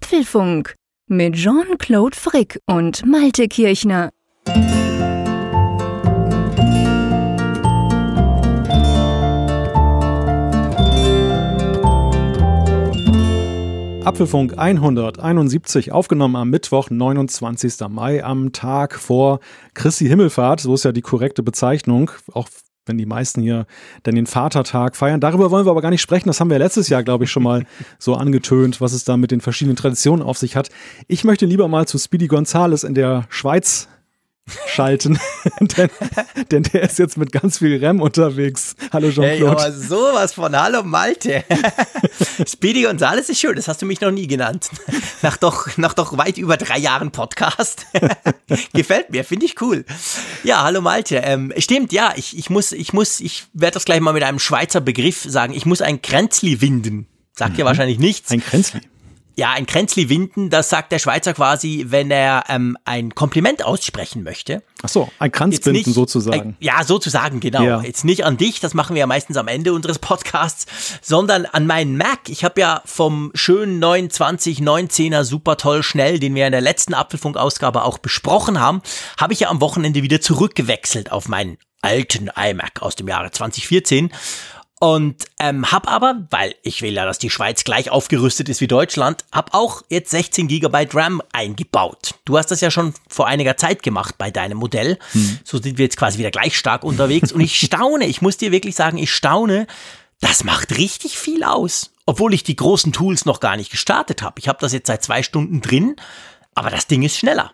[0.00, 0.76] Apfelfunk
[1.08, 4.10] mit Jean-Claude Frick und Malte Kirchner.
[14.04, 17.80] Apfelfunk 171, aufgenommen am Mittwoch, 29.
[17.88, 19.40] Mai, am Tag vor
[19.74, 20.60] Christi Himmelfahrt.
[20.60, 22.48] So ist ja die korrekte Bezeichnung, auch
[22.88, 23.66] wenn die meisten hier
[24.02, 25.20] dann den Vatertag feiern.
[25.20, 26.28] Darüber wollen wir aber gar nicht sprechen.
[26.28, 27.64] Das haben wir letztes Jahr, glaube ich, schon mal
[27.98, 30.70] so angetönt, was es da mit den verschiedenen Traditionen auf sich hat.
[31.06, 33.88] Ich möchte lieber mal zu Speedy Gonzales in der Schweiz
[34.66, 35.18] schalten,
[35.60, 35.90] denn,
[36.50, 38.74] denn, der ist jetzt mit ganz viel Rem unterwegs.
[38.92, 39.62] Hallo Jean-Claude.
[39.62, 41.44] Hey, sowas von Hallo Malte.
[42.46, 44.68] Speedy Gonzales ist schön, das hast du mich noch nie genannt.
[45.22, 47.86] Nach doch, nach doch weit über drei Jahren Podcast.
[48.72, 49.84] Gefällt mir, finde ich cool.
[50.44, 51.16] Ja, hallo Malte.
[51.16, 54.38] Ähm, stimmt, ja, ich, ich muss, ich muss, ich werde das gleich mal mit einem
[54.38, 55.52] Schweizer Begriff sagen.
[55.52, 57.08] Ich muss ein Kränzli winden.
[57.32, 57.58] Sagt mhm.
[57.58, 58.30] ja wahrscheinlich nichts.
[58.30, 58.80] Ein Kränzli.
[59.38, 64.24] Ja, ein Kränzli winden, das sagt der Schweizer quasi, wenn er ähm, ein Kompliment aussprechen
[64.24, 64.64] möchte.
[64.82, 66.40] Ach so, ein Kranzbinden nicht, sozusagen.
[66.40, 67.62] Ein, ja, sozusagen, genau.
[67.62, 67.80] Ja.
[67.82, 70.66] Jetzt nicht an dich, das machen wir ja meistens am Ende unseres Podcasts,
[71.02, 72.28] sondern an meinen Mac.
[72.28, 77.84] Ich habe ja vom schönen 2919er super toll schnell, den wir in der letzten Apfelfunk-Ausgabe
[77.84, 78.82] auch besprochen haben,
[79.20, 84.10] habe ich ja am Wochenende wieder zurückgewechselt auf meinen alten iMac aus dem Jahre 2014
[84.80, 88.68] und ähm, hab aber, weil ich will ja, dass die Schweiz gleich aufgerüstet ist wie
[88.68, 92.14] Deutschland, hab auch jetzt 16 GB RAM eingebaut.
[92.24, 94.98] Du hast das ja schon vor einiger Zeit gemacht bei deinem Modell.
[95.12, 95.38] Hm.
[95.42, 97.32] So sind wir jetzt quasi wieder gleich stark unterwegs.
[97.32, 99.66] Und ich staune, ich muss dir wirklich sagen, ich staune,
[100.20, 101.90] das macht richtig viel aus.
[102.06, 104.38] Obwohl ich die großen Tools noch gar nicht gestartet habe.
[104.38, 105.96] Ich habe das jetzt seit zwei Stunden drin,
[106.54, 107.52] aber das Ding ist schneller.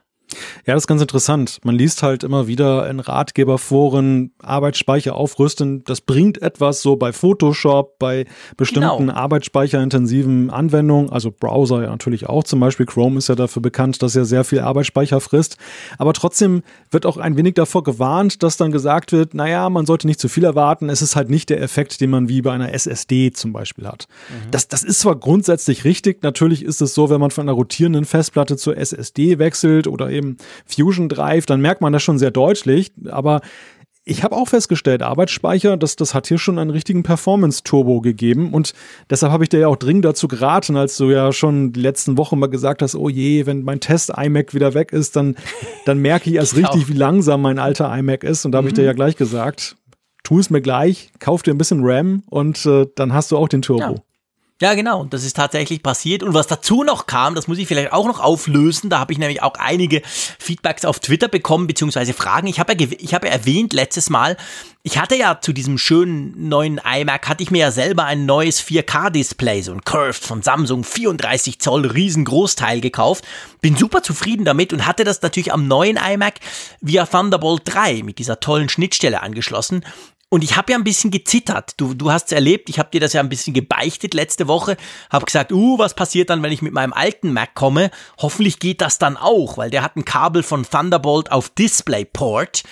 [0.67, 1.61] Ja, das ist ganz interessant.
[1.65, 5.85] Man liest halt immer wieder in Ratgeberforen Arbeitsspeicher aufrüsten.
[5.85, 9.15] Das bringt etwas so bei Photoshop, bei bestimmten genau.
[9.15, 12.45] arbeitsspeicherintensiven Anwendungen, also Browser ja natürlich auch.
[12.45, 15.57] Zum Beispiel Chrome ist ja dafür bekannt, dass er sehr viel Arbeitsspeicher frisst.
[15.99, 20.07] Aber trotzdem wird auch ein wenig davor gewarnt, dass dann gesagt wird, naja, man sollte
[20.07, 20.89] nicht zu viel erwarten.
[20.89, 24.07] Es ist halt nicht der Effekt, den man wie bei einer SSD zum Beispiel hat.
[24.29, 24.51] Mhm.
[24.51, 26.23] Das, das ist zwar grundsätzlich richtig.
[26.23, 30.24] Natürlich ist es so, wenn man von einer rotierenden Festplatte zur SSD wechselt oder eben
[30.25, 30.37] dem
[30.67, 32.93] Fusion Drive, dann merkt man das schon sehr deutlich.
[33.11, 33.41] Aber
[34.07, 38.53] ich habe auch festgestellt, Arbeitsspeicher, das, das hat hier schon einen richtigen Performance-Turbo gegeben.
[38.53, 38.75] Und
[39.09, 42.19] deshalb habe ich dir ja auch dringend dazu geraten, als du ja schon die letzten
[42.19, 45.37] Wochen mal gesagt hast, oh je, wenn mein Test-iMac wieder weg ist, dann,
[45.87, 48.45] dann merke ich erst richtig, wie langsam mein alter iMac ist.
[48.45, 48.89] Und da habe ich dir mhm.
[48.89, 49.77] ja gleich gesagt,
[50.23, 53.49] tu es mir gleich, kauf dir ein bisschen RAM und äh, dann hast du auch
[53.49, 53.95] den Turbo.
[53.95, 54.03] Ja.
[54.63, 55.01] Ja, genau.
[55.01, 56.23] Und das ist tatsächlich passiert.
[56.23, 58.89] Und was dazu noch kam, das muss ich vielleicht auch noch auflösen.
[58.89, 62.47] Da habe ich nämlich auch einige Feedbacks auf Twitter bekommen, beziehungsweise Fragen.
[62.47, 64.37] Ich habe ja, ich habe ja erwähnt letztes Mal,
[64.85, 68.63] ich hatte ja zu diesem schönen neuen iMac, hatte ich mir ja selber ein neues
[68.63, 73.25] 4K-Display, so ein Curved von Samsung, 34 Zoll, riesengroßteil gekauft.
[73.61, 76.35] Bin super zufrieden damit und hatte das natürlich am neuen iMac
[76.81, 79.85] via Thunderbolt 3 mit dieser tollen Schnittstelle angeschlossen.
[80.35, 81.75] Und ich habe ja ein bisschen gezittert.
[81.77, 84.77] Du, du hast es erlebt, ich habe dir das ja ein bisschen gebeichtet letzte Woche.
[85.09, 87.93] Habe gesagt, uh, was passiert dann, wenn ich mit meinem alten Mac komme?
[88.19, 92.65] Hoffentlich geht das dann auch, weil der hat ein Kabel von Thunderbolt auf DisplayPort.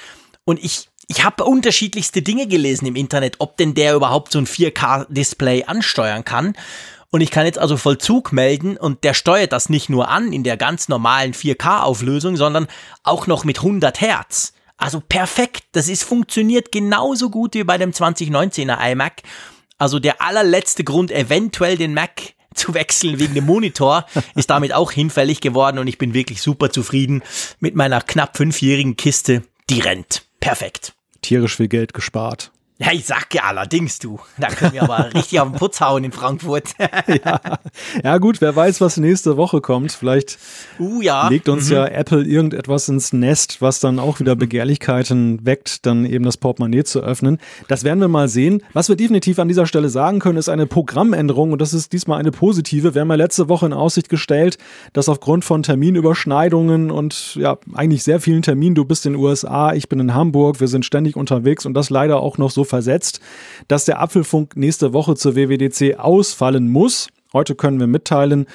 [0.44, 4.46] Und ich, ich habe unterschiedlichste Dinge gelesen im Internet, ob denn der überhaupt so ein
[4.48, 6.54] 4K-Display ansteuern kann.
[7.10, 10.42] Und ich kann jetzt also Vollzug melden und der steuert das nicht nur an in
[10.42, 12.66] der ganz normalen 4K-Auflösung, sondern
[13.04, 14.52] auch noch mit 100 Hertz.
[14.82, 15.62] Also perfekt.
[15.72, 19.22] Das ist funktioniert genauso gut wie bei dem 2019er iMac.
[19.78, 24.90] Also der allerletzte Grund, eventuell den Mac zu wechseln wegen dem Monitor, ist damit auch
[24.90, 27.22] hinfällig geworden und ich bin wirklich super zufrieden
[27.60, 29.44] mit meiner knapp fünfjährigen Kiste.
[29.70, 30.24] Die rennt.
[30.40, 30.94] Perfekt.
[31.22, 32.50] Tierisch viel Geld gespart.
[32.78, 34.18] Ja, ich sag ja allerdings, du.
[34.38, 36.70] Da können wir aber richtig auf den Putz hauen in Frankfurt.
[37.24, 37.40] ja.
[38.02, 39.92] ja, gut, wer weiß, was nächste Woche kommt.
[39.92, 40.38] Vielleicht
[40.80, 41.28] uh, ja.
[41.28, 41.76] legt uns mhm.
[41.76, 46.82] ja Apple irgendetwas ins Nest, was dann auch wieder Begehrlichkeiten weckt, dann eben das Portemonnaie
[46.82, 47.38] zu öffnen.
[47.68, 48.62] Das werden wir mal sehen.
[48.72, 52.18] Was wir definitiv an dieser Stelle sagen können, ist eine Programmänderung und das ist diesmal
[52.18, 52.94] eine positive.
[52.94, 54.58] Wir haben ja letzte Woche in Aussicht gestellt,
[54.92, 59.72] dass aufgrund von Terminüberschneidungen und ja, eigentlich sehr vielen Terminen, du bist in den USA,
[59.72, 63.20] ich bin in Hamburg, wir sind ständig unterwegs und das leider auch noch so versetzt,
[63.68, 67.08] dass der Apfelfunk nächste Woche zur WWDC ausfallen muss.
[67.34, 68.46] Heute können wir mitteilen,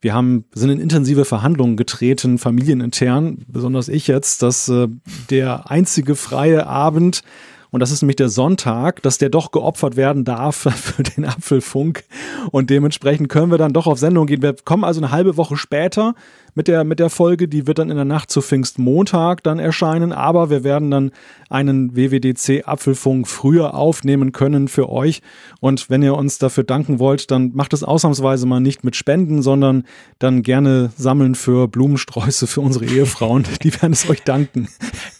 [0.00, 4.86] wir haben, sind in intensive Verhandlungen getreten, familienintern, besonders ich jetzt, dass äh,
[5.30, 7.22] der einzige freie Abend,
[7.70, 12.04] und das ist nämlich der Sonntag, dass der doch geopfert werden darf für den Apfelfunk.
[12.52, 14.42] Und dementsprechend können wir dann doch auf Sendung gehen.
[14.42, 16.14] Wir kommen also eine halbe Woche später
[16.54, 17.48] mit der, mit der Folge.
[17.48, 21.10] Die wird dann in der Nacht zu Pfingstmontag dann erscheinen, aber wir werden dann
[21.50, 25.22] einen WWDC Apfelfunk früher aufnehmen können für euch.
[25.60, 29.42] Und wenn ihr uns dafür danken wollt, dann macht es ausnahmsweise mal nicht mit Spenden,
[29.42, 29.84] sondern
[30.18, 33.44] dann gerne sammeln für Blumensträuße für unsere Ehefrauen.
[33.62, 34.68] Die werden es euch danken.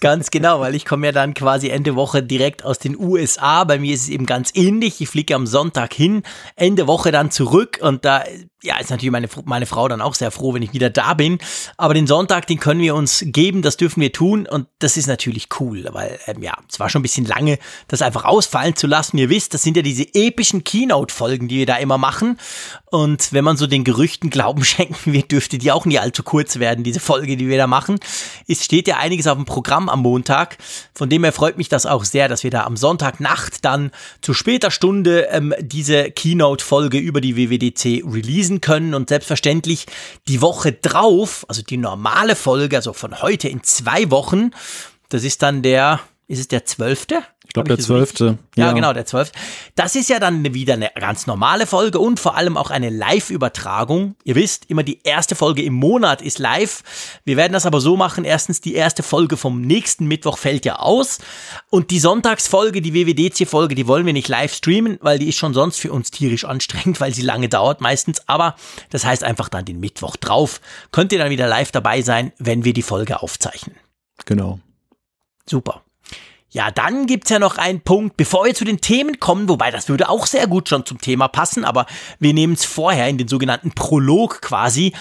[0.00, 3.64] Ganz genau, weil ich komme ja dann quasi Ende Woche direkt aus den USA.
[3.64, 5.00] Bei mir ist es eben ganz ähnlich.
[5.00, 6.22] Ich fliege am Sonntag hin,
[6.56, 8.22] Ende Woche dann zurück und da
[8.64, 11.38] ja, ist natürlich meine, meine Frau dann auch sehr froh, wenn ich wieder da bin.
[11.76, 15.06] Aber den Sonntag, den können wir uns geben, das dürfen wir tun und das ist
[15.06, 17.58] natürlich cool, weil ähm, ja, es war schon ein bisschen lange,
[17.88, 19.19] das einfach ausfallen zu lassen.
[19.19, 22.38] Ihr wisst, das sind ja diese epischen Keynote-Folgen, die wir da immer machen.
[22.90, 26.58] Und wenn man so den Gerüchten Glauben schenken wird, dürfte die auch nie allzu kurz
[26.58, 27.99] werden, diese Folge, die wir da machen.
[28.49, 30.56] Es steht ja einiges auf dem Programm am Montag.
[30.94, 33.90] Von dem her freut mich das auch sehr, dass wir da am Sonntagnacht dann
[34.22, 39.86] zu später Stunde ähm, diese Keynote-Folge über die WWDC releasen lesen können und selbstverständlich
[40.28, 44.50] die Woche drauf, also die normale Folge, also von heute in zwei Wochen,
[45.08, 47.22] das ist dann der, ist es der zwölfte?
[47.54, 48.38] Ich glaube, der zwölfte.
[48.56, 49.38] Ja, ja, genau, der zwölfte.
[49.76, 54.16] Das ist ja dann wieder eine ganz normale Folge und vor allem auch eine Live-Übertragung.
[54.24, 56.82] Ihr wisst, immer die erste Folge im Monat ist live.
[57.24, 58.24] Wir werden das aber so machen.
[58.24, 61.18] Erstens, die erste Folge vom nächsten Mittwoch fällt ja aus.
[61.70, 65.54] Und die Sonntagsfolge, die WWDC-Folge, die wollen wir nicht live streamen, weil die ist schon
[65.54, 68.28] sonst für uns tierisch anstrengend, weil sie lange dauert meistens.
[68.28, 68.56] Aber
[68.90, 70.60] das heißt einfach dann den Mittwoch drauf.
[70.90, 73.76] Könnt ihr dann wieder live dabei sein, wenn wir die Folge aufzeichnen.
[74.26, 74.58] Genau.
[75.48, 75.83] Super.
[76.54, 79.88] Ja, dann gibt's ja noch einen Punkt, bevor wir zu den Themen kommen, wobei das
[79.88, 81.84] würde auch sehr gut schon zum Thema passen, aber
[82.20, 84.92] wir nehmen es vorher in den sogenannten Prolog quasi.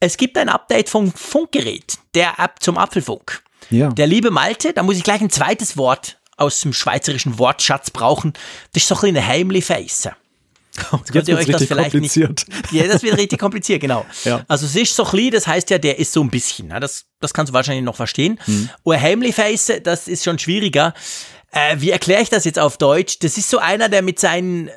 [0.00, 3.42] Es gibt ein Update vom Funkgerät, der App zum Apfelfunk.
[3.68, 3.90] Ja.
[3.90, 8.32] Der liebe Malte, da muss ich gleich ein zweites Wort aus dem schweizerischen Wortschatz brauchen.
[8.72, 10.08] Das ist so ein heimlich Face.
[10.74, 12.46] Jetzt, Jetzt euch das vielleicht kompliziert.
[12.48, 12.72] nicht.
[12.72, 14.06] Ja, das wird richtig kompliziert, genau.
[14.24, 14.44] Ja.
[14.48, 16.68] Also es ist so klein, das heißt ja, der ist so ein bisschen.
[16.68, 16.80] Ne?
[16.80, 18.40] Das, das kannst du wahrscheinlich noch verstehen.
[18.46, 18.70] Mhm.
[18.82, 20.94] Und Heimlich Face, das ist schon schwieriger.
[21.50, 23.18] Äh, wie erkläre ich das jetzt auf Deutsch?
[23.20, 24.70] Das ist so einer, der mit seinen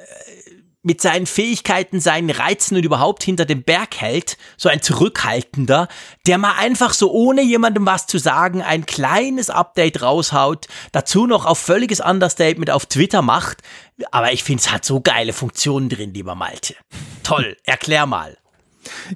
[0.86, 5.88] mit seinen Fähigkeiten, seinen Reizen und überhaupt hinter dem Berg hält, so ein Zurückhaltender,
[6.28, 11.48] der mal einfach so ohne jemandem was zu sagen ein kleines Update raushaut, dazu noch
[11.48, 13.64] auf völliges Understatement auf Twitter macht.
[14.12, 16.76] Aber ich finde, es hat so geile Funktionen drin, lieber Malte.
[17.24, 18.38] Toll, erklär mal.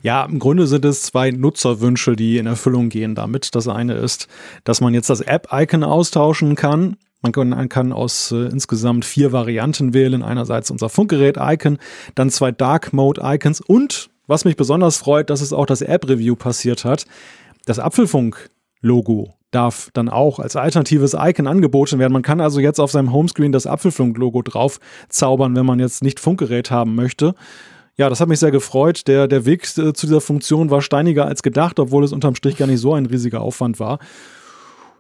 [0.02, 3.54] Ja, im Grunde sind es zwei Nutzerwünsche, die in Erfüllung gehen damit.
[3.54, 4.28] Das eine ist,
[4.64, 10.24] dass man jetzt das App-Icon austauschen kann man kann, aus äh, insgesamt vier Varianten wählen.
[10.24, 11.78] Einerseits unser Funkgerät-Icon,
[12.16, 16.86] dann zwei Dark Mode-Icons und, was mich besonders freut, dass es auch das App-Review passiert
[16.86, 17.06] hat,
[17.66, 22.14] das Apfelfunk-Logo darf dann auch als alternatives Icon angeboten werden.
[22.14, 24.80] Man kann also jetzt auf seinem Homescreen das Apfelfunk-Logo drauf
[25.10, 27.34] zaubern, wenn man jetzt nicht Funkgerät haben möchte.
[27.98, 29.08] Ja, das hat mich sehr gefreut.
[29.08, 32.58] Der, der Weg äh, zu dieser Funktion war steiniger als gedacht, obwohl es unterm Strich
[32.58, 34.00] gar nicht so ein riesiger Aufwand war.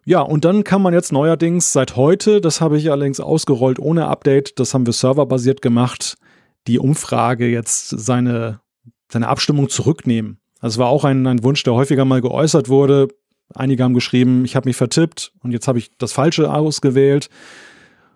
[0.09, 4.07] Ja, und dann kann man jetzt neuerdings seit heute, das habe ich allerdings ausgerollt ohne
[4.07, 6.17] Update, das haben wir serverbasiert gemacht,
[6.65, 8.59] die Umfrage jetzt seine,
[9.11, 10.39] seine Abstimmung zurücknehmen.
[10.63, 13.09] Es war auch ein, ein Wunsch, der häufiger mal geäußert wurde.
[13.53, 17.29] Einige haben geschrieben, ich habe mich vertippt und jetzt habe ich das Falsche ausgewählt.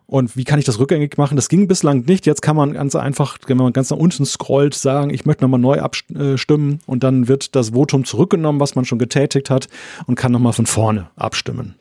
[0.08, 1.36] Und wie kann ich das rückgängig machen?
[1.36, 2.26] Das ging bislang nicht.
[2.26, 5.60] Jetzt kann man ganz einfach, wenn man ganz nach unten scrollt, sagen, ich möchte nochmal
[5.60, 9.68] neu abstimmen und dann wird das Votum zurückgenommen, was man schon getätigt hat
[10.08, 11.76] und kann nochmal von vorne abstimmen.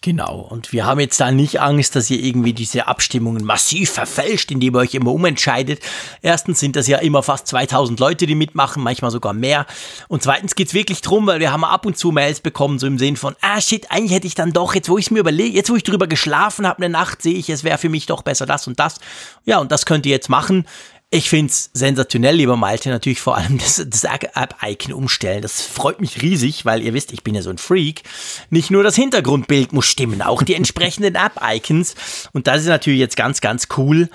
[0.00, 0.46] Genau.
[0.48, 4.76] Und wir haben jetzt da nicht Angst, dass ihr irgendwie diese Abstimmungen massiv verfälscht, indem
[4.76, 5.80] ihr euch immer umentscheidet.
[6.22, 9.66] Erstens sind das ja immer fast 2000 Leute, die mitmachen, manchmal sogar mehr.
[10.06, 12.96] Und zweitens geht's wirklich drum, weil wir haben ab und zu Mails bekommen, so im
[12.98, 15.68] Sinn von, ah shit, eigentlich hätte ich dann doch, jetzt wo ich mir überlege, jetzt
[15.68, 18.46] wo ich drüber geschlafen habe eine Nacht, sehe ich, es wäre für mich doch besser
[18.46, 19.00] das und das.
[19.44, 20.64] Ja, und das könnt ihr jetzt machen.
[21.10, 25.40] Ich find's sensationell, lieber Malte, natürlich vor allem das, das App-Icon umstellen.
[25.40, 28.02] Das freut mich riesig, weil ihr wisst, ich bin ja so ein Freak.
[28.50, 31.94] Nicht nur das Hintergrundbild muss stimmen, auch die entsprechenden App-Icons.
[32.34, 34.10] Und das ist natürlich jetzt ganz, ganz cool.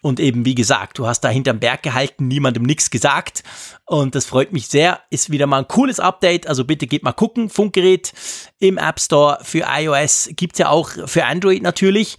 [0.00, 3.42] Und eben, wie gesagt, du hast da hinterm Berg gehalten, niemandem nichts gesagt.
[3.84, 5.00] Und das freut mich sehr.
[5.10, 6.46] Ist wieder mal ein cooles Update.
[6.46, 7.50] Also bitte geht mal gucken.
[7.50, 8.14] Funkgerät
[8.58, 12.16] im App Store für iOS gibt's ja auch für Android natürlich.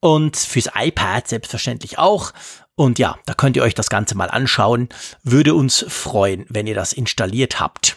[0.00, 2.32] Und fürs iPad selbstverständlich auch.
[2.78, 4.88] Und ja, da könnt ihr euch das Ganze mal anschauen.
[5.24, 7.96] Würde uns freuen, wenn ihr das installiert habt.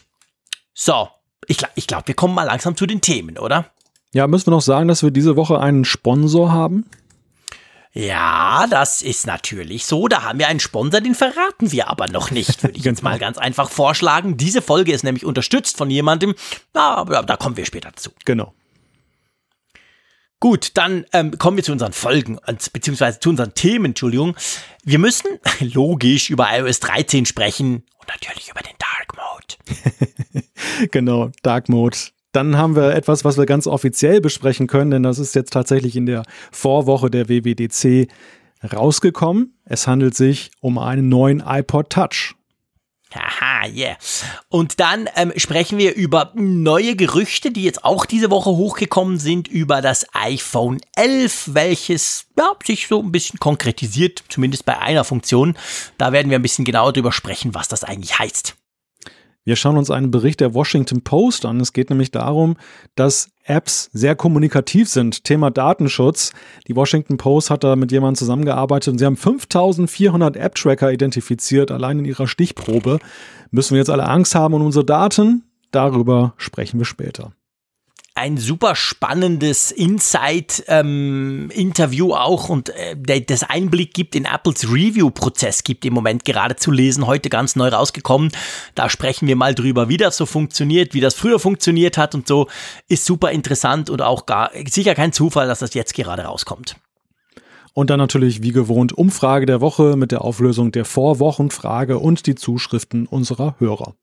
[0.73, 1.07] So,
[1.45, 3.69] ich, ich glaube, wir kommen mal langsam zu den Themen, oder?
[4.11, 6.89] Ja, müssen wir noch sagen, dass wir diese Woche einen Sponsor haben?
[7.93, 10.07] Ja, das ist natürlich so.
[10.07, 13.19] Da haben wir einen Sponsor, den verraten wir aber noch nicht, würde ich jetzt mal
[13.19, 14.35] ganz einfach vorschlagen.
[14.35, 16.33] Diese Folge ist nämlich unterstützt von jemandem,
[16.73, 18.09] aber da kommen wir später zu.
[18.25, 18.55] Genau.
[20.41, 22.39] Gut, dann ähm, kommen wir zu unseren Folgen,
[22.73, 24.35] beziehungsweise zu unseren Themen, Entschuldigung.
[24.83, 25.27] Wir müssen
[25.59, 30.47] logisch über iOS 13 sprechen und natürlich über den Dark Mode.
[30.91, 31.95] genau, Dark Mode.
[32.31, 35.95] Dann haben wir etwas, was wir ganz offiziell besprechen können, denn das ist jetzt tatsächlich
[35.95, 38.07] in der Vorwoche der WWDC
[38.73, 39.53] rausgekommen.
[39.65, 42.33] Es handelt sich um einen neuen iPod Touch.
[43.15, 43.97] Haha, yeah.
[44.49, 49.47] Und dann ähm, sprechen wir über neue Gerüchte, die jetzt auch diese Woche hochgekommen sind,
[49.47, 55.57] über das iPhone 11, welches ja, sich so ein bisschen konkretisiert, zumindest bei einer Funktion.
[55.97, 58.55] Da werden wir ein bisschen genauer drüber sprechen, was das eigentlich heißt.
[59.43, 61.59] Wir schauen uns einen Bericht der Washington Post an.
[61.59, 62.57] Es geht nämlich darum,
[62.95, 65.23] dass Apps sehr kommunikativ sind.
[65.23, 66.31] Thema Datenschutz.
[66.67, 71.99] Die Washington Post hat da mit jemandem zusammengearbeitet und sie haben 5400 App-Tracker identifiziert, allein
[71.99, 72.99] in ihrer Stichprobe.
[73.49, 75.43] Müssen wir jetzt alle Angst haben um unsere Daten?
[75.71, 77.31] Darüber sprechen wir später
[78.13, 85.85] ein super spannendes Insight-Interview ähm, auch und äh, das Einblick gibt in Apples Review-Prozess, gibt
[85.85, 88.31] im Moment gerade zu lesen, heute ganz neu rausgekommen.
[88.75, 92.27] Da sprechen wir mal drüber, wie das so funktioniert, wie das früher funktioniert hat und
[92.27, 92.47] so.
[92.89, 96.75] Ist super interessant und auch gar sicher kein Zufall, dass das jetzt gerade rauskommt.
[97.73, 102.35] Und dann natürlich wie gewohnt Umfrage der Woche mit der Auflösung der Vorwochenfrage und die
[102.35, 103.95] Zuschriften unserer Hörer.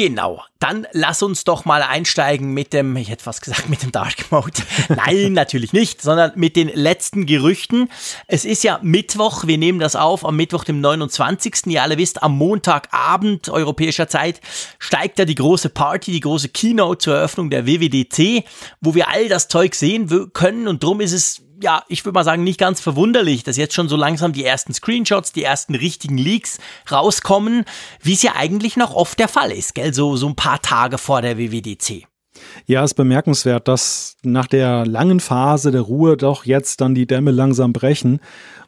[0.00, 3.92] Genau, dann lass uns doch mal einsteigen mit dem, ich hätte fast gesagt, mit dem
[3.92, 4.62] Dark Mode.
[4.88, 7.90] Nein, natürlich nicht, sondern mit den letzten Gerüchten.
[8.26, 11.66] Es ist ja Mittwoch, wir nehmen das auf am Mittwoch, dem 29.
[11.66, 14.40] Ihr alle wisst, am Montagabend europäischer Zeit
[14.78, 18.46] steigt da die große Party, die große Keynote zur Eröffnung der WWDC,
[18.80, 22.24] wo wir all das Zeug sehen können und drum ist es ja, ich würde mal
[22.24, 26.16] sagen, nicht ganz verwunderlich, dass jetzt schon so langsam die ersten Screenshots, die ersten richtigen
[26.16, 26.58] Leaks
[26.90, 27.64] rauskommen,
[28.02, 29.92] wie es ja eigentlich noch oft der Fall ist, gell?
[29.92, 32.06] So, so ein paar Tage vor der WWDC.
[32.66, 37.32] Ja, ist bemerkenswert, dass nach der langen Phase der Ruhe doch jetzt dann die Dämme
[37.32, 38.20] langsam brechen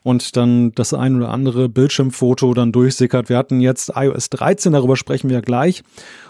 [0.02, 3.28] und dann das ein oder andere Bildschirmfoto dann durchsickert.
[3.28, 5.82] Wir hatten jetzt iOS 13, darüber sprechen wir gleich.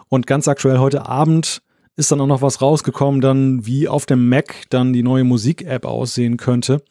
[0.09, 1.62] Und ganz aktuell heute Abend
[1.96, 5.84] ist dann auch noch was rausgekommen, dann wie auf dem Mac dann die neue Musik-App
[5.84, 6.82] aussehen könnte.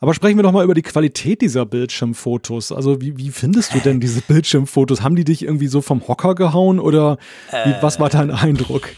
[0.00, 2.72] Aber sprechen wir doch mal über die Qualität dieser Bildschirmfotos.
[2.72, 5.02] Also wie, wie findest du denn diese Bildschirmfotos?
[5.02, 7.18] Haben die dich irgendwie so vom Hocker gehauen oder
[7.50, 8.88] wie, äh, was war dein Eindruck?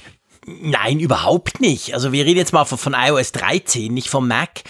[0.47, 1.95] Nein, überhaupt nicht.
[1.95, 4.62] Also wir reden jetzt mal von, von iOS 13, nicht vom Mac.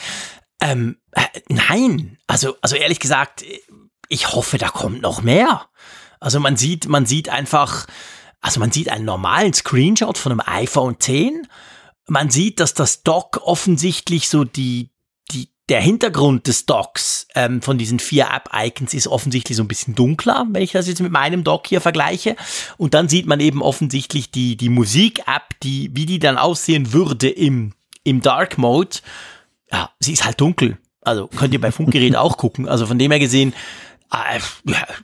[0.61, 3.45] Ähm, äh, nein, also, also ehrlich gesagt,
[4.09, 5.67] ich hoffe, da kommt noch mehr.
[6.19, 7.87] Also man sieht, man sieht einfach,
[8.41, 11.47] also man sieht einen normalen Screenshot von einem iPhone 10.
[12.09, 14.91] Man sieht, dass das Dock offensichtlich so die,
[15.33, 19.97] die, der Hintergrund des Docks ähm, von diesen vier App-Icons ist offensichtlich so ein bisschen
[19.97, 22.37] dunkler, wenn ich das jetzt mit meinem Dock hier vergleiche.
[22.77, 27.29] Und dann sieht man eben offensichtlich die, die Musik-App, die, wie die dann aussehen würde
[27.29, 27.73] im,
[28.05, 28.99] im Dark Mode.
[29.73, 30.79] Ja, sie ist halt dunkel.
[31.01, 32.69] Also könnt ihr bei Funkgerät auch gucken.
[32.69, 33.53] Also von dem her gesehen,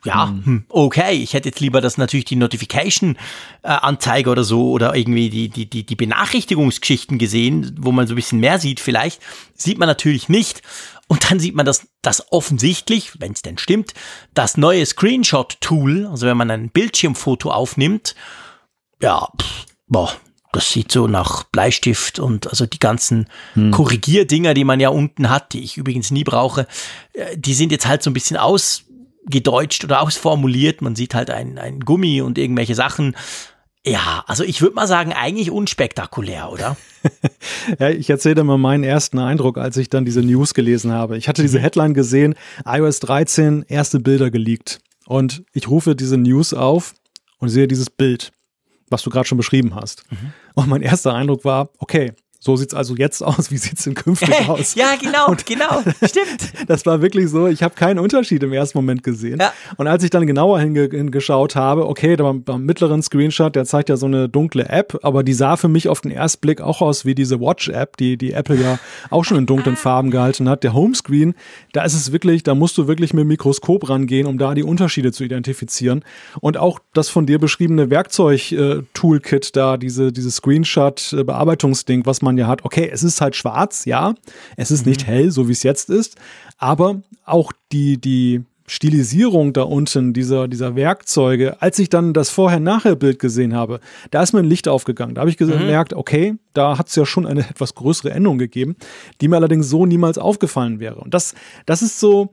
[0.04, 0.64] ja, hm.
[0.68, 1.14] okay.
[1.14, 5.85] Ich hätte jetzt lieber das natürlich die Notification-Anzeige oder so oder irgendwie die, die, die,
[5.85, 9.21] die Benachrichtigungsgeschichten gesehen, wo man so ein bisschen mehr sieht vielleicht.
[9.54, 10.62] Sieht man natürlich nicht.
[11.09, 13.92] Und dann sieht man, dass das offensichtlich, wenn es denn stimmt,
[14.35, 18.14] das neue Screenshot-Tool, also wenn man ein Bildschirmfoto aufnimmt,
[19.00, 20.12] ja, pff, boah,
[20.52, 23.73] das sieht so nach Bleistift und also die ganzen hm.
[23.73, 26.66] Korrigierdinger, die man ja unten hat, die ich übrigens nie brauche,
[27.14, 28.85] äh, die sind jetzt halt so ein bisschen aus
[29.26, 30.83] gedeutscht oder ausformuliert.
[30.83, 33.17] Man sieht halt ein, ein Gummi und irgendwelche Sachen.
[33.85, 36.76] Ja, also ich würde mal sagen, eigentlich unspektakulär, oder?
[37.81, 41.19] ja, ich erzähle mal meinen ersten Eindruck, als ich dann diese News gelesen habe.
[41.19, 41.62] Ich hatte diese mhm.
[41.62, 44.79] Headline gesehen, iOS 13, erste Bilder geleakt.
[45.07, 46.95] Und ich rufe diese News auf
[47.38, 48.31] und sehe dieses Bild,
[48.88, 50.05] was du gerade schon beschrieben hast.
[50.11, 50.33] Mhm.
[50.55, 52.12] Und mein erster Eindruck war, okay,
[52.44, 54.75] so sieht's also jetzt aus, wie sieht's in künftig aus?
[54.75, 56.52] ja, genau, und genau, stimmt.
[56.66, 59.38] Das war wirklich so, ich habe keinen Unterschied im ersten Moment gesehen.
[59.40, 59.52] Ja.
[59.76, 63.88] Und als ich dann genauer hinge hingeschaut habe, okay, da beim mittleren Screenshot, der zeigt
[63.88, 66.82] ja so eine dunkle App, aber die sah für mich auf den ersten Blick auch
[66.82, 68.80] aus wie diese Watch-App, die, die Apple ja
[69.11, 70.64] auch schon in dunklen Farben gehalten hat.
[70.64, 71.34] Der Homescreen,
[71.72, 74.64] da ist es wirklich, da musst du wirklich mit dem Mikroskop rangehen, um da die
[74.64, 76.04] Unterschiede zu identifizieren.
[76.40, 82.39] Und auch das von dir beschriebene Werkzeug-Toolkit äh, da, diese, dieses Screenshot-Bearbeitungsding, was man man
[82.39, 84.15] ja hat, okay, es ist halt schwarz, ja,
[84.57, 84.91] es ist mhm.
[84.91, 86.17] nicht hell, so wie es jetzt ist,
[86.59, 93.19] aber auch die, die Stilisierung da unten dieser, dieser Werkzeuge, als ich dann das Vorher-Nachher-Bild
[93.19, 95.15] gesehen habe, da ist mir ein Licht aufgegangen.
[95.15, 95.51] Da habe ich mhm.
[95.51, 98.77] gemerkt, okay, da hat es ja schon eine etwas größere Änderung gegeben,
[99.21, 100.97] die mir allerdings so niemals aufgefallen wäre.
[100.97, 101.35] Und das,
[101.67, 102.33] das ist so,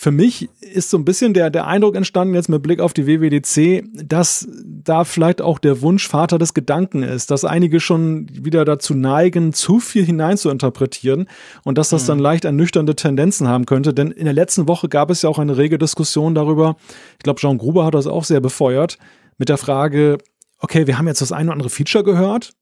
[0.00, 3.08] für mich ist so ein bisschen der, der Eindruck entstanden, jetzt mit Blick auf die
[3.08, 8.64] WWDC, dass da vielleicht auch der Wunsch Vater des Gedanken ist, dass einige schon wieder
[8.64, 11.28] dazu neigen, zu viel hinein zu interpretieren
[11.64, 12.06] und dass das mhm.
[12.06, 13.92] dann leicht ernüchternde Tendenzen haben könnte.
[13.92, 16.76] Denn in der letzten Woche gab es ja auch eine rege Diskussion darüber,
[17.14, 18.98] ich glaube, Jean Gruber hat das auch sehr befeuert,
[19.36, 20.18] mit der Frage,
[20.60, 22.52] okay, wir haben jetzt das eine oder andere Feature gehört,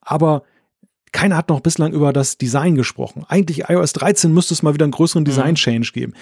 [0.00, 0.44] aber
[1.16, 3.24] keiner hat noch bislang über das Design gesprochen.
[3.28, 5.28] Eigentlich iOS 13 müsste es mal wieder einen größeren mhm.
[5.28, 6.12] Design-Change geben.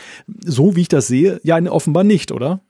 [0.45, 2.61] So wie ich das sehe, ja offenbar nicht, oder?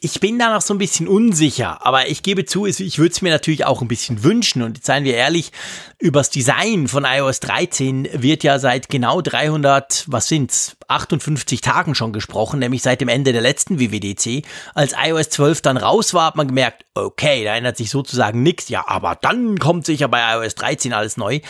[0.00, 3.22] Ich bin da noch so ein bisschen unsicher, aber ich gebe zu, ich würde es
[3.22, 4.62] mir natürlich auch ein bisschen wünschen.
[4.62, 5.52] Und seien wir ehrlich,
[5.98, 12.12] übers Design von iOS 13 wird ja seit genau 300, was sind's, 58 Tagen schon
[12.12, 14.44] gesprochen, nämlich seit dem Ende der letzten WWDC.
[14.74, 18.68] Als iOS 12 dann raus war, hat man gemerkt, okay, da ändert sich sozusagen nichts.
[18.68, 21.40] Ja, aber dann kommt sicher bei iOS 13 alles neu.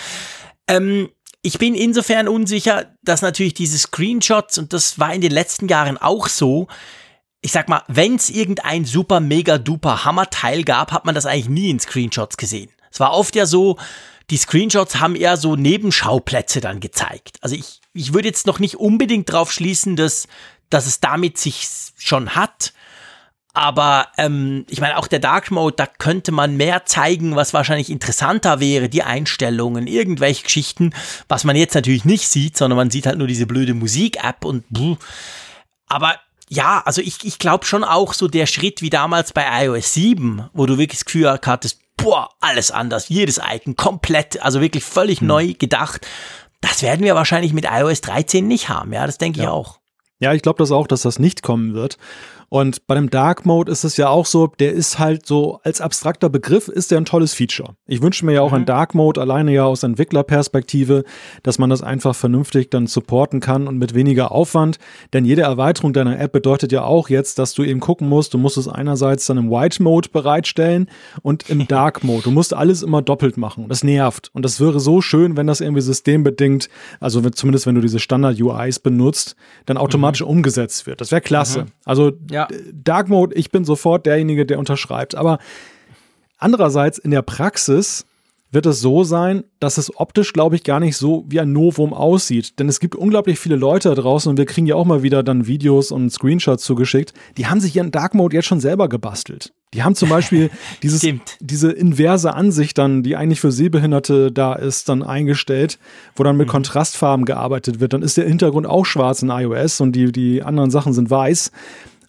[0.69, 1.11] Ähm,
[1.43, 5.97] ich bin insofern unsicher, dass natürlich diese Screenshots, und das war in den letzten Jahren
[5.97, 6.69] auch so,
[7.47, 11.49] ich sag mal, wenn es irgendein super, mega, duper Hammer-Teil gab, hat man das eigentlich
[11.49, 12.71] nie in Screenshots gesehen.
[12.91, 13.79] Es war oft ja so,
[14.31, 17.39] die Screenshots haben eher so Nebenschauplätze dann gezeigt.
[17.43, 20.27] Also ich, ich würde jetzt noch nicht unbedingt drauf schließen, dass,
[20.71, 22.73] dass es damit sich schon hat.
[23.55, 27.91] Aber ähm, ich meine, auch der Dark Mode, da könnte man mehr zeigen, was wahrscheinlich
[27.91, 30.93] interessanter wäre, die Einstellungen, irgendwelche Geschichten,
[31.29, 34.65] was man jetzt natürlich nicht sieht, sondern man sieht halt nur diese blöde Musik-App und
[34.69, 34.97] buh.
[35.87, 36.17] Aber
[36.49, 40.49] ja, also ich, ich glaube schon auch so der Schritt wie damals bei iOS 7,
[40.53, 45.21] wo du wirklich das Gefühl hattest, boah, alles anders, jedes Icon komplett, also wirklich völlig
[45.21, 45.27] hm.
[45.27, 46.07] neu gedacht.
[46.61, 49.45] Das werden wir wahrscheinlich mit iOS 13 nicht haben, ja, das denke ja.
[49.45, 49.81] ich auch.
[50.19, 51.99] Ja, ich glaube das auch, dass das nicht kommen wird.
[52.49, 55.81] Und bei dem Dark Mode ist es ja auch so, der ist halt so als
[55.81, 57.75] abstrakter Begriff ist der ein tolles Feature.
[57.87, 58.57] Ich wünsche mir ja auch mhm.
[58.57, 61.05] einen Dark Mode alleine ja aus Entwicklerperspektive,
[61.43, 64.79] dass man das einfach vernünftig dann supporten kann und mit weniger Aufwand.
[65.13, 68.39] Denn jede Erweiterung deiner App bedeutet ja auch jetzt, dass du eben gucken musst, du
[68.39, 70.89] musst es einerseits dann im White Mode bereitstellen
[71.23, 72.23] und im Dark Mode.
[72.23, 73.69] Du musst alles immer doppelt machen.
[73.69, 74.31] Das nervt.
[74.33, 76.69] Und das wäre so schön, wenn das irgendwie systembedingt,
[77.01, 79.35] also zumindest wenn du diese Standard-UIs benutzt,
[79.65, 80.29] dann automatisch mhm.
[80.29, 81.01] umgesetzt wird.
[81.01, 81.63] Das wäre klasse.
[81.63, 81.67] Mhm.
[81.85, 82.36] Also ja.
[82.73, 85.15] Dark Mode, ich bin sofort derjenige, der unterschreibt.
[85.15, 85.39] Aber
[86.39, 88.05] andererseits in der Praxis
[88.53, 91.93] wird es so sein, dass es optisch, glaube ich, gar nicht so wie ein Novum
[91.93, 92.59] aussieht.
[92.59, 95.23] Denn es gibt unglaublich viele Leute da draußen und wir kriegen ja auch mal wieder
[95.23, 99.53] dann Videos und Screenshots zugeschickt, die haben sich ihren Dark Mode jetzt schon selber gebastelt.
[99.75, 100.51] Die haben zum Beispiel
[100.83, 101.07] dieses,
[101.41, 105.79] diese inverse Ansicht dann, die eigentlich für Sehbehinderte da ist, dann eingestellt,
[106.15, 106.53] wo dann mit mhm.
[106.53, 107.93] Kontrastfarben gearbeitet wird.
[107.93, 111.51] Dann ist der Hintergrund auch schwarz in iOS und die, die anderen Sachen sind weiß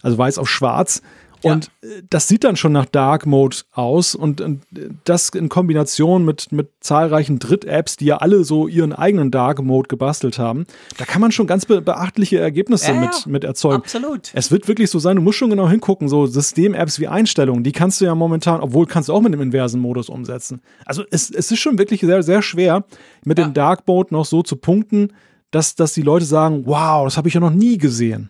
[0.02, 1.02] also weiß auf schwarz.
[1.42, 1.88] Und ja.
[1.88, 4.62] Äh, das sieht dann schon nach Dark Mode aus und, und
[5.04, 9.88] das in Kombination mit, mit zahlreichen Dritt-Apps, die ja alle so ihren eigenen Dark Mode
[9.88, 13.82] gebastelt haben, da kann man schon ganz be beachtliche Ergebnisse ja, mit, mit erzeugen.
[13.82, 14.30] Absolut.
[14.34, 17.72] Es wird wirklich so sein, du musst schon genau hingucken, so System-Apps wie Einstellungen, die
[17.72, 20.60] kannst du ja momentan, obwohl kannst du auch mit dem inversen Modus umsetzen.
[20.84, 22.84] Also es, es ist schon wirklich sehr, sehr schwer,
[23.24, 23.44] mit ja.
[23.44, 25.12] dem Dark Mode noch so zu punkten,
[25.50, 28.28] dass, dass die Leute sagen, wow, das habe ich ja noch nie gesehen.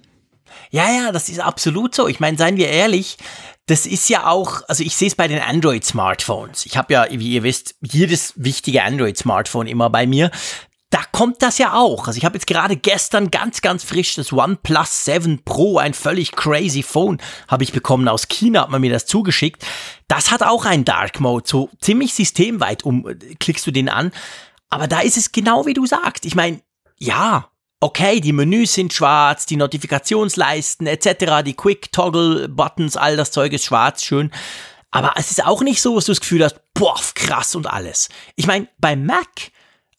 [0.70, 2.08] Ja, ja, das ist absolut so.
[2.08, 3.18] Ich meine, seien wir ehrlich,
[3.66, 6.66] das ist ja auch, also ich sehe es bei den Android-Smartphones.
[6.66, 10.30] Ich habe ja, wie ihr wisst, jedes wichtige Android-Smartphone immer bei mir.
[10.90, 12.06] Da kommt das ja auch.
[12.06, 16.32] Also ich habe jetzt gerade gestern ganz, ganz frisch das OnePlus 7 Pro, ein völlig
[16.32, 19.66] crazy Phone, habe ich bekommen aus China, hat man mir das zugeschickt.
[20.08, 23.06] Das hat auch einen Dark Mode, so ziemlich systemweit um,
[23.38, 24.12] klickst du den an.
[24.70, 26.24] Aber da ist es genau wie du sagst.
[26.24, 26.62] Ich meine,
[26.96, 27.50] ja,
[27.80, 34.02] okay, die Menüs sind schwarz, die Notifikationsleisten etc., die Quick-Toggle-Buttons, all das Zeug ist schwarz,
[34.02, 34.30] schön.
[34.90, 38.08] Aber es ist auch nicht so, dass du das Gefühl hast, boah, krass und alles.
[38.36, 39.50] Ich meine, bei Mac,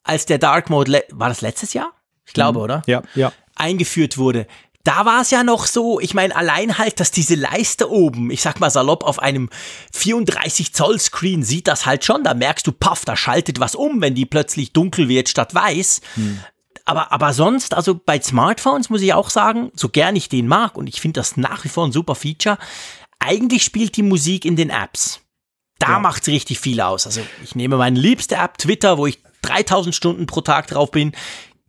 [0.03, 1.93] als der Dark Mode, war das letztes Jahr?
[2.25, 2.63] Ich glaube, mhm.
[2.63, 2.81] oder?
[2.87, 3.31] Ja, ja.
[3.55, 4.47] Eingeführt wurde.
[4.83, 8.41] Da war es ja noch so, ich meine, allein halt, dass diese Leiste oben, ich
[8.41, 9.49] sag mal salopp, auf einem
[9.93, 12.23] 34 Zoll Screen sieht das halt schon.
[12.23, 16.01] Da merkst du, paff, da schaltet was um, wenn die plötzlich dunkel wird statt weiß.
[16.15, 16.39] Hm
[16.89, 20.75] aber, aber sonst, also bei Smartphones muss ich auch sagen, so gern ich den mag
[20.75, 22.57] und ich finde das nach wie vor ein super Feature,
[23.19, 25.21] eigentlich spielt die Musik in den Apps.
[25.77, 25.99] Da ja.
[25.99, 27.05] macht's richtig viel aus.
[27.05, 31.13] Also ich nehme meine liebste App Twitter, wo ich 3000 Stunden pro Tag drauf bin.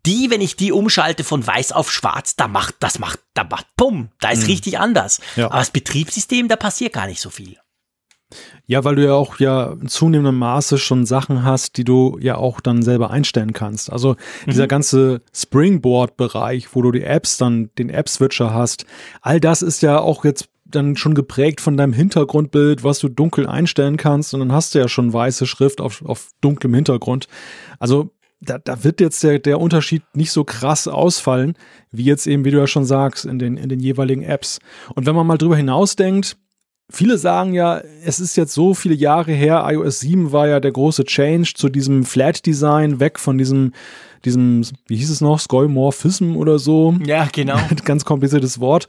[0.06, 3.66] Die, wenn ich die umschalte von weiß auf schwarz, da macht, das macht, da macht,
[3.76, 4.46] bumm, da ist mhm.
[4.46, 5.20] richtig anders.
[5.36, 5.46] Ja.
[5.46, 7.58] Aber das Betriebssystem, da passiert gar nicht so viel.
[8.66, 12.36] Ja, weil du ja auch ja in zunehmendem Maße schon Sachen hast, die du ja
[12.36, 13.92] auch dann selber einstellen kannst.
[13.92, 14.10] Also
[14.46, 14.50] mhm.
[14.50, 18.86] dieser ganze Springboard-Bereich, wo du die Apps dann, den App-Switcher hast,
[19.20, 23.46] all das ist ja auch jetzt dann schon geprägt von deinem Hintergrundbild, was du dunkel
[23.46, 24.34] einstellen kannst.
[24.34, 27.26] Und dann hast du ja schon weiße Schrift auf, auf dunklem Hintergrund.
[27.78, 31.54] Also da, da wird jetzt der, der Unterschied nicht so krass ausfallen,
[31.90, 34.60] wie jetzt eben, wie du ja schon sagst, in den, in den jeweiligen Apps.
[34.94, 36.36] Und wenn man mal drüber hinausdenkt,
[36.90, 40.72] Viele sagen ja, es ist jetzt so viele Jahre her, iOS 7 war ja der
[40.72, 43.72] große Change zu diesem Flat-Design, weg von diesem,
[44.24, 46.96] diesem, wie hieß es noch, Skymorphism oder so.
[47.04, 47.58] Ja, genau.
[47.84, 48.88] Ganz kompliziertes Wort.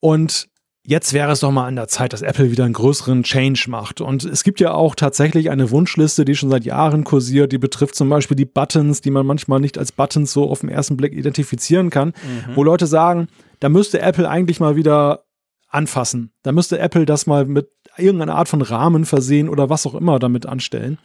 [0.00, 0.48] Und
[0.88, 4.00] jetzt wäre es doch mal an der Zeit, dass Apple wieder einen größeren Change macht.
[4.00, 7.94] Und es gibt ja auch tatsächlich eine Wunschliste, die schon seit Jahren kursiert, die betrifft
[7.94, 11.12] zum Beispiel die Buttons, die man manchmal nicht als Buttons so auf den ersten Blick
[11.12, 12.56] identifizieren kann, mhm.
[12.56, 13.28] wo Leute sagen,
[13.60, 15.24] da müsste Apple eigentlich mal wieder
[15.68, 16.32] anfassen.
[16.42, 20.18] Da müsste Apple das mal mit irgendeiner Art von Rahmen versehen oder was auch immer
[20.18, 20.98] damit anstellen.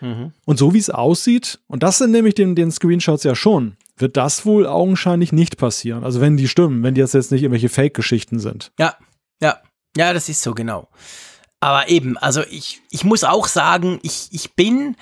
[0.00, 0.32] Mhm.
[0.44, 4.16] Und so wie es aussieht, und das sind nämlich den, den Screenshots ja schon, wird
[4.16, 6.04] das wohl augenscheinlich nicht passieren.
[6.04, 8.72] Also wenn die stimmen, wenn die jetzt, jetzt nicht irgendwelche Fake-Geschichten sind.
[8.78, 8.96] Ja,
[9.40, 9.58] ja,
[9.96, 10.88] ja, das ist so genau.
[11.60, 14.96] Aber eben, also ich, ich muss auch sagen, ich, ich bin,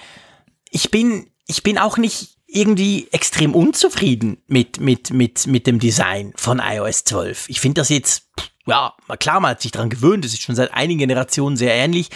[0.71, 6.33] ich bin, ich bin auch nicht irgendwie extrem unzufrieden mit, mit, mit, mit dem Design
[6.37, 7.49] von iOS 12.
[7.49, 8.31] Ich finde das jetzt,
[8.67, 12.11] ja, klar, man hat sich daran gewöhnt, es ist schon seit einigen Generationen sehr ähnlich.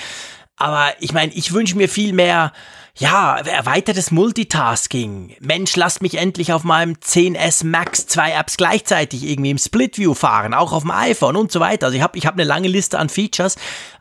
[0.57, 2.53] Aber ich meine, ich wünsche mir viel mehr,
[2.95, 5.37] ja, erweitertes Multitasking.
[5.41, 10.13] Mensch, lasst mich endlich auf meinem 10S Max zwei Apps gleichzeitig irgendwie im Split View
[10.13, 11.87] fahren, auch auf dem iPhone und so weiter.
[11.87, 13.57] Also ich habe ich hab eine lange Liste an Features,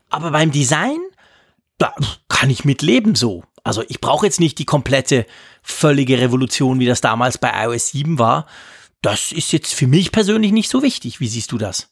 [0.10, 1.00] aber beim Design,
[1.78, 1.94] da
[2.28, 3.44] kann ich mit leben so.
[3.64, 5.26] Also ich brauche jetzt nicht die komplette,
[5.62, 8.48] völlige Revolution, wie das damals bei iOS 7 war.
[9.02, 11.22] Das ist jetzt für mich persönlich nicht so wichtig.
[11.22, 11.90] Wie siehst du das?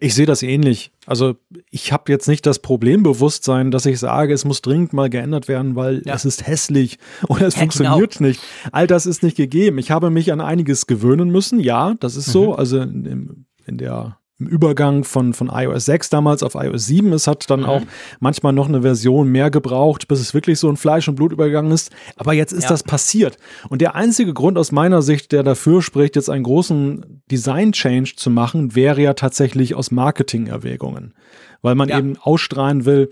[0.00, 0.92] Ich sehe das ähnlich.
[1.06, 1.36] Also
[1.70, 5.74] ich habe jetzt nicht das Problembewusstsein, dass ich sage, es muss dringend mal geändert werden,
[5.76, 6.14] weil ja.
[6.14, 8.28] es ist hässlich oder es ja, funktioniert genau.
[8.28, 8.40] nicht.
[8.70, 9.78] All das ist nicht gegeben.
[9.78, 11.60] Ich habe mich an einiges gewöhnen müssen.
[11.60, 12.32] Ja, das ist mhm.
[12.32, 12.54] so.
[12.54, 17.12] Also in, in der Übergang von, von iOS 6 damals auf iOS 7.
[17.12, 17.66] Es hat dann mhm.
[17.66, 17.82] auch
[18.20, 21.70] manchmal noch eine Version mehr gebraucht, bis es wirklich so ein Fleisch- und Blut übergegangen
[21.70, 21.90] ist.
[22.16, 22.70] Aber jetzt ist ja.
[22.70, 23.36] das passiert.
[23.68, 28.30] Und der einzige Grund aus meiner Sicht, der dafür spricht, jetzt einen großen Design-Change zu
[28.30, 31.14] machen, wäre ja tatsächlich aus Marketing-Erwägungen.
[31.60, 31.98] Weil man ja.
[31.98, 33.10] eben ausstrahlen will,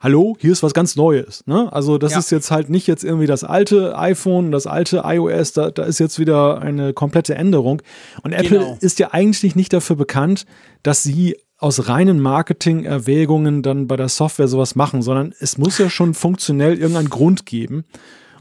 [0.00, 1.46] hallo, hier ist was ganz Neues.
[1.46, 1.70] Ne?
[1.72, 2.18] Also das ja.
[2.18, 6.00] ist jetzt halt nicht jetzt irgendwie das alte iPhone, das alte iOS, da, da ist
[6.00, 7.82] jetzt wieder eine komplette Änderung.
[8.22, 8.78] Und Apple genau.
[8.80, 10.46] ist ja eigentlich nicht dafür bekannt,
[10.82, 15.90] dass sie aus reinen Marketing-Erwägungen dann bei der Software sowas machen, sondern es muss ja
[15.90, 17.84] schon funktionell irgendeinen Grund geben.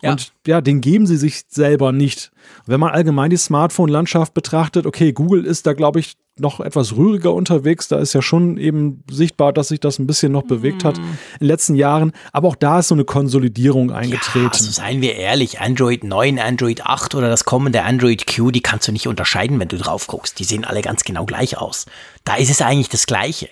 [0.02, 0.12] Ja.
[0.12, 2.32] Und ja, den geben sie sich selber nicht.
[2.66, 7.34] wenn man allgemein die Smartphone-Landschaft betrachtet, okay, Google ist da, glaube ich, noch etwas rühriger
[7.34, 7.88] unterwegs.
[7.88, 11.02] Da ist ja schon eben sichtbar, dass sich das ein bisschen noch bewegt hat mm.
[11.02, 12.12] in den letzten Jahren.
[12.32, 14.46] Aber auch da ist so eine Konsolidierung eingetreten.
[14.46, 18.62] Ja, also seien wir ehrlich, Android 9, Android 8 oder das kommende Android Q, die
[18.62, 20.40] kannst du nicht unterscheiden, wenn du drauf guckst.
[20.40, 21.86] Die sehen alle ganz genau gleich aus.
[22.24, 23.50] Da ist es eigentlich das Gleiche.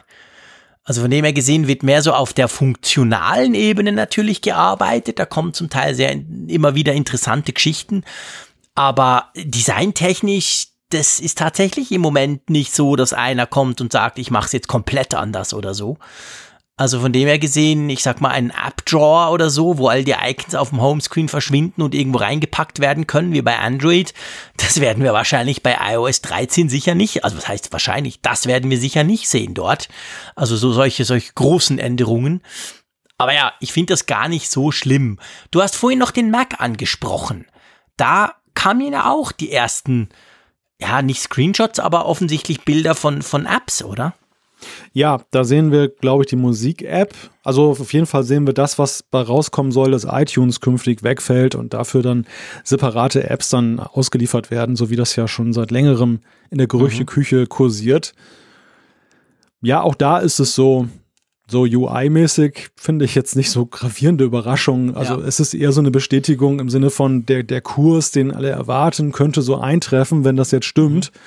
[0.87, 5.19] Also von dem her gesehen wird mehr so auf der funktionalen Ebene natürlich gearbeitet.
[5.19, 6.15] Da kommen zum Teil sehr
[6.47, 8.03] immer wieder interessante Geschichten.
[8.73, 14.31] Aber designtechnisch, das ist tatsächlich im Moment nicht so, dass einer kommt und sagt, ich
[14.31, 15.97] mache es jetzt komplett anders oder so.
[16.79, 20.13] Also von dem her gesehen, ich sag mal, ein App-Drawer oder so, wo all die
[20.13, 24.13] Icons auf dem Homescreen verschwinden und irgendwo reingepackt werden können, wie bei Android,
[24.57, 28.69] das werden wir wahrscheinlich bei iOS 13 sicher nicht, also was heißt wahrscheinlich, das werden
[28.69, 29.89] wir sicher nicht sehen dort.
[30.35, 32.43] Also so solche, solche großen Änderungen.
[33.17, 35.19] Aber ja, ich finde das gar nicht so schlimm.
[35.49, 37.47] Du hast vorhin noch den Mac angesprochen.
[37.97, 40.09] Da kamen ja auch die ersten,
[40.79, 44.13] ja, nicht Screenshots, aber offensichtlich Bilder von, von Apps, oder?
[44.91, 47.13] Ja, da sehen wir, glaube ich, die Musik-App.
[47.43, 51.53] Also auf jeden Fall sehen wir das, was bei rauskommen soll, dass iTunes künftig wegfällt
[51.55, 52.25] und dafür dann
[52.63, 57.45] separate Apps dann ausgeliefert werden, so wie das ja schon seit längerem in der Gerüchteküche
[57.45, 58.13] kursiert.
[59.61, 60.87] Ja, auch da ist es so,
[61.49, 64.95] so UI-mäßig finde ich jetzt nicht so gravierende Überraschungen.
[64.95, 65.25] Also ja.
[65.25, 69.13] es ist eher so eine Bestätigung im Sinne von der, der Kurs, den alle erwarten,
[69.13, 71.11] könnte so eintreffen, wenn das jetzt stimmt.
[71.13, 71.19] Mhm.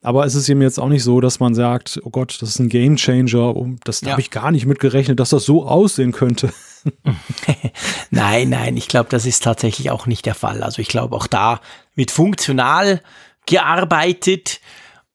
[0.00, 2.60] Aber es ist eben jetzt auch nicht so, dass man sagt, oh Gott, das ist
[2.60, 3.54] ein Game Changer.
[3.84, 4.12] Das ja.
[4.12, 6.52] habe ich gar nicht mitgerechnet, dass das so aussehen könnte.
[8.10, 10.62] nein, nein, ich glaube, das ist tatsächlich auch nicht der Fall.
[10.62, 11.60] Also ich glaube auch da
[11.96, 13.02] wird funktional
[13.46, 14.60] gearbeitet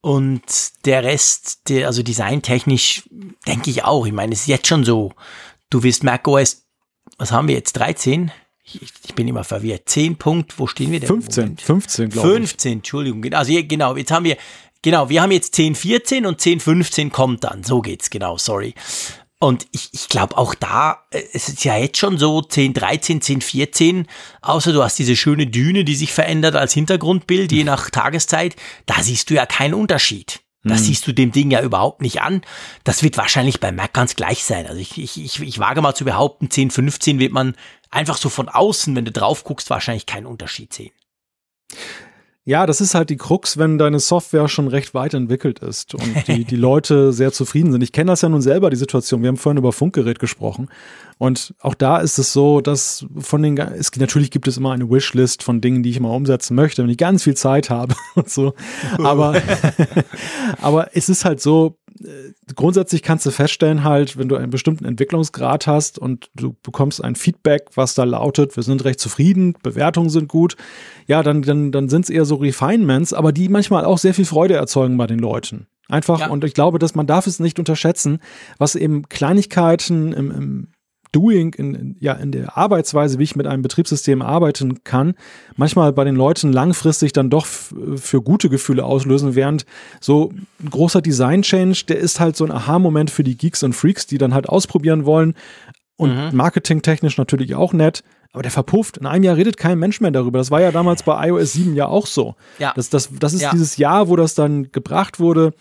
[0.04, 0.42] und
[0.84, 3.08] der Rest, der, also designtechnisch,
[3.46, 4.04] denke ich auch.
[4.04, 5.12] Ich meine, es ist jetzt schon so.
[5.70, 6.66] Du wirst macOS,
[7.16, 7.72] was haben wir jetzt?
[7.72, 8.30] 13?
[8.64, 9.88] Ich, ich, bin immer verwirrt.
[9.88, 11.08] 10 Punkt, wo stehen wir denn?
[11.08, 12.34] 15, 15, glaube ich.
[12.34, 13.32] 15, Entschuldigung.
[13.32, 14.36] Also genau, jetzt haben wir
[14.82, 17.64] Genau, wir haben jetzt 10.14 und 10.15 kommt dann.
[17.64, 18.74] So geht's, genau, sorry.
[19.44, 23.20] Und ich, ich glaube auch da, äh, es ist ja jetzt schon so 10, 13,
[23.20, 24.06] 10, 14,
[24.40, 29.02] außer du hast diese schöne Düne, die sich verändert als Hintergrundbild, je nach Tageszeit, da
[29.02, 30.40] siehst du ja keinen Unterschied.
[30.62, 30.86] Das hm.
[30.86, 32.40] siehst du dem Ding ja überhaupt nicht an.
[32.84, 34.66] Das wird wahrscheinlich bei Mac ganz gleich sein.
[34.66, 37.54] Also ich, ich, ich, ich wage mal zu behaupten, 10, 15 wird man
[37.90, 40.92] einfach so von außen, wenn du drauf guckst, wahrscheinlich keinen Unterschied sehen.
[42.46, 46.28] Ja, das ist halt die Krux, wenn deine Software schon recht weit entwickelt ist und
[46.28, 47.82] die, die Leute sehr zufrieden sind.
[47.82, 49.22] Ich kenne das ja nun selber, die Situation.
[49.22, 50.68] Wir haben vorhin über Funkgerät gesprochen.
[51.16, 54.90] Und auch da ist es so, dass von den, es, natürlich gibt es immer eine
[54.90, 58.28] Wishlist von Dingen, die ich mal umsetzen möchte, wenn ich ganz viel Zeit habe und
[58.28, 58.52] so.
[58.98, 59.40] Aber,
[60.60, 61.78] aber es ist halt so,
[62.54, 67.14] grundsätzlich kannst du feststellen halt, wenn du einen bestimmten Entwicklungsgrad hast und du bekommst ein
[67.14, 70.56] Feedback, was da lautet, wir sind recht zufrieden, Bewertungen sind gut,
[71.06, 74.24] ja, dann, dann, dann sind es eher so Refinements, aber die manchmal auch sehr viel
[74.24, 75.66] Freude erzeugen bei den Leuten.
[75.88, 76.28] Einfach, ja.
[76.28, 78.20] und ich glaube, dass man darf es nicht unterschätzen,
[78.58, 80.68] was eben Kleinigkeiten im, im
[81.14, 85.14] Doing, in, in, ja, in der Arbeitsweise, wie ich mit einem Betriebssystem arbeiten kann,
[85.56, 89.64] manchmal bei den Leuten langfristig dann doch für gute Gefühle auslösen, während
[90.00, 94.06] so ein großer Design-Change, der ist halt so ein Aha-Moment für die Geeks und Freaks,
[94.06, 95.34] die dann halt ausprobieren wollen
[95.96, 96.36] und mhm.
[96.36, 98.02] marketingtechnisch natürlich auch nett.
[98.32, 98.96] Aber der verpufft.
[98.96, 100.38] In einem Jahr redet kein Mensch mehr darüber.
[100.38, 102.34] Das war ja damals bei iOS 7 ja auch so.
[102.58, 102.72] Ja.
[102.74, 103.52] Das, das, das ist ja.
[103.52, 105.54] dieses Jahr, wo das dann gebracht wurde.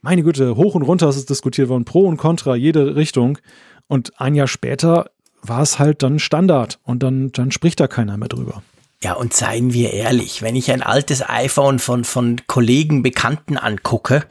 [0.00, 3.38] Meine Güte, hoch und runter ist es diskutiert worden, pro und contra, jede Richtung.
[3.88, 5.10] Und ein Jahr später
[5.42, 8.62] war es halt dann Standard und dann, dann spricht da keiner mehr drüber.
[9.02, 14.24] Ja, und seien wir ehrlich, wenn ich ein altes iPhone von, von Kollegen, Bekannten angucke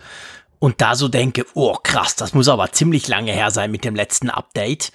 [0.60, 3.96] und da so denke, oh krass, das muss aber ziemlich lange her sein mit dem
[3.96, 4.92] letzten Update.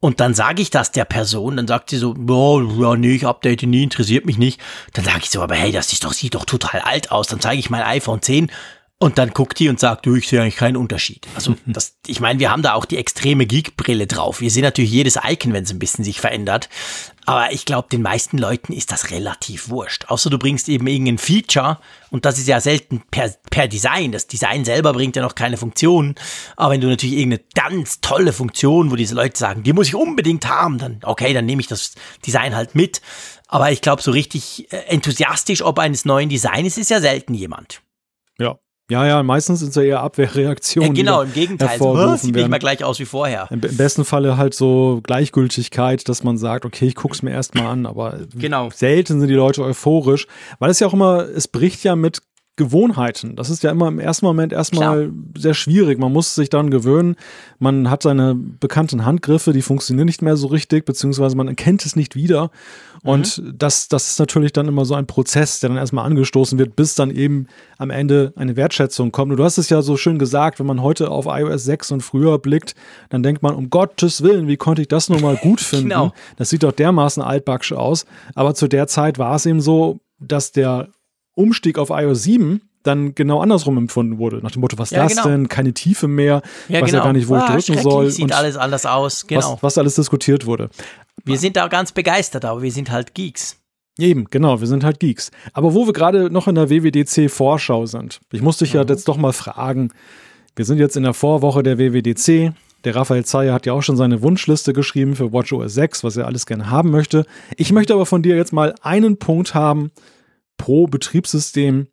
[0.00, 3.26] Und dann sage ich das der Person, dann sagt sie so, oh, ja, nee, ich
[3.26, 4.60] update nie, interessiert mich nicht.
[4.92, 7.28] Dann sage ich so, aber hey, das ist doch, sieht doch total alt aus.
[7.28, 8.50] Dann zeige ich mein iPhone 10
[9.00, 11.26] und dann guckt die und sagt, du, ich sehe eigentlich keinen Unterschied.
[11.34, 14.40] Also das, ich meine, wir haben da auch die extreme Geek-Brille drauf.
[14.40, 16.68] Wir sehen natürlich jedes Icon, wenn es ein bisschen sich verändert.
[17.26, 20.06] Aber ich glaube, den meisten Leuten ist das relativ wurscht.
[20.08, 21.80] Außer du bringst eben irgendein Feature
[22.10, 24.12] und das ist ja selten per, per Design.
[24.12, 26.14] Das Design selber bringt ja noch keine Funktion.
[26.56, 29.96] Aber wenn du natürlich irgendeine ganz tolle Funktion, wo diese Leute sagen, die muss ich
[29.96, 33.02] unbedingt haben, dann okay, dann nehme ich das Design halt mit.
[33.48, 37.82] Aber ich glaube, so richtig äh, enthusiastisch ob eines neuen Designs ist ja selten jemand.
[38.38, 38.58] Ja,
[38.90, 40.94] ja, ja, meistens sind es ja eher Abwehrreaktionen.
[40.94, 41.78] Ja, genau, im Gegenteil.
[41.78, 43.48] So, sieht nicht mal gleich aus wie vorher.
[43.50, 47.66] Im, Im, besten Falle halt so Gleichgültigkeit, dass man sagt, okay, ich guck's mir erstmal
[47.66, 48.68] an, aber genau.
[48.70, 50.26] selten sind die Leute euphorisch,
[50.58, 52.20] weil es ja auch immer, es bricht ja mit
[52.56, 53.34] Gewohnheiten.
[53.34, 55.12] Das ist ja immer im ersten Moment erstmal Klar.
[55.36, 55.98] sehr schwierig.
[55.98, 57.16] Man muss sich daran gewöhnen.
[57.58, 61.96] Man hat seine bekannten Handgriffe, die funktionieren nicht mehr so richtig, beziehungsweise man erkennt es
[61.96, 62.52] nicht wieder.
[63.02, 63.58] Und mhm.
[63.58, 66.94] das, das ist natürlich dann immer so ein Prozess, der dann erstmal angestoßen wird, bis
[66.94, 69.32] dann eben am Ende eine Wertschätzung kommt.
[69.32, 72.00] Und du hast es ja so schön gesagt, wenn man heute auf iOS 6 und
[72.02, 72.76] früher blickt,
[73.10, 75.88] dann denkt man, um Gottes Willen, wie konnte ich das nun mal gut finden?
[75.88, 76.12] genau.
[76.36, 78.06] Das sieht doch dermaßen altbacksch aus.
[78.36, 80.88] Aber zu der Zeit war es eben so, dass der
[81.34, 84.38] Umstieg auf iOS 7 dann genau andersrum empfunden wurde.
[84.42, 85.28] Nach dem Motto, was ja, das genau.
[85.28, 85.48] denn?
[85.48, 86.98] Keine Tiefe mehr, ja, weiß genau.
[86.98, 88.10] ja gar nicht, wo ah, ich drücken soll.
[88.10, 89.54] Sieht alles anders aus, genau.
[89.54, 90.68] Was, was alles diskutiert wurde.
[91.24, 93.56] Wir sind da ganz begeistert, aber wir sind halt Geeks.
[93.98, 95.30] Eben, genau, wir sind halt Geeks.
[95.52, 98.80] Aber wo wir gerade noch in der WWDC-Vorschau sind, ich musste dich mhm.
[98.80, 99.90] ja jetzt doch mal fragen,
[100.56, 102.52] wir sind jetzt in der Vorwoche der WWDC.
[102.84, 106.26] Der Raphael Zeyer hat ja auch schon seine Wunschliste geschrieben für WatchOS 6, was er
[106.26, 107.24] alles gerne haben möchte.
[107.56, 109.90] Ich möchte aber von dir jetzt mal einen Punkt haben,
[110.56, 111.88] pro Betriebssystem,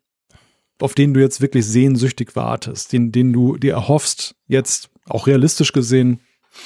[0.80, 5.72] auf den du jetzt wirklich sehnsüchtig wartest, den, den du dir erhoffst, jetzt auch realistisch
[5.72, 6.20] gesehen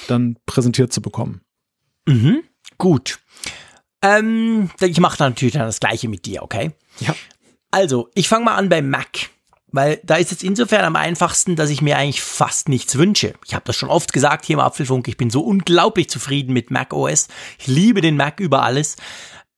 [0.07, 1.41] dann präsentiert zu bekommen.
[2.05, 2.43] Mhm,
[2.77, 3.19] gut.
[4.01, 6.71] Ähm, ich mache natürlich dann das gleiche mit dir, okay?
[6.99, 7.15] Ja.
[7.71, 9.29] Also, ich fange mal an beim Mac.
[9.69, 13.33] Weil da ist es insofern am einfachsten, dass ich mir eigentlich fast nichts wünsche.
[13.45, 16.71] Ich habe das schon oft gesagt hier im Apfelfunk, ich bin so unglaublich zufrieden mit
[16.71, 17.27] Mac OS.
[17.59, 18.95] Ich liebe den Mac über alles.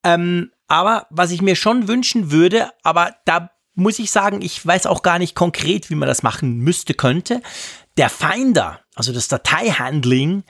[0.02, 4.86] Ähm, aber was ich mir schon wünschen würde, aber da muss ich sagen, ich weiß
[4.86, 7.42] auch gar nicht konkret, wie man das machen müsste, könnte.
[7.96, 10.44] Der Finder, also das Dateihandling,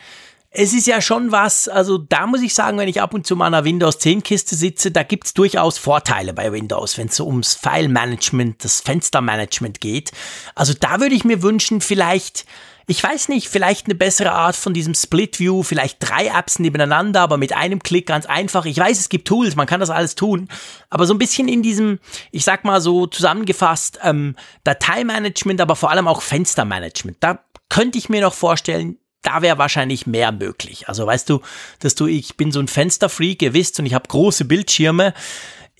[0.50, 3.35] es ist ja schon was, also da muss ich sagen, wenn ich ab und zu
[3.35, 7.16] mal an einer Windows 10 Kiste sitze, da gibt's durchaus Vorteile bei Windows, wenn es
[7.16, 10.12] so ums File-Management, das Fenstermanagement geht.
[10.54, 12.44] Also da würde ich mir wünschen, vielleicht
[12.90, 17.20] ich weiß nicht, vielleicht eine bessere Art von diesem Split View, vielleicht drei Apps nebeneinander,
[17.20, 18.64] aber mit einem Klick ganz einfach.
[18.64, 20.48] Ich weiß, es gibt Tools, man kann das alles tun,
[20.88, 22.00] aber so ein bisschen in diesem,
[22.33, 27.18] ich sag mal so zusammengefasst, ähm, Dateimanagement, aber vor allem auch Fenstermanagement.
[27.20, 30.88] Da könnte ich mir noch vorstellen, da wäre wahrscheinlich mehr möglich.
[30.88, 31.42] Also weißt du,
[31.79, 35.14] dass du, ich bin so ein Fensterfreak, ihr wisst, und ich habe große Bildschirme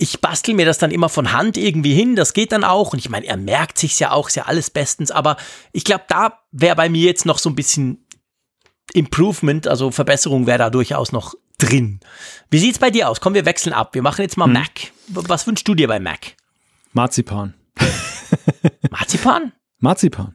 [0.01, 2.95] ich bastel mir das dann immer von Hand irgendwie hin, das geht dann auch.
[2.95, 5.37] Und ich meine, er merkt sich's ja auch, ist ja alles bestens, aber
[5.73, 8.07] ich glaube, da wäre bei mir jetzt noch so ein bisschen
[8.95, 12.01] Improvement, also Verbesserung wäre da durchaus noch drin.
[12.51, 13.21] Wie sieht's bei dir aus?
[13.21, 13.95] Komm, wir wechseln ab.
[13.95, 14.55] Wir machen jetzt mal hm.
[14.55, 14.71] Mac.
[15.09, 16.35] Was wünschst du dir bei Mac?
[16.95, 17.53] Marzipan.
[18.91, 19.53] Marzipan?
[19.79, 20.35] Marzipan.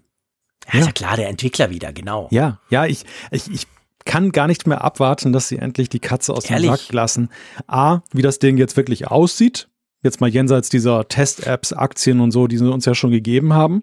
[0.67, 2.27] Ja, ja, ist ja klar, der Entwickler wieder, genau.
[2.31, 3.67] Ja, ja, ich, ich, ich
[4.05, 6.69] kann gar nicht mehr abwarten, dass sie endlich die Katze aus Ehrlich?
[6.69, 7.29] dem Sack lassen.
[7.67, 9.67] A, wie das Ding jetzt wirklich aussieht.
[10.03, 13.81] Jetzt mal jenseits dieser Test-Apps, Aktien und so, die sie uns ja schon gegeben haben.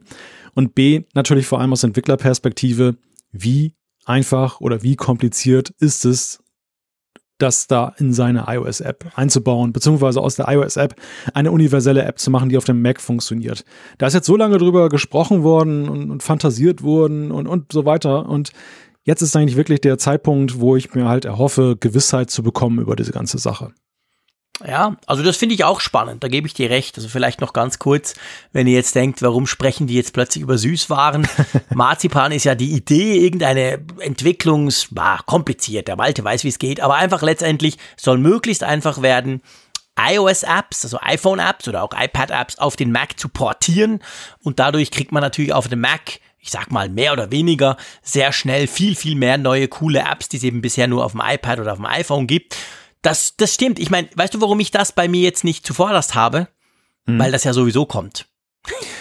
[0.54, 2.96] Und B, natürlich vor allem aus Entwicklerperspektive,
[3.32, 6.42] wie einfach oder wie kompliziert ist es,
[7.38, 10.94] das da in seine iOS-App einzubauen, beziehungsweise aus der iOS-App
[11.34, 13.64] eine universelle App zu machen, die auf dem Mac funktioniert.
[13.98, 17.84] Da ist jetzt so lange drüber gesprochen worden und, und fantasiert worden und, und so
[17.84, 18.28] weiter.
[18.28, 18.52] Und
[19.04, 22.96] jetzt ist eigentlich wirklich der Zeitpunkt, wo ich mir halt erhoffe, Gewissheit zu bekommen über
[22.96, 23.72] diese ganze Sache.
[24.66, 26.96] Ja, also das finde ich auch spannend, da gebe ich dir recht.
[26.96, 28.14] Also vielleicht noch ganz kurz,
[28.52, 31.26] wenn ihr jetzt denkt, warum sprechen die jetzt plötzlich über Süßwaren?
[31.74, 36.80] Marzipan ist ja die Idee, irgendeine Entwicklungs, bah, kompliziert, der Malte weiß, wie es geht,
[36.80, 39.42] aber einfach letztendlich soll möglichst einfach werden,
[39.98, 44.00] iOS-Apps, also iPhone-Apps oder auch iPad-Apps auf den Mac zu portieren
[44.42, 48.32] und dadurch kriegt man natürlich auf dem Mac ich sag mal mehr oder weniger sehr
[48.32, 51.60] schnell viel, viel mehr neue coole Apps, die es eben bisher nur auf dem iPad
[51.60, 52.56] oder auf dem iPhone gibt.
[53.00, 53.78] Das, das stimmt.
[53.78, 56.48] Ich meine, weißt du, warum ich das bei mir jetzt nicht zuvorderst habe?
[57.06, 57.18] Hm.
[57.18, 58.26] Weil das ja sowieso kommt.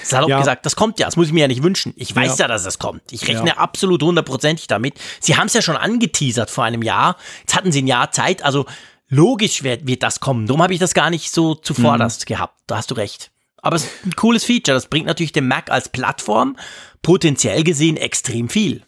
[0.03, 0.39] Salopp ja.
[0.39, 1.93] gesagt, das kommt ja, das muss ich mir ja nicht wünschen.
[1.95, 3.11] Ich weiß ja, ja dass es kommt.
[3.11, 3.57] Ich rechne ja.
[3.57, 4.99] absolut hundertprozentig damit.
[5.19, 7.15] Sie haben es ja schon angeteasert vor einem Jahr.
[7.41, 8.65] Jetzt hatten sie ein Jahr Zeit, also
[9.07, 10.47] logisch wird, wird das kommen.
[10.47, 12.25] Darum habe ich das gar nicht so zuvorderst mhm.
[12.25, 12.59] gehabt.
[12.67, 13.31] Da hast du recht.
[13.61, 14.75] Aber es ist ein cooles Feature.
[14.75, 16.57] Das bringt natürlich dem Mac als Plattform
[17.01, 18.83] potenziell gesehen extrem viel.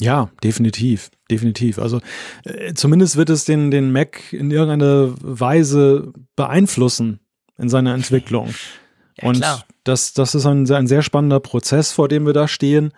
[0.00, 1.78] Ja, definitiv, definitiv.
[1.78, 2.00] Also
[2.44, 7.20] äh, zumindest wird es den, den Mac in irgendeiner Weise beeinflussen
[7.58, 8.54] in seiner Entwicklung.
[9.20, 9.64] ja, Und klar.
[9.84, 12.92] Das, das ist ein, ein sehr spannender Prozess, vor dem wir da stehen.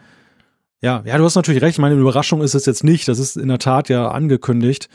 [0.81, 1.79] Ja, ja, du hast natürlich recht.
[1.79, 3.09] Meine Überraschung ist es jetzt nicht.
[3.09, 4.89] Das ist in der Tat ja angekündigt.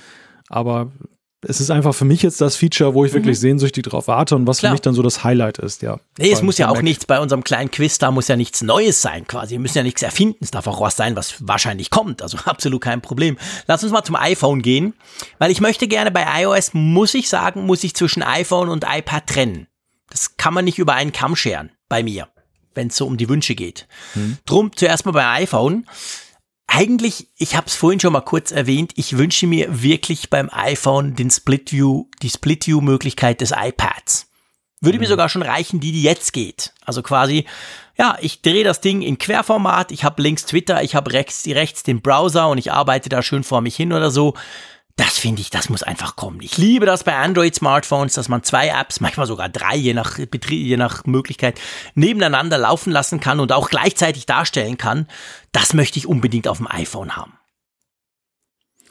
[0.50, 0.92] Aber
[1.41, 3.17] es ist einfach für mich jetzt das Feature, wo ich mhm.
[3.17, 4.71] wirklich sehnsüchtig drauf warte und was Klar.
[4.71, 6.00] für mich dann so das Highlight ist, ja.
[6.17, 6.84] Nee, es muss ja auch Mac.
[6.84, 9.52] nichts bei unserem kleinen Quiz, da muss ja nichts Neues sein quasi.
[9.52, 10.39] Wir müssen ja nichts erfinden.
[10.41, 12.23] Es darf auch was sein, was wahrscheinlich kommt.
[12.23, 13.38] Also absolut kein Problem.
[13.67, 14.95] Lass uns mal zum iPhone gehen,
[15.38, 19.28] weil ich möchte gerne bei iOS, muss ich sagen, muss ich zwischen iPhone und iPad
[19.28, 19.67] trennen.
[20.10, 22.30] Das kann man nicht über einen Kamm scheren, bei mir,
[22.73, 23.88] wenn es so um die Wünsche geht.
[24.15, 24.38] Mhm.
[24.45, 25.86] Drum zuerst mal bei iPhone
[26.68, 31.16] eigentlich, ich habe es vorhin schon mal kurz erwähnt, ich wünsche mir wirklich beim iPhone
[31.16, 34.28] den Split View, die Split View Möglichkeit des iPads.
[34.80, 35.02] Würde mhm.
[35.02, 36.74] mir sogar schon reichen, die die jetzt geht.
[36.86, 37.46] Also quasi,
[37.98, 41.84] ja, ich drehe das Ding in Querformat, ich habe links Twitter, ich habe rechts, rechts
[41.84, 44.36] den Browser und ich arbeite da schön vor mich hin oder so.
[44.98, 46.42] Das finde ich, das muss einfach kommen.
[46.42, 50.76] Ich liebe das bei Android-Smartphones, dass man zwei Apps, manchmal sogar drei, je nach, je
[50.76, 51.62] nach Möglichkeit,
[51.94, 55.08] nebeneinander laufen lassen kann und auch gleichzeitig darstellen kann.
[55.52, 57.34] Das möchte ich unbedingt auf dem iPhone haben.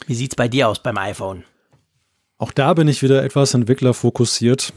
[0.05, 1.43] Wie sieht's bei dir aus beim iPhone?
[2.37, 4.71] Auch da bin ich wieder etwas entwicklerfokussiert.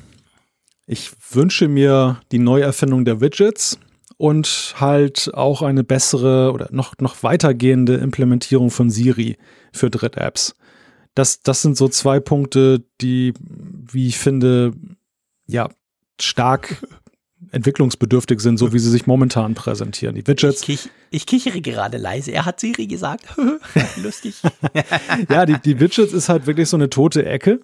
[0.87, 3.79] Ich wünsche mir die Neuerfindung der Widgets
[4.17, 9.39] und halt auch eine bessere oder noch, noch weitergehende Implementierung von Siri
[9.73, 10.57] für Dritt-Apps
[11.21, 14.73] das, das sind so zwei Punkte, die, wie ich finde,
[15.47, 15.69] ja,
[16.19, 16.77] stark
[17.51, 20.15] entwicklungsbedürftig sind, so wie sie sich momentan präsentieren.
[20.15, 20.63] Die Widgets.
[20.63, 22.31] Ich, kich, ich kichere gerade leise.
[22.31, 23.27] Er hat Siri gesagt.
[24.03, 24.37] Lustig.
[25.29, 27.61] ja, die, die Widgets ist halt wirklich so eine tote Ecke.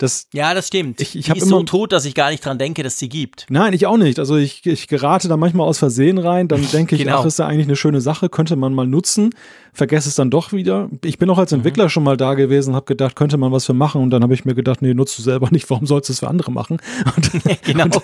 [0.00, 0.98] Das, ja, das stimmt.
[1.02, 3.10] Ich, ich die ist immer, so tot, dass ich gar nicht dran denke, dass sie
[3.10, 3.44] gibt.
[3.50, 4.18] Nein, ich auch nicht.
[4.18, 7.18] Also ich, ich gerate da manchmal aus Versehen rein, dann denke ich, genau.
[7.18, 9.28] ach, ist ja eigentlich eine schöne Sache, könnte man mal nutzen,
[9.74, 10.88] vergesse es dann doch wieder.
[11.04, 11.58] Ich bin auch als mhm.
[11.58, 11.88] Entwickler mhm.
[11.90, 14.46] schon mal da gewesen, habe gedacht, könnte man was für machen und dann habe ich
[14.46, 16.78] mir gedacht, nee, nutzt du selber nicht, warum sollst du es für andere machen?
[17.16, 17.30] Und,
[17.64, 17.84] genau.
[17.84, 17.98] Und,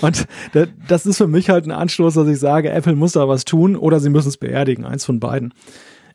[0.00, 0.28] und
[0.86, 3.74] das ist für mich halt ein Anstoß, dass ich sage, Apple muss da was tun
[3.74, 5.52] oder sie müssen es beerdigen, eins von beiden.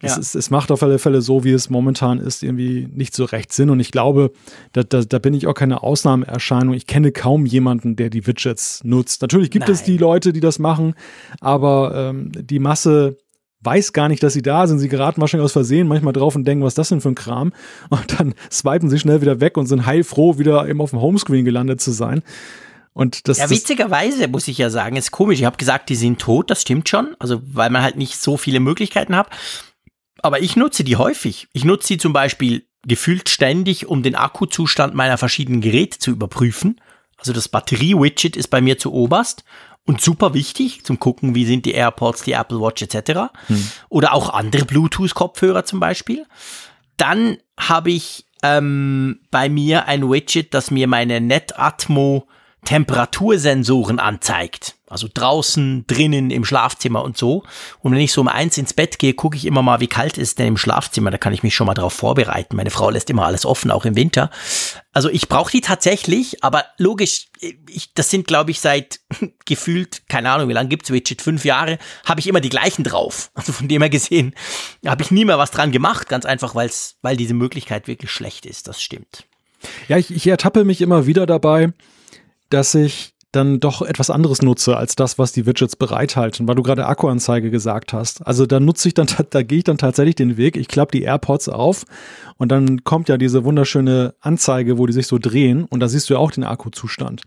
[0.01, 0.19] Es, ja.
[0.19, 3.51] es, es, macht auf alle Fälle so, wie es momentan ist, irgendwie nicht so recht
[3.51, 3.69] Sinn.
[3.69, 4.31] Und ich glaube,
[4.71, 6.73] da, da, da bin ich auch keine Ausnahmeerscheinung.
[6.73, 9.21] Ich kenne kaum jemanden, der die Widgets nutzt.
[9.21, 9.75] Natürlich gibt Nein.
[9.75, 10.93] es die Leute, die das machen,
[11.41, 13.17] aber ähm, die Masse
[13.61, 14.79] weiß gar nicht, dass sie da sind.
[14.79, 17.15] Sie geraten wahrscheinlich aus Versehen manchmal drauf und denken, was ist das denn für ein
[17.15, 17.51] Kram?
[17.89, 21.43] Und dann swipen sie schnell wieder weg und sind heilfroh, wieder eben auf dem Homescreen
[21.43, 22.23] gelandet zu sein.
[22.93, 25.39] Und das, ja, witzigerweise muss ich ja sagen, ist komisch.
[25.39, 27.15] Ich habe gesagt, die sind tot, das stimmt schon.
[27.19, 29.27] Also, weil man halt nicht so viele Möglichkeiten hat.
[30.21, 31.47] Aber ich nutze die häufig.
[31.53, 36.79] Ich nutze sie zum Beispiel gefühlt ständig, um den Akkuzustand meiner verschiedenen Geräte zu überprüfen.
[37.17, 39.43] Also das Batterie-Widget ist bei mir zu oberst
[39.85, 43.31] und super wichtig zum gucken, wie sind die AirPods, die Apple Watch etc.
[43.47, 43.71] Hm.
[43.89, 46.25] Oder auch andere Bluetooth-Kopfhörer zum Beispiel.
[46.95, 52.27] Dann habe ich ähm, bei mir ein Widget, das mir meine NetAtmo
[52.65, 54.75] Temperatursensoren anzeigt.
[54.89, 57.43] Also draußen, drinnen, im Schlafzimmer und so.
[57.79, 60.17] Und wenn ich so um eins ins Bett gehe, gucke ich immer mal, wie kalt
[60.17, 61.11] ist es denn im Schlafzimmer.
[61.11, 62.55] Da kann ich mich schon mal darauf vorbereiten.
[62.55, 64.29] Meine Frau lässt immer alles offen, auch im Winter.
[64.91, 67.27] Also ich brauche die tatsächlich, aber logisch,
[67.69, 68.99] ich, das sind, glaube ich, seit
[69.45, 73.31] gefühlt, keine Ahnung, wie lange gibt's Widget, fünf Jahre, habe ich immer die gleichen drauf.
[73.39, 74.35] Also von dem her gesehen,
[74.85, 78.45] habe ich nie mehr was dran gemacht, ganz einfach, weil's, weil diese Möglichkeit wirklich schlecht
[78.45, 78.67] ist.
[78.67, 79.23] Das stimmt.
[79.87, 81.71] Ja, ich, ich ertappe mich immer wieder dabei,
[82.49, 86.63] dass ich dann doch etwas anderes nutze als das, was die Widgets bereithalten, weil du
[86.63, 88.25] gerade Akkuanzeige gesagt hast.
[88.25, 91.03] Also da nutze ich dann, da gehe ich dann tatsächlich den Weg, ich klappe die
[91.03, 91.85] AirPods auf
[92.37, 96.09] und dann kommt ja diese wunderschöne Anzeige, wo die sich so drehen und da siehst
[96.09, 97.21] du ja auch den Akkuzustand.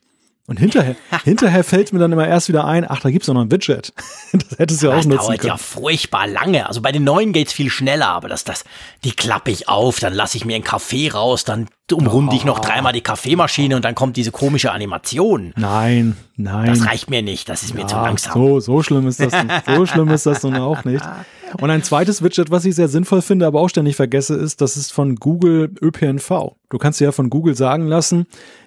[0.49, 3.43] Und hinterher, hinterher fällt mir dann immer erst wieder ein, ach, da gibt's doch noch
[3.43, 3.93] ein Widget.
[4.33, 5.49] Das hättest du ja auch das nutzen dauert können.
[5.49, 6.67] ja furchtbar lange.
[6.67, 8.65] Also bei den neuen geht's viel schneller, aber das, das,
[9.05, 12.59] die klappe ich auf, dann lasse ich mir einen Kaffee raus, dann umrunde ich noch
[12.61, 15.53] dreimal die Kaffeemaschine und dann kommt diese komische Animation.
[15.57, 16.67] Nein, nein.
[16.67, 18.33] Das reicht mir nicht, das ist mir zu langsam.
[18.33, 19.35] So, so schlimm ist das,
[19.67, 21.05] so schlimm ist das nun auch nicht.
[21.61, 24.77] Und ein zweites Widget, was ich sehr sinnvoll finde, aber auch ständig vergesse, ist, das
[24.77, 26.57] ist von Google ÖPNV.
[26.71, 28.27] Du kannst dir ja von Google sagen lassen,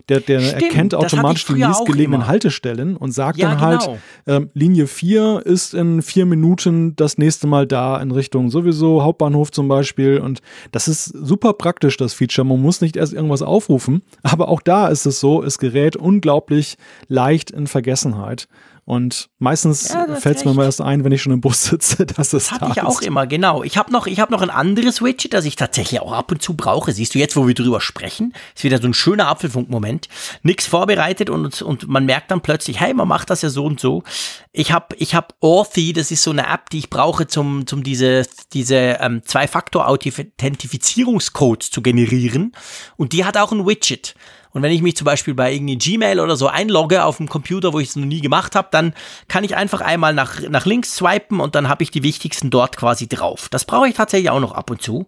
[0.10, 2.28] der, der Stimmt, erkennt automatisch die nächstgelegenen.
[2.28, 3.98] Haltestellen und sagt Ja, dann halt, genau.
[4.28, 9.52] ähm, Linie 4 ist in vier Minuten das nächste Mal da in Richtung sowieso Hauptbahnhof
[9.52, 10.20] zum Beispiel.
[10.20, 10.42] Und
[10.72, 12.46] das ist super praktisch, das Feature.
[12.46, 14.02] Man muss nicht erst irgendwas aufrufen.
[14.24, 16.78] Aber auch da ist es so, es gerät unglaublich
[17.08, 18.48] leicht in Vergessenheit.
[18.88, 22.06] Und meistens Ja, fällt es mir mal erst ein, wenn ich schon im Bus sitze,
[22.18, 23.08] dass es Das da ich auch ist.
[23.08, 23.64] immer, genau.
[23.64, 26.40] Ich habe noch, ich hab noch ein anderes Widget, das ich tatsächlich auch ab und
[26.44, 26.92] zu brauche.
[26.92, 30.08] Siehst du jetzt, wo wir drüber sprechen, ist wieder so ein schöner Apfelfunk-Moment.
[30.44, 33.80] Nix vorbereitet und, und man merkt dann plötzlich, hey, man macht das ja so und
[33.80, 34.04] so.
[34.52, 37.82] Ich habe ich hab Authy, das ist so eine App, die ich brauche, zum, zum
[37.84, 42.52] diese, diese ähm, Zwei-Faktor-Authentifizierungscodes zu generieren.
[42.98, 44.14] Und die hat auch ein Widget.
[44.56, 47.74] Und wenn ich mich zum Beispiel bei irgendwie Gmail oder so einlogge auf dem Computer,
[47.74, 48.94] wo ich es noch nie gemacht habe, dann
[49.28, 52.78] kann ich einfach einmal nach, nach links swipen und dann habe ich die wichtigsten dort
[52.78, 53.50] quasi drauf.
[53.50, 55.08] Das brauche ich tatsächlich auch noch ab und zu,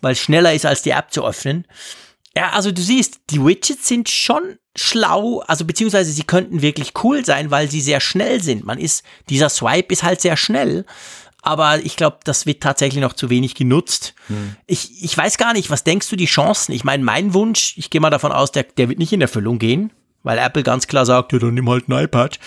[0.00, 1.66] weil es schneller ist, als die App zu öffnen.
[2.36, 7.24] Ja, also du siehst, die Widgets sind schon schlau, also beziehungsweise sie könnten wirklich cool
[7.24, 8.64] sein, weil sie sehr schnell sind.
[8.64, 10.84] Man ist, dieser Swipe ist halt sehr schnell.
[11.44, 14.14] Aber ich glaube, das wird tatsächlich noch zu wenig genutzt.
[14.66, 16.72] Ich, ich weiß gar nicht, was denkst du die Chancen?
[16.72, 19.58] Ich meine, mein Wunsch, ich gehe mal davon aus, der, der wird nicht in Erfüllung
[19.58, 19.92] gehen,
[20.22, 22.38] weil Apple ganz klar sagt, ja, dann nimm halt ein iPad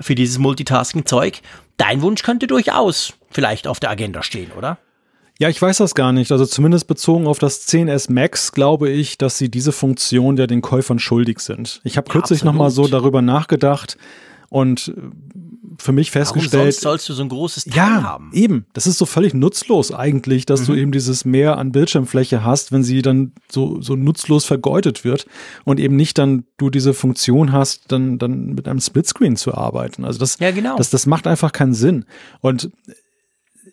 [0.00, 1.42] für dieses Multitasking-Zeug.
[1.76, 4.78] Dein Wunsch könnte durchaus vielleicht auf der Agenda stehen, oder?
[5.38, 6.32] Ja, ich weiß das gar nicht.
[6.32, 10.60] Also zumindest bezogen auf das 10S Max glaube ich, dass sie diese Funktion ja den
[10.60, 11.80] Käufern schuldig sind.
[11.84, 13.96] Ich habe Ja, kürzlich noch mal so darüber nachgedacht
[14.50, 15.00] und äh,
[15.80, 18.30] für mich Warum festgestellt, sonst sollst du so ein großes Teil ja, haben?
[18.32, 18.66] eben.
[18.72, 20.66] Das ist so völlig nutzlos eigentlich, dass Mhm.
[20.66, 25.26] du eben dieses Mehr an Bildschirmfläche hast, wenn sie dann so, so nutzlos vergeudet wird
[25.64, 30.04] und eben nicht dann du diese Funktion hast, dann, dann mit einem Splitscreen zu arbeiten.
[30.04, 30.76] Also das, Ja, genau.
[30.76, 32.04] das, das macht einfach keinen Sinn.
[32.40, 32.70] Und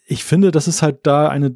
[0.07, 1.53] ich finde, das ist halt da eine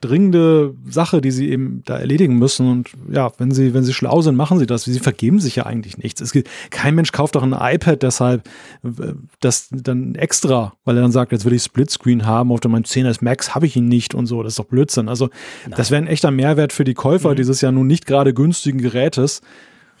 [0.00, 2.70] dringende Sache, die sie eben da erledigen müssen.
[2.70, 4.84] Und ja, wenn sie, wenn sie schlau sind, machen sie das.
[4.84, 6.20] Sie vergeben sich ja eigentlich nichts.
[6.20, 8.48] Es gibt, kein Mensch kauft doch ein iPad deshalb
[8.84, 12.84] äh, das dann extra, weil er dann sagt, jetzt will ich Splitscreen haben, auf meinem
[12.84, 14.42] 10S Max habe ich ihn nicht und so.
[14.42, 15.08] Das ist doch Blödsinn.
[15.08, 15.30] Also,
[15.68, 19.42] das wäre ein echter Mehrwert für die Käufer dieses ja nun nicht gerade günstigen Gerätes.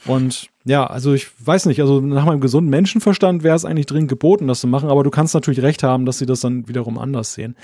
[0.08, 4.08] Und ja, also ich weiß nicht, also nach meinem gesunden Menschenverstand wäre es eigentlich dringend
[4.08, 6.98] geboten, das zu machen, aber du kannst natürlich recht haben, dass sie das dann wiederum
[6.98, 7.56] anders sehen.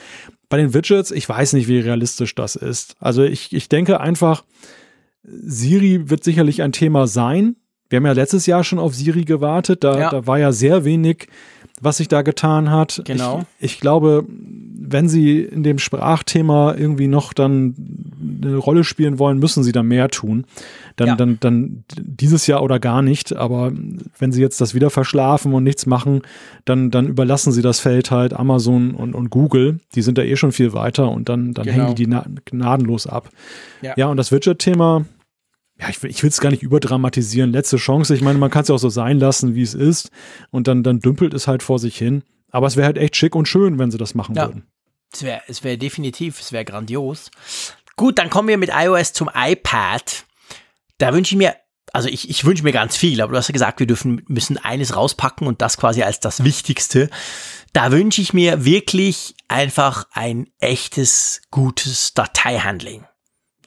[0.48, 2.96] Bei den Widgets, ich weiß nicht, wie realistisch das ist.
[3.00, 4.44] Also ich, ich denke einfach,
[5.22, 7.56] Siri wird sicherlich ein Thema sein.
[7.88, 10.10] Wir haben ja letztes Jahr schon auf Siri gewartet, da, Ja.
[10.10, 11.28] da war ja sehr wenig,
[11.80, 13.02] was sich da getan hat.
[13.04, 13.44] Genau.
[13.58, 17.74] Ich, ich glaube, wenn sie in dem Sprachthema irgendwie noch dann
[18.46, 20.44] eine Rolle spielen wollen, müssen sie da mehr tun.
[20.96, 21.16] Dann, Ja.
[21.16, 23.34] dann, dann dieses Jahr oder gar nicht.
[23.34, 23.72] Aber
[24.18, 26.22] wenn sie jetzt das wieder verschlafen und nichts machen,
[26.64, 29.80] dann, dann überlassen sie das Feld halt Amazon und, und Google.
[29.94, 31.76] Die sind da eh schon viel weiter und dann, dann Genau.
[31.84, 33.30] hängen die die na- gnadenlos ab.
[33.82, 33.94] Ja.
[33.96, 35.04] Ja, und das Widget-Thema,
[35.80, 37.50] ja, ich will ich will es gar nicht überdramatisieren.
[37.50, 38.14] Letzte Chance.
[38.14, 40.10] Ich meine, man kann es ja auch so sein lassen, wie es ist.
[40.50, 42.22] Und dann, dann dümpelt es halt vor sich hin.
[42.50, 44.46] Aber es wäre halt echt schick und schön, wenn sie das machen Ja.
[44.46, 44.62] würden.
[45.12, 47.30] Es wäre es wär definitiv, es wäre grandios.
[47.96, 50.24] Gut, dann kommen wir mit iOS zum iPad.
[50.98, 51.56] Da wünsche ich mir,
[51.92, 54.58] also ich, ich wünsche mir ganz viel, aber du hast ja gesagt, wir dürfen, müssen
[54.58, 57.08] eines rauspacken und das quasi als das Wichtigste.
[57.72, 63.06] Da wünsche ich mir wirklich einfach ein echtes, gutes Dateihandling.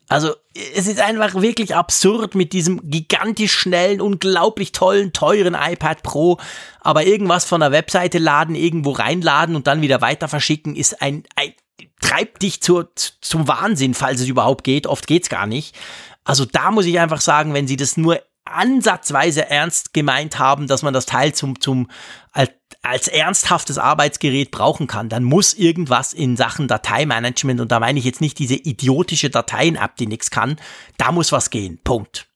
[0.09, 0.33] Also
[0.75, 6.39] es ist einfach wirklich absurd mit diesem gigantisch schnellen, unglaublich tollen, teuren iPad Pro,
[6.79, 11.23] aber irgendwas von der Webseite laden, irgendwo reinladen und dann wieder weiter verschicken, ist ein,
[11.35, 11.53] ein
[11.99, 14.87] treibt dich zur, zum Wahnsinn, falls es überhaupt geht.
[14.87, 15.75] Oft geht's gar nicht.
[16.23, 20.83] Also da muss ich einfach sagen, wenn sie das nur ansatzweise ernst gemeint haben, dass
[20.83, 21.89] man das Teil zum, zum,
[22.31, 27.99] als, als ernsthaftes Arbeitsgerät brauchen kann, dann muss irgendwas in Sachen Dateimanagement, und da meine
[27.99, 30.57] ich jetzt nicht diese idiotische Dateien-App, die nichts kann,
[30.97, 31.79] da muss was gehen.
[31.83, 32.27] Punkt.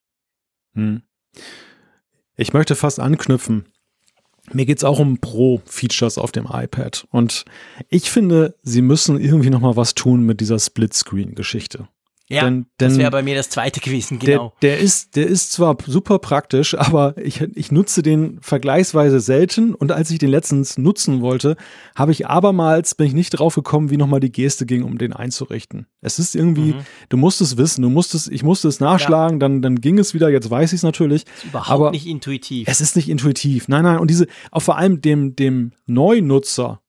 [0.73, 1.03] Hm.
[2.35, 3.65] Ich möchte fast anknüpfen.
[4.51, 7.05] Mir geht es auch um Pro-Features auf dem iPad.
[7.11, 7.45] Und
[7.89, 11.87] ich finde, sie müssen irgendwie noch mal was tun mit dieser Split-Screen-Geschichte.
[12.31, 14.53] Ja, denn, denn das wäre bei mir das zweite gewesen, genau.
[14.61, 19.75] Der, der, ist, der ist zwar super praktisch, aber ich, ich nutze den vergleichsweise selten
[19.75, 21.57] und als ich den letztens nutzen wollte,
[21.93, 25.11] habe ich abermals, bin ich nicht drauf gekommen, wie nochmal die Geste ging, um den
[25.11, 25.87] einzurichten.
[25.99, 26.81] Es ist irgendwie, mhm.
[27.09, 29.39] du musst es wissen, du musstest, ich musste es nachschlagen, ja.
[29.39, 31.25] dann, dann ging es wieder, jetzt weiß ich es natürlich.
[31.25, 32.67] Ist überhaupt aber nicht intuitiv.
[32.69, 33.67] Es ist nicht intuitiv.
[33.67, 36.81] Nein, nein, und diese, auch vor allem dem, dem Neunutzer,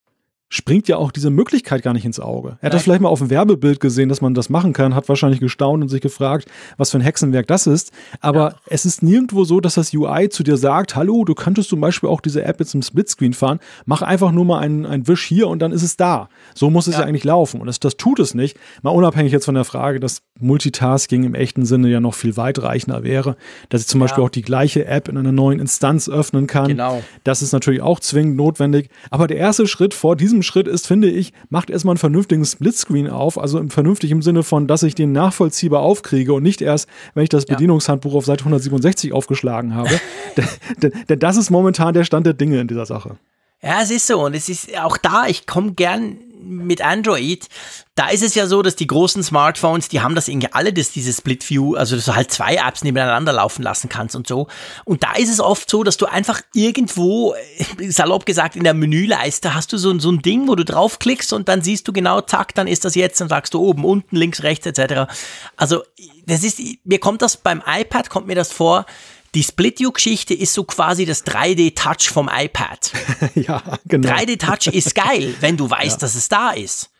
[0.52, 2.58] springt ja auch diese Möglichkeit gar nicht ins Auge.
[2.60, 5.08] Er hat das vielleicht mal auf dem Werbebild gesehen, dass man das machen kann, hat
[5.08, 6.46] wahrscheinlich gestaunt und sich gefragt,
[6.76, 7.90] was für ein Hexenwerk das ist.
[8.20, 8.54] Aber ja.
[8.66, 12.10] es ist nirgendwo so, dass das UI zu dir sagt, hallo, du könntest zum Beispiel
[12.10, 15.48] auch diese App jetzt im Splitscreen fahren, mach einfach nur mal einen, einen Wisch hier
[15.48, 16.28] und dann ist es da.
[16.54, 17.58] So muss es ja, ja eigentlich laufen.
[17.58, 18.58] Und das, das tut es nicht.
[18.82, 23.04] Mal unabhängig jetzt von der Frage, dass Multitasking im echten Sinne ja noch viel weitreichender
[23.04, 23.36] wäre,
[23.70, 24.04] dass ich zum ja.
[24.04, 26.68] Beispiel auch die gleiche App in einer neuen Instanz öffnen kann.
[26.68, 27.02] Genau.
[27.24, 28.90] Das ist natürlich auch zwingend notwendig.
[29.08, 33.08] Aber der erste Schritt vor diesem Schritt ist, finde ich, macht erstmal einen vernünftigen Splitscreen
[33.08, 36.88] auf, also im vernünftig im Sinne von, dass ich den nachvollziehbar aufkriege und nicht erst,
[37.14, 40.00] wenn ich das Bedienungshandbuch auf Seite 167 aufgeschlagen habe.
[40.82, 43.16] denn, denn das ist momentan der Stand der Dinge in dieser Sache.
[43.62, 44.24] Ja, es ist so.
[44.24, 47.48] Und es ist auch da, ich komme gern mit Android,
[47.94, 50.92] da ist es ja so, dass die großen Smartphones, die haben das irgendwie alle, dass
[50.92, 54.46] dieses Split View, also dass du halt zwei Apps nebeneinander laufen lassen kannst und so.
[54.84, 57.34] Und da ist es oft so, dass du einfach irgendwo,
[57.88, 61.48] salopp gesagt, in der Menüleiste hast du so, so ein Ding, wo du draufklickst und
[61.48, 64.42] dann siehst du genau, zack, dann ist das jetzt, dann sagst du oben, unten, links,
[64.42, 65.12] rechts etc.
[65.56, 65.82] Also
[66.26, 68.86] das ist, mir kommt das beim iPad, kommt mir das vor,
[69.34, 72.92] die Split-View-Geschichte ist so quasi das 3D-Touch vom iPad.
[73.34, 74.08] ja, genau.
[74.08, 75.98] 3D-Touch ist geil, wenn du weißt, ja.
[75.98, 76.90] dass es da ist.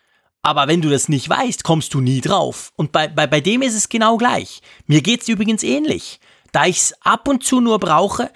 [0.43, 2.73] Aber wenn du das nicht weißt, kommst du nie drauf.
[2.77, 4.61] Und bei, bei, bei dem ist es genau gleich.
[4.87, 6.21] Mir geht's übrigens ähnlich.
[6.51, 8.31] Da ich's ab und zu nur brauche,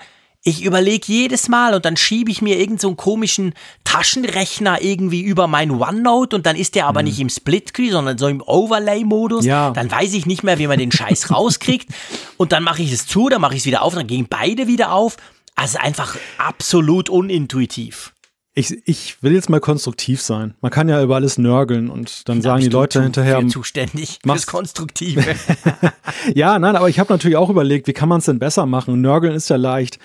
[0.46, 5.48] ich überlege jedes Mal und dann schiebe ich mir irgendeinen so komischen Taschenrechner irgendwie über
[5.48, 7.08] mein OneNote und dann ist der aber mhm.
[7.08, 9.44] nicht im Split-Screen, sondern so im Overlay-Modus.
[9.44, 9.72] Ja.
[9.72, 11.88] Dann weiß ich nicht mehr, wie man den Scheiß rauskriegt.
[12.36, 14.68] Und dann mache ich es zu, dann mache ich es wieder auf, dann gehen beide
[14.68, 15.16] wieder auf.
[15.56, 18.12] Also einfach absolut unintuitiv.
[18.58, 20.54] Ich, ich will jetzt mal konstruktiv sein.
[20.62, 23.42] Man kann ja über alles nörgeln und dann da sagen die Leute hinterher.
[23.42, 25.22] Für zuständig fürs Konstruktive.
[26.34, 28.98] ja, nein, aber ich habe natürlich auch überlegt, wie kann man es denn besser machen?
[29.02, 29.98] Nörgeln ist ja leicht.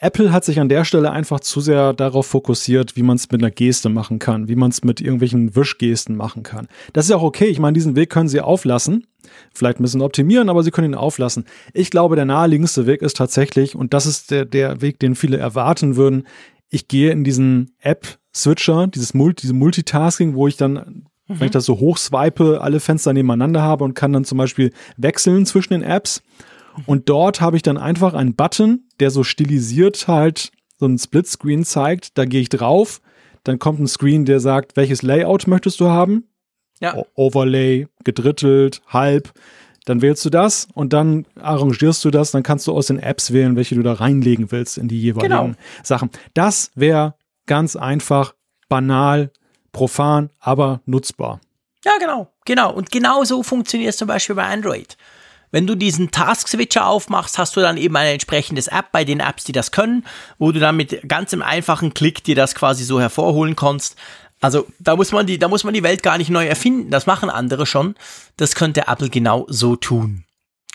[0.00, 3.40] Apple hat sich an der Stelle einfach zu sehr darauf fokussiert, wie man es mit
[3.40, 6.66] einer Geste machen kann, wie man es mit irgendwelchen Wischgesten machen kann.
[6.92, 7.46] Das ist ja auch okay.
[7.46, 9.06] Ich meine, diesen Weg können sie auflassen.
[9.54, 11.44] Vielleicht ein bisschen optimieren, aber sie können ihn auflassen.
[11.72, 15.38] Ich glaube, der naheliegendste Weg ist tatsächlich, und das ist der, der Weg, den viele
[15.38, 16.24] erwarten würden,
[16.74, 21.40] ich gehe in diesen App-Switcher, dieses Multi, diese Multitasking, wo ich dann, mhm.
[21.40, 25.46] wenn ich das so hochswipe, alle Fenster nebeneinander habe und kann dann zum Beispiel wechseln
[25.46, 26.22] zwischen den Apps.
[26.86, 31.64] Und dort habe ich dann einfach einen Button, der so stilisiert halt so ein Splitscreen
[31.64, 32.18] zeigt.
[32.18, 33.00] Da gehe ich drauf.
[33.44, 36.24] Dann kommt ein Screen, der sagt, welches Layout möchtest du haben?
[36.80, 37.00] Ja.
[37.14, 39.32] Overlay, gedrittelt, halb.
[39.84, 42.30] Dann wählst du das und dann arrangierst du das.
[42.30, 45.30] Dann kannst du aus den Apps wählen, welche du da reinlegen willst in die jeweiligen
[45.30, 45.54] genau.
[45.82, 46.10] Sachen.
[46.32, 47.14] Das wäre
[47.46, 48.34] ganz einfach,
[48.68, 49.30] banal,
[49.72, 51.40] profan, aber nutzbar.
[51.84, 52.72] Ja, genau, genau.
[52.72, 54.96] Und genau so funktioniert es zum Beispiel bei Android.
[55.50, 59.44] Wenn du diesen Task-Switcher aufmachst, hast du dann eben ein entsprechendes App bei den Apps,
[59.44, 60.04] die das können,
[60.38, 63.94] wo du dann mit ganz im einfachen Klick dir das quasi so hervorholen kannst.
[64.44, 66.90] Also da muss man die, da muss man die Welt gar nicht neu erfinden.
[66.90, 67.94] Das machen andere schon.
[68.36, 70.24] Das könnte Apple genau so tun.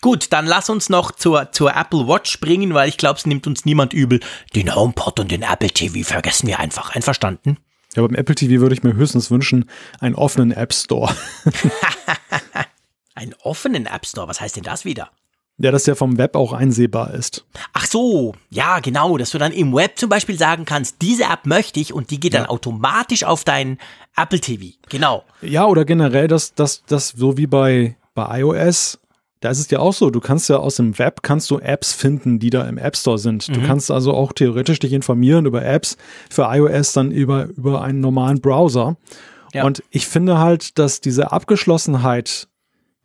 [0.01, 3.45] Gut, dann lass uns noch zur, zur Apple Watch springen, weil ich glaube, es nimmt
[3.45, 4.21] uns niemand übel.
[4.55, 6.95] Den HomePod und den Apple TV vergessen wir einfach.
[6.95, 7.57] Einverstanden?
[7.95, 11.15] Ja, beim Apple TV würde ich mir höchstens wünschen, einen offenen App Store.
[13.13, 15.11] Einen offenen App Store, was heißt denn das wieder?
[15.61, 17.45] Ja, dass der vom Web auch einsehbar ist.
[17.73, 21.45] Ach so, ja, genau, dass du dann im Web zum Beispiel sagen kannst, diese App
[21.45, 22.39] möchte ich und die geht ja.
[22.39, 23.77] dann automatisch auf deinen
[24.15, 24.77] Apple TV.
[24.87, 25.25] Genau.
[25.41, 28.99] Ja, oder generell, dass das, das so wie bei, bei iOS,
[29.41, 31.93] da ist es ja auch so, du kannst ja aus dem Web kannst du Apps
[31.93, 33.47] finden, die da im App Store sind.
[33.47, 33.53] Mhm.
[33.53, 35.97] Du kannst also auch theoretisch dich informieren über Apps
[36.29, 38.97] für iOS dann über, über einen normalen Browser.
[39.53, 39.63] Ja.
[39.65, 42.47] Und ich finde halt, dass diese Abgeschlossenheit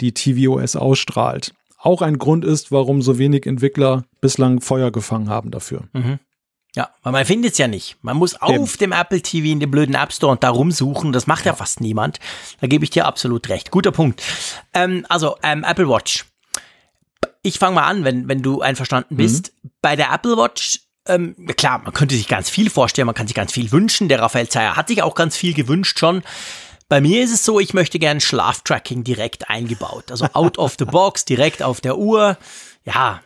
[0.00, 5.50] die tvOS ausstrahlt, auch ein Grund ist, warum so wenig Entwickler bislang Feuer gefangen haben
[5.50, 5.84] dafür.
[5.92, 6.18] Mhm.
[6.76, 7.96] Ja, weil man findet es ja nicht.
[8.02, 8.66] Man muss auf Eben.
[8.80, 11.12] dem Apple TV in dem blöden App Store und da rumsuchen.
[11.12, 12.18] Das macht ja, ja fast niemand.
[12.60, 13.70] Da gebe ich dir absolut recht.
[13.70, 14.22] Guter Punkt.
[14.72, 16.24] Ähm, also, ähm, Apple Watch.
[17.42, 19.52] Ich fange mal an, wenn, wenn du einverstanden bist.
[19.62, 19.70] Mhm.
[19.82, 23.36] Bei der Apple Watch, ähm, klar, man könnte sich ganz viel vorstellen, man kann sich
[23.36, 24.08] ganz viel wünschen.
[24.08, 26.22] Der Raphael Zeyer hat sich auch ganz viel gewünscht schon.
[26.88, 30.10] Bei mir ist es so, ich möchte gern Schlaftracking direkt eingebaut.
[30.10, 32.36] Also out of the box, direkt auf der Uhr.
[32.84, 33.22] Ja,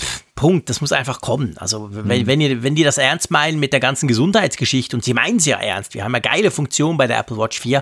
[0.00, 0.68] pff, Punkt.
[0.68, 1.56] Das muss einfach kommen.
[1.56, 2.26] Also wenn, mhm.
[2.26, 5.46] wenn, ihr, wenn die das ernst meinen mit der ganzen Gesundheitsgeschichte und sie meinen es
[5.46, 7.80] ja ernst, wir haben ja geile Funktionen bei der Apple Watch 4,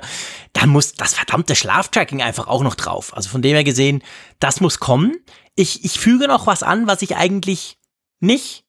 [0.53, 3.17] dann muss das verdammte Schlaftracking einfach auch noch drauf.
[3.17, 4.03] Also von dem her gesehen,
[4.41, 5.17] das muss kommen.
[5.55, 7.79] Ich, ich füge noch was an, was ich eigentlich
[8.19, 8.67] nicht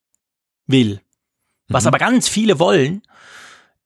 [0.68, 1.02] will.
[1.68, 1.90] Was mhm.
[1.90, 3.02] aber ganz viele wollen.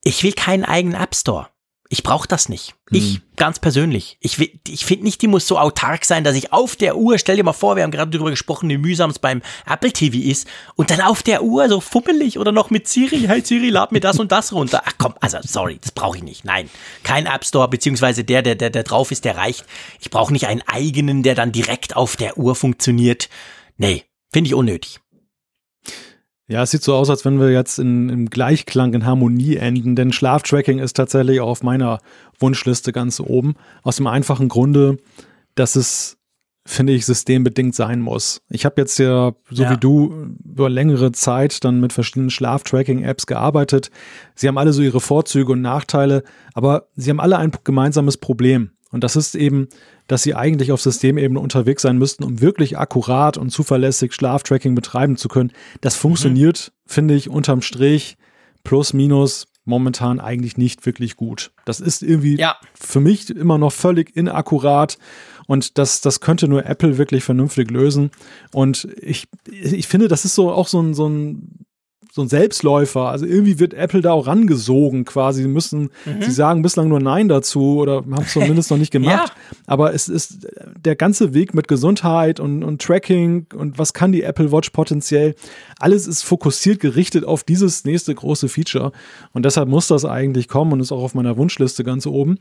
[0.04, 1.50] Ich will keinen eigenen App Store.
[1.96, 2.76] Ich brauche das nicht.
[2.90, 2.98] Hm.
[2.98, 4.18] Ich ganz persönlich.
[4.20, 4.38] Ich,
[4.68, 7.44] ich finde nicht, die muss so autark sein, dass ich auf der Uhr, stell dir
[7.46, 10.90] mal vor, wir haben gerade darüber gesprochen, wie mühsam es beim Apple TV ist, und
[10.90, 14.20] dann auf der Uhr so fummelig oder noch mit Siri, hey Siri, lad mir das
[14.20, 14.84] und das runter.
[14.86, 16.44] Ach komm, also sorry, das brauche ich nicht.
[16.44, 16.70] Nein,
[17.04, 19.66] kein App Store, beziehungsweise der, der, der, der drauf ist, der reicht.
[20.02, 23.30] Ich brauche nicht einen eigenen, der dann direkt auf der Uhr funktioniert.
[23.78, 25.00] Nee, finde ich unnötig.
[26.48, 29.96] Ja, es sieht so aus, als wenn wir jetzt in, im Gleichklang, in Harmonie enden,
[29.96, 32.00] denn Schlaftracking ist tatsächlich auch auf meiner
[32.40, 33.56] Wunschliste ganz oben.
[33.82, 34.98] Aus dem einfachen Grunde,
[35.56, 36.18] dass es,
[36.68, 38.42] finde ich, systembedingt sein muss.
[38.50, 39.72] Ich habe jetzt ja, so ja.
[39.72, 43.90] wie du, über längere Zeit dann mit verschiedenen Schlaftracking-Apps gearbeitet.
[44.36, 46.24] Sie haben alle so ihre Vorzüge und Nachteile,
[46.54, 48.70] aber sie haben alle ein gemeinsames Problem.
[48.92, 49.68] Und das ist eben,
[50.08, 55.18] dass sie eigentlich auf Systemebene unterwegs sein müssten, um wirklich akkurat und zuverlässig Schlaftracking betreiben
[55.18, 55.52] zu können.
[55.82, 56.92] Das funktioniert, mhm.
[56.92, 58.18] finde ich, unterm Strich
[58.64, 61.52] plus minus momentan eigentlich nicht wirklich gut.
[61.66, 62.56] Das ist irgendwie ja.
[62.76, 65.00] für mich immer noch völlig inakkurat
[65.48, 68.12] und das, das könnte nur Apple wirklich vernünftig lösen.
[68.52, 71.65] Und ich, ich finde, das ist so auch so ein, so ein
[72.16, 73.10] so ein Selbstläufer.
[73.10, 75.42] Also irgendwie wird Apple da auch rangesogen quasi.
[75.42, 76.22] Sie müssen, mhm.
[76.22, 79.34] sie sagen bislang nur Nein dazu oder haben es zumindest noch nicht gemacht.
[79.36, 79.58] Ja.
[79.68, 80.48] Aber es ist
[80.78, 85.36] der ganze Weg mit Gesundheit und, und Tracking und was kann die Apple Watch potenziell.
[85.78, 88.94] Alles ist fokussiert gerichtet auf dieses nächste große Feature.
[89.34, 92.40] Und deshalb muss das eigentlich kommen und ist auch auf meiner Wunschliste ganz oben.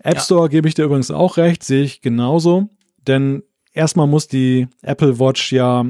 [0.00, 0.48] App Store ja.
[0.48, 2.70] gebe ich dir übrigens auch recht, sehe ich genauso.
[3.06, 5.86] Denn erstmal muss die Apple Watch ja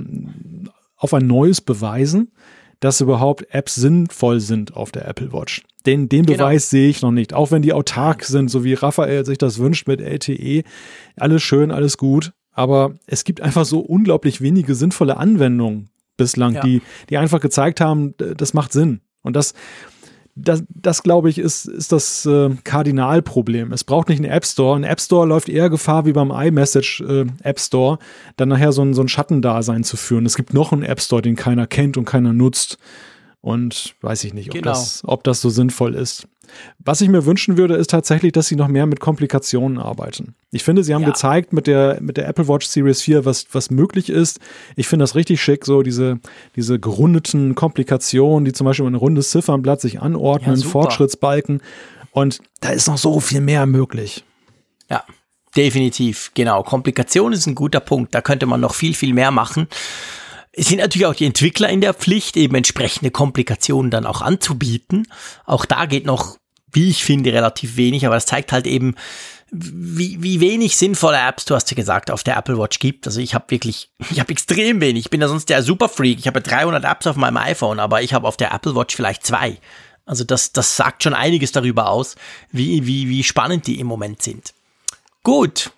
[0.98, 2.30] auf ein neues beweisen
[2.82, 5.62] dass überhaupt Apps sinnvoll sind auf der Apple Watch.
[5.86, 6.38] Den, den genau.
[6.38, 7.32] Beweis sehe ich noch nicht.
[7.32, 10.64] Auch wenn die autark sind, so wie Raphael sich das wünscht mit LTE.
[11.16, 12.32] Alles schön, alles gut.
[12.50, 16.60] Aber es gibt einfach so unglaublich wenige sinnvolle Anwendungen bislang, ja.
[16.60, 19.00] die, die einfach gezeigt haben, das macht Sinn.
[19.22, 19.54] Und das,
[20.34, 23.72] das, das glaube ich, ist, ist das äh, Kardinalproblem.
[23.72, 24.76] Es braucht nicht einen App Store.
[24.76, 27.98] Ein App Store läuft eher Gefahr, wie beim iMessage äh, App Store,
[28.36, 30.24] dann nachher so ein, so ein Schattendasein zu führen.
[30.24, 32.78] Es gibt noch einen App Store, den keiner kennt und keiner nutzt.
[33.42, 34.70] Und weiß ich nicht, ob, genau.
[34.70, 36.28] das, ob das so sinnvoll ist.
[36.78, 40.34] Was ich mir wünschen würde, ist tatsächlich, dass sie noch mehr mit Komplikationen arbeiten.
[40.52, 41.08] Ich finde, sie haben ja.
[41.08, 44.38] gezeigt mit der, mit der Apple Watch Series 4, was, was möglich ist.
[44.76, 46.20] Ich finde das richtig schick, so diese,
[46.54, 51.62] diese gerundeten Komplikationen, die zum Beispiel ein rundes Ziffernblatt sich anordnen, ja, Fortschrittsbalken.
[52.12, 54.24] Und da ist noch so viel mehr möglich.
[54.88, 55.04] Ja,
[55.56, 56.30] definitiv.
[56.34, 56.62] Genau.
[56.62, 58.14] Komplikation ist ein guter Punkt.
[58.14, 59.66] Da könnte man noch viel, viel mehr machen.
[60.52, 65.08] Es sind natürlich auch die Entwickler in der Pflicht, eben entsprechende Komplikationen dann auch anzubieten.
[65.46, 66.36] Auch da geht noch,
[66.70, 68.94] wie ich finde, relativ wenig, aber das zeigt halt eben,
[69.54, 73.06] wie, wie wenig sinnvolle Apps, du hast ja gesagt, auf der Apple Watch gibt.
[73.06, 75.04] Also ich habe wirklich, ich habe extrem wenig.
[75.04, 76.18] Ich bin ja sonst der Superfreak.
[76.18, 79.26] Ich habe 300 Apps auf meinem iPhone, aber ich habe auf der Apple Watch vielleicht
[79.26, 79.58] zwei.
[80.06, 82.16] Also das, das sagt schon einiges darüber aus,
[82.50, 84.54] wie, wie, wie spannend die im Moment sind.
[85.22, 85.70] Gut.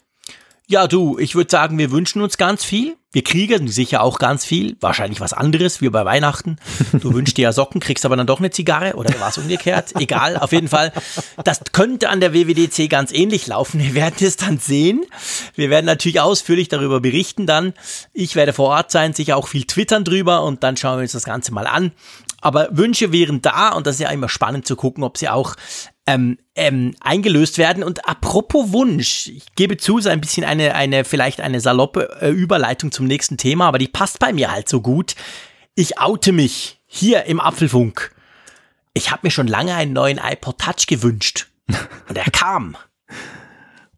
[0.66, 2.96] Ja, du, ich würde sagen, wir wünschen uns ganz viel.
[3.12, 6.56] Wir kriegen sicher auch ganz viel, wahrscheinlich was anderes, wie bei Weihnachten.
[7.00, 9.92] Du wünschst dir ja Socken, kriegst aber dann doch eine Zigarre oder war es umgekehrt?
[10.00, 10.90] Egal, auf jeden Fall.
[11.44, 13.78] Das könnte an der WWDC ganz ähnlich laufen.
[13.78, 15.04] Wir werden es dann sehen.
[15.54, 17.74] Wir werden natürlich ausführlich darüber berichten dann.
[18.12, 21.12] Ich werde vor Ort sein, sicher auch viel twittern drüber und dann schauen wir uns
[21.12, 21.92] das Ganze mal an.
[22.40, 25.54] Aber Wünsche wären da und das ist ja immer spannend zu gucken, ob sie auch
[26.06, 27.82] ähm, ähm, eingelöst werden.
[27.82, 32.30] Und apropos Wunsch, ich gebe zu, so ein bisschen eine, eine vielleicht eine saloppe äh,
[32.30, 35.14] Überleitung zum nächsten Thema, aber die passt bei mir halt so gut.
[35.74, 38.14] Ich oute mich hier im Apfelfunk.
[38.92, 41.48] Ich habe mir schon lange einen neuen iPod Touch gewünscht.
[42.08, 42.76] Und er kam.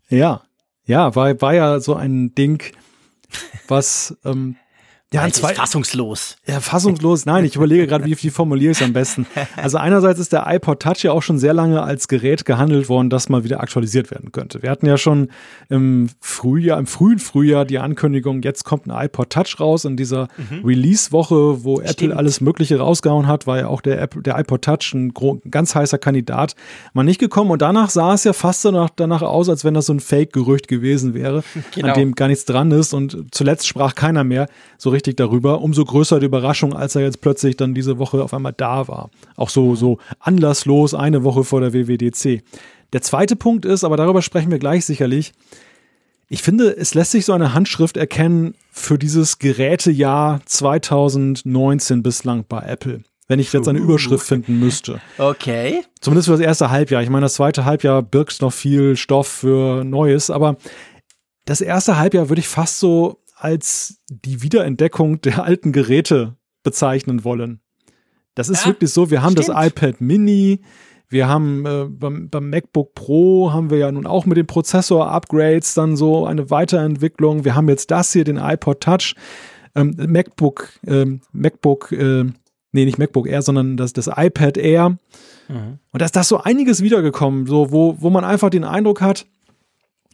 [0.09, 0.43] Ja,
[0.87, 2.63] ja, war, war ja so ein Ding,
[3.67, 4.57] was ähm,
[5.15, 6.37] ja, ein zwei, fassungslos.
[6.49, 7.27] Ja, fassungslos.
[7.27, 9.25] Nein, ich überlege gerade, wie, wie formuliere ich es am besten.
[9.57, 13.09] Also einerseits ist der iPod Touch ja auch schon sehr lange als Gerät gehandelt worden,
[13.09, 14.63] das mal wieder aktualisiert werden könnte.
[14.63, 15.31] Wir hatten ja schon
[15.69, 20.27] im Frühjahr, im frühen Frühjahr die Ankündigung, jetzt kommt ein iPod Touch raus in dieser
[20.37, 20.65] mhm.
[20.65, 21.91] Release-Woche, wo Stimmt.
[21.91, 25.15] Apple alles Mögliche rausgehauen hat, war ja auch der, App, der iPod Touch ein
[25.49, 26.57] ganz heißer Kandidat
[26.95, 27.53] mal nicht gekommen.
[27.53, 30.67] Und danach sah es ja fast danach, danach aus, als wenn das so ein Fake-Gerücht
[30.67, 31.45] gewesen wäre,
[31.75, 31.89] genau.
[31.89, 32.93] an dem gar nichts dran ist.
[32.93, 34.49] Und zuletzt sprach keiner mehr
[34.79, 35.61] so richtig darüber.
[35.61, 39.11] Umso größer die Überraschung, als er jetzt plötzlich dann diese Woche auf einmal da war.
[39.37, 42.43] Auch so, so anlasslos eine Woche vor der WWDC.
[42.93, 45.33] Der zweite Punkt ist, aber darüber sprechen wir gleich sicherlich,
[46.29, 52.63] ich finde, es lässt sich so eine Handschrift erkennen für dieses Gerätejahr 2019 bislang bei
[52.63, 53.05] Apple.
[53.29, 55.01] Wenn ich jetzt eine Überschrift finden müsste.
[55.19, 55.83] Okay.
[56.01, 57.03] Zumindest für das erste Halbjahr.
[57.03, 60.57] Ich meine, das zweite Halbjahr birgt noch viel Stoff für Neues, aber
[61.45, 67.61] das erste Halbjahr würde ich fast so als die Wiederentdeckung der alten Geräte bezeichnen wollen.
[68.35, 69.51] Das ist ja, wirklich so, wir haben stimmt.
[69.51, 70.63] das iPad Mini,
[71.09, 75.75] wir haben äh, beim, beim, MacBook Pro haben wir ja nun auch mit den Prozessor-Upgrades
[75.75, 77.45] dann so eine Weiterentwicklung.
[77.45, 79.15] Wir haben jetzt das hier, den iPod Touch,
[79.77, 82.25] ähm, MacBook, ähm, MacBook, äh,
[82.73, 84.97] nee, nicht MacBook Air, sondern das, das iPad Air.
[85.49, 85.79] Mhm.
[85.93, 89.27] Und da ist das so einiges wiedergekommen, so, wo, wo man einfach den Eindruck hat,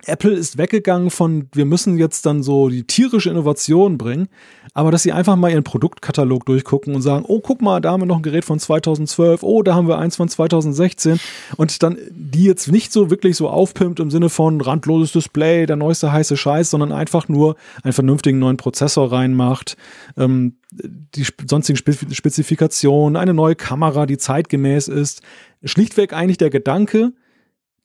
[0.07, 4.29] Apple ist weggegangen von, wir müssen jetzt dann so die tierische Innovation bringen,
[4.75, 8.03] aber dass sie einfach mal ihren Produktkatalog durchgucken und sagen, oh, guck mal, da haben
[8.03, 11.21] wir noch ein Gerät von 2012, oh, da haben wir eins von 2016
[11.57, 15.77] und dann die jetzt nicht so wirklich so aufpimpt im Sinne von randloses Display, der
[15.77, 19.77] neueste heiße Scheiß, sondern einfach nur einen vernünftigen neuen Prozessor reinmacht,
[20.17, 25.23] ähm, die sonstigen Spezifikationen, eine neue Kamera, die zeitgemäß ist.
[25.65, 27.13] Schlichtweg eigentlich der Gedanke,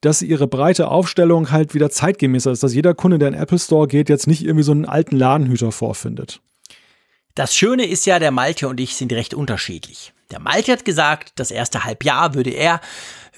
[0.01, 3.59] dass ihre breite Aufstellung halt wieder zeitgemäßer ist, dass jeder Kunde, der in den Apple
[3.59, 6.41] Store geht, jetzt nicht irgendwie so einen alten Ladenhüter vorfindet.
[7.35, 10.13] Das Schöne ist ja, der Malte und ich sind recht unterschiedlich.
[10.31, 12.81] Der Malte hat gesagt, das erste Halbjahr würde er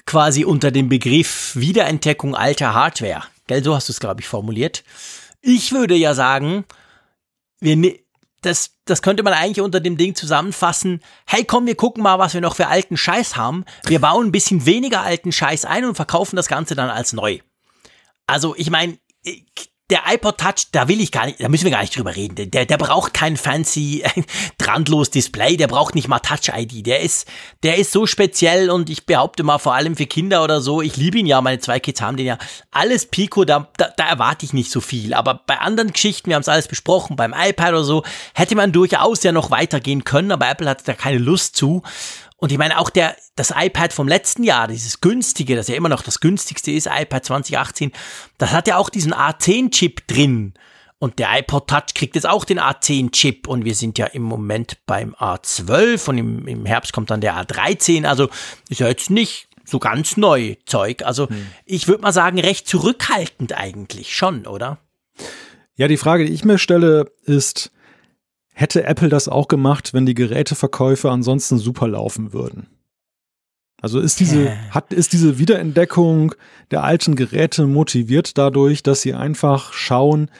[0.06, 4.84] quasi unter dem Begriff Wiederentdeckung alter Hardware, gell, so hast du es, glaube ich, formuliert.
[5.42, 6.64] Ich würde ja sagen,
[7.60, 8.00] wir, ne-,
[8.42, 11.00] das, das könnte man eigentlich unter dem Ding zusammenfassen.
[11.26, 13.64] Hey, komm, wir gucken mal, was wir noch für alten Scheiß haben.
[13.86, 17.38] Wir bauen ein bisschen weniger alten Scheiß ein und verkaufen das Ganze dann als neu.
[18.26, 18.98] Also, ich meine,
[19.90, 22.50] der iPod Touch, da will ich gar nicht, da müssen wir gar nicht drüber reden.
[22.50, 24.04] Der, der braucht kein fancy,
[24.58, 26.86] drandlos Display, der braucht nicht mal Touch ID.
[26.86, 27.26] Der ist,
[27.62, 30.96] der ist so speziell und ich behaupte mal, vor allem für Kinder oder so, ich
[30.96, 32.38] liebe ihn ja, meine zwei Kids haben den ja.
[32.70, 35.14] Alles Pico, da, da, da erwarte ich nicht so viel.
[35.14, 38.72] Aber bei anderen Geschichten, wir haben es alles besprochen, beim iPad oder so, hätte man
[38.72, 41.82] durchaus ja noch weitergehen können, aber Apple hat da keine Lust zu.
[42.40, 45.90] Und ich meine, auch der, das iPad vom letzten Jahr, dieses günstige, das ja immer
[45.90, 47.92] noch das günstigste ist, iPad 2018,
[48.38, 50.54] das hat ja auch diesen A10-Chip drin.
[50.98, 54.78] Und der iPod Touch kriegt jetzt auch den A10-Chip und wir sind ja im Moment
[54.86, 58.06] beim A12 und im, im Herbst kommt dann der A13.
[58.06, 58.28] Also
[58.68, 61.02] ist ja jetzt nicht so ganz neu Zeug.
[61.02, 61.46] Also hm.
[61.66, 64.78] ich würde mal sagen, recht zurückhaltend eigentlich schon, oder?
[65.76, 67.70] Ja, die Frage, die ich mir stelle, ist,
[68.54, 72.66] Hätte Apple das auch gemacht, wenn die Geräteverkäufe ansonsten super laufen würden?
[73.80, 76.34] Also ist diese, hat, ist diese Wiederentdeckung
[76.70, 80.30] der alten Geräte motiviert dadurch, dass sie einfach schauen,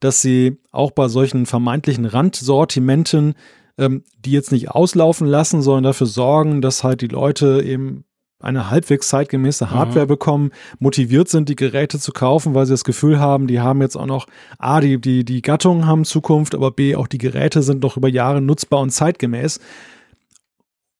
[0.00, 3.34] dass sie auch bei solchen vermeintlichen Randsortimenten
[3.78, 8.04] ähm, die jetzt nicht auslaufen lassen, sondern dafür sorgen, dass halt die Leute eben
[8.40, 9.70] eine halbwegs zeitgemäße mhm.
[9.70, 10.08] Hardware mhm.
[10.08, 13.96] bekommen, motiviert sind, die Geräte zu kaufen, weil sie das Gefühl haben, die haben jetzt
[13.96, 14.26] auch noch,
[14.58, 18.08] A, die, die, die Gattungen haben Zukunft, aber B, auch die Geräte sind noch über
[18.08, 19.60] Jahre nutzbar und zeitgemäß.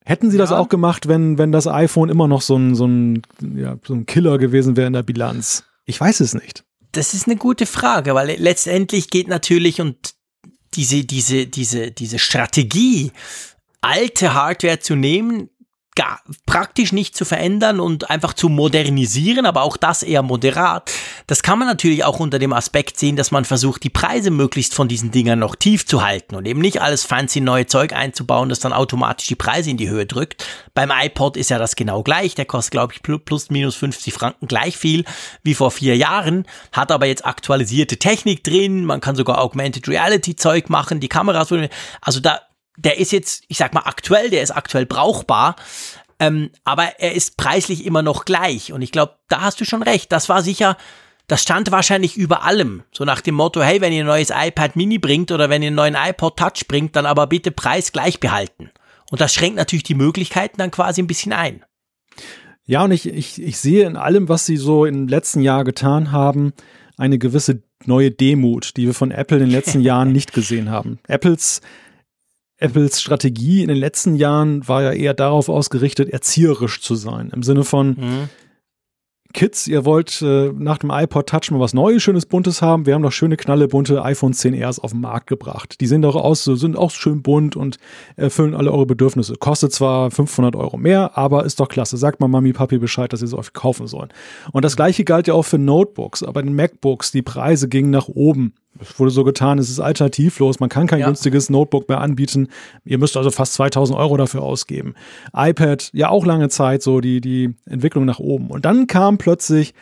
[0.05, 0.43] Hätten sie ja.
[0.43, 3.21] das auch gemacht, wenn, wenn das iPhone immer noch so ein, so ein,
[3.55, 5.63] ja, so ein Killer gewesen wäre in der Bilanz?
[5.85, 6.63] Ich weiß es nicht.
[6.91, 10.15] Das ist eine gute Frage, weil letztendlich geht natürlich und
[10.73, 13.11] diese, diese, diese, diese Strategie,
[13.81, 15.49] alte Hardware zu nehmen,
[15.99, 20.89] gar, praktisch nicht zu verändern und einfach zu modernisieren, aber auch das eher moderat.
[21.27, 24.73] Das kann man natürlich auch unter dem Aspekt sehen, dass man versucht, die Preise möglichst
[24.73, 28.47] von diesen Dingern noch tief zu halten und eben nicht alles fancy neue Zeug einzubauen,
[28.47, 30.45] das dann automatisch die Preise in die Höhe drückt.
[30.73, 32.33] Beim iPod ist ja das genau gleich.
[32.33, 35.03] Der kostet, glaube ich, plus minus 50 Franken gleich viel
[35.43, 38.85] wie vor vier Jahren, hat aber jetzt aktualisierte Technik drin.
[38.85, 41.53] Man kann sogar Augmented Reality Zeug machen, die Kameras,
[42.01, 42.39] also da
[42.83, 45.55] der ist jetzt, ich sag mal, aktuell, der ist aktuell brauchbar,
[46.19, 48.73] ähm, aber er ist preislich immer noch gleich.
[48.73, 50.11] Und ich glaube, da hast du schon recht.
[50.11, 50.77] Das war sicher,
[51.27, 52.83] das stand wahrscheinlich über allem.
[52.91, 55.67] So nach dem Motto, hey, wenn ihr ein neues iPad Mini bringt oder wenn ihr
[55.67, 58.71] einen neuen iPod Touch bringt, dann aber bitte Preis gleich behalten.
[59.11, 61.63] Und das schränkt natürlich die Möglichkeiten dann quasi ein bisschen ein.
[62.65, 66.11] Ja, und ich, ich, ich sehe in allem, was sie so im letzten Jahr getan
[66.11, 66.53] haben,
[66.97, 70.99] eine gewisse neue Demut, die wir von Apple in den letzten Jahren nicht gesehen haben.
[71.07, 71.61] Apples
[72.59, 77.31] Apples Strategie in den letzten Jahren war ja eher darauf ausgerichtet, erzieherisch zu sein.
[77.33, 78.29] Im Sinne von, mhm.
[79.31, 82.87] Kids, ihr wollt äh, nach dem iPod Touch mal was Neues, Schönes, Buntes haben.
[82.87, 85.79] Wir haben doch schöne, knallebunte iPhone 10Rs auf den Markt gebracht.
[85.81, 87.77] Die sehen doch aus, sind auch schön bunt und
[88.15, 89.35] erfüllen alle eure Bedürfnisse.
[89.35, 91.97] Kostet zwar 500 Euro mehr, aber ist doch klasse.
[91.97, 94.09] Sagt mal Mami, Papi Bescheid, dass sie so kaufen sollen.
[94.51, 96.23] Und das gleiche galt ja auch für Notebooks.
[96.23, 98.55] Aber den MacBooks, die Preise gingen nach oben.
[98.79, 101.07] Es wurde so getan, es ist alternativlos, man kann kein ja.
[101.07, 102.47] günstiges Notebook mehr anbieten.
[102.85, 104.93] Ihr müsst also fast 2000 Euro dafür ausgeben.
[105.35, 108.47] iPad, ja auch lange Zeit so die, die Entwicklung nach oben.
[108.47, 109.73] Und dann kam plötzlich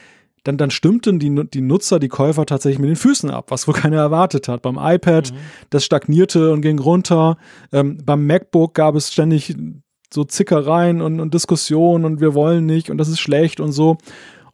[0.48, 3.74] dann, dann stimmten die, die Nutzer, die Käufer tatsächlich mit den Füßen ab, was wohl
[3.74, 4.62] keiner erwartet hat.
[4.62, 5.38] Beim iPad, mhm.
[5.70, 7.38] das stagnierte und ging runter.
[7.74, 9.56] Ähm, beim MacBook gab es ständig
[10.14, 13.98] so Zickereien und, und Diskussionen und wir wollen nicht und das ist schlecht und so.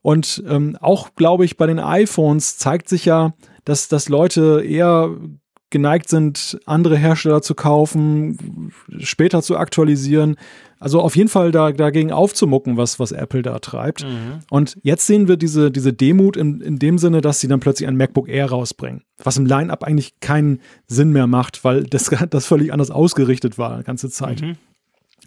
[0.03, 3.33] Und ähm, auch, glaube ich, bei den iPhones zeigt sich ja,
[3.65, 5.09] dass, dass Leute eher
[5.69, 10.35] geneigt sind, andere Hersteller zu kaufen, später zu aktualisieren.
[10.77, 14.03] Also auf jeden Fall da, dagegen aufzumucken, was, was Apple da treibt.
[14.03, 14.41] Mhm.
[14.49, 17.87] Und jetzt sehen wir diese, diese Demut in, in dem Sinne, dass sie dann plötzlich
[17.87, 19.03] ein MacBook Air rausbringen.
[19.23, 23.77] Was im Line-Up eigentlich keinen Sinn mehr macht, weil das, das völlig anders ausgerichtet war
[23.77, 24.41] die ganze Zeit.
[24.41, 24.57] Mhm.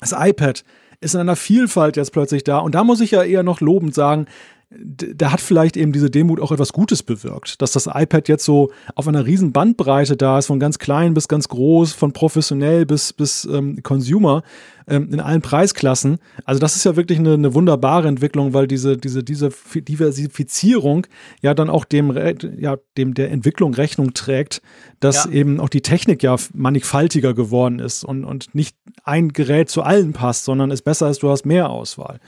[0.00, 0.62] Das iPad
[1.00, 2.58] ist in einer Vielfalt jetzt plötzlich da.
[2.58, 4.26] Und da muss ich ja eher noch lobend sagen,
[4.68, 8.72] da hat vielleicht eben diese Demut auch etwas Gutes bewirkt, dass das iPad jetzt so
[8.96, 13.12] auf einer riesen Bandbreite da ist, von ganz klein bis ganz groß, von professionell bis
[13.12, 14.42] bis ähm, Consumer
[14.88, 16.18] ähm, in allen Preisklassen.
[16.44, 21.06] Also das ist ja wirklich eine, eine wunderbare Entwicklung, weil diese diese diese Diversifizierung
[21.42, 22.10] ja dann auch dem
[22.58, 24.62] ja dem der Entwicklung Rechnung trägt,
[24.98, 25.30] dass ja.
[25.30, 30.12] eben auch die Technik ja mannigfaltiger geworden ist und und nicht ein Gerät zu allen
[30.12, 32.18] passt, sondern es besser ist, du hast mehr Auswahl.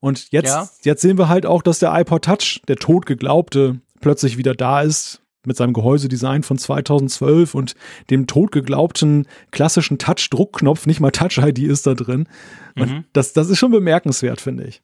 [0.00, 0.68] Und jetzt, ja.
[0.82, 4.80] jetzt sehen wir halt auch, dass der iPod Touch, der tot geglaubte, plötzlich wieder da
[4.80, 7.74] ist mit seinem Gehäusedesign von 2012 und
[8.10, 12.28] dem totgeglaubten klassischen Touch-Druckknopf, nicht mal Touch-ID ist da drin.
[12.74, 13.04] Mhm.
[13.12, 14.82] das, das ist schon bemerkenswert, finde ich.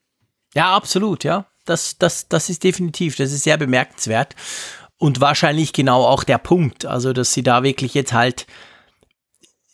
[0.54, 1.46] Ja, absolut, ja.
[1.66, 4.34] Das, das, das ist definitiv, das ist sehr bemerkenswert.
[4.98, 8.46] Und wahrscheinlich genau auch der Punkt, also dass sie da wirklich jetzt halt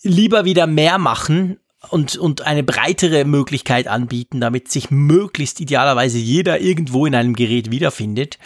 [0.03, 1.59] lieber wieder mehr machen
[1.91, 7.71] und, und eine breitere Möglichkeit anbieten, damit sich möglichst idealerweise jeder irgendwo in einem Gerät
[7.71, 8.39] wiederfindet.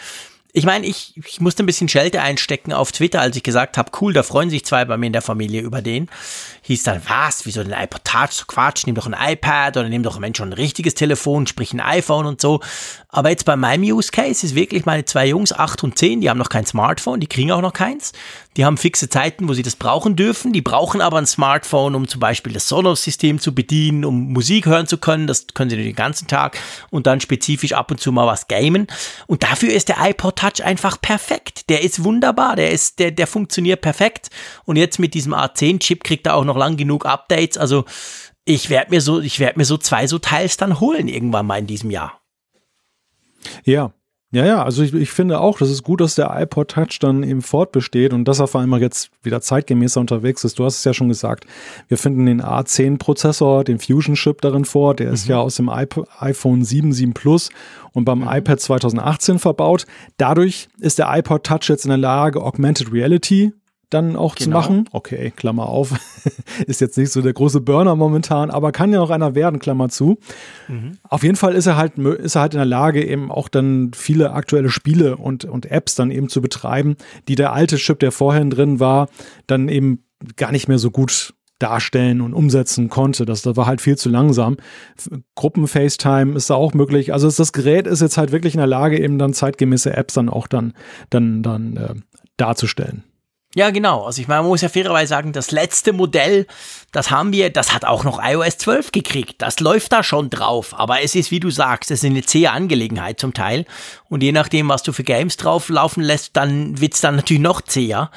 [0.53, 3.91] Ich meine, ich, ich musste ein bisschen Schelte einstecken auf Twitter, als ich gesagt habe,
[4.01, 6.09] cool, da freuen sich zwei bei mir in der Familie über den.
[6.63, 10.01] Hieß dann, was, wieso den iPod Touch, so Quatsch, nimm doch ein iPad oder nimm
[10.01, 12.61] doch Mensch schon ein richtiges Telefon, sprich ein iPhone und so.
[13.09, 16.29] Aber jetzt bei meinem Use Case ist wirklich meine zwei Jungs, acht und zehn, die
[16.29, 18.13] haben noch kein Smartphone, die kriegen auch noch keins.
[18.57, 20.51] Die haben fixe Zeiten, wo sie das brauchen dürfen.
[20.51, 24.87] Die brauchen aber ein Smartphone, um zum Beispiel das Sonos-System zu bedienen, um Musik hören
[24.87, 25.27] zu können.
[25.27, 26.57] Das können sie den ganzen Tag
[26.89, 28.87] und dann spezifisch ab und zu mal was gamen.
[29.27, 31.69] Und dafür ist der iPod Touch einfach perfekt.
[31.69, 32.55] Der ist wunderbar.
[32.55, 34.31] Der ist, der, der funktioniert perfekt.
[34.65, 37.59] Und jetzt mit diesem A10-Chip kriegt er auch noch lang genug Updates.
[37.59, 37.85] Also
[38.43, 41.59] ich werde mir so, ich werde mir so zwei so Teils dann holen irgendwann mal
[41.59, 42.21] in diesem Jahr.
[43.63, 43.93] Ja,
[44.31, 47.23] ja, ja, also ich, ich finde auch, das ist gut, dass der iPod Touch dann
[47.23, 50.59] eben fortbesteht und dass er vor allem jetzt wieder zeitgemäßer unterwegs ist.
[50.59, 51.45] Du hast es ja schon gesagt,
[51.87, 55.13] wir finden den A10-Prozessor, den Fusion-Chip darin vor, der mhm.
[55.13, 57.49] ist ja aus dem iP iPhone 7, 7 Plus
[57.93, 58.29] und beim mhm.
[58.29, 59.85] iPad 2018 verbaut.
[60.17, 63.53] Dadurch ist der iPod Touch jetzt in der Lage, Augmented Reality
[63.89, 64.43] dann auch genau.
[64.43, 64.89] zu machen.
[64.91, 65.93] Okay, Klammer auf.
[66.67, 69.89] ist jetzt nicht so der große Burner momentan, aber kann ja noch einer werden, Klammer
[69.89, 70.17] zu.
[70.67, 70.97] Mhm.
[71.03, 73.91] Auf jeden Fall ist er halt, ist er halt in der Lage, eben auch dann
[73.93, 78.11] viele aktuelle Spiele und, und Apps dann eben zu betreiben, die der alte Chip, der
[78.11, 79.07] vorhin drin war,
[79.47, 80.03] dann eben
[80.35, 83.25] gar nicht mehr so gut darstellen und umsetzen konnte.
[83.25, 84.57] Das, das war halt viel zu langsam.
[85.35, 87.13] Gruppen-FaceTime ist da auch möglich.
[87.13, 90.29] Also das Gerät ist jetzt halt wirklich in der Lage, eben dann zeitgemäße Apps dann
[90.29, 90.73] auch dann,
[91.09, 91.95] dann, dann äh,
[92.37, 93.03] darzustellen.
[93.55, 94.03] Ja, genau.
[94.05, 96.47] Also ich meine, man muss ja fairerweise sagen, das letzte Modell,
[96.91, 99.41] das haben wir, das hat auch noch iOS 12 gekriegt.
[99.41, 100.77] Das läuft da schon drauf.
[100.77, 103.65] Aber es ist, wie du sagst, es ist eine zähe Angelegenheit zum Teil.
[104.09, 107.61] Und je nachdem, was du für Games drauf laufen lässt, dann wird's dann natürlich noch
[107.61, 108.11] zäher.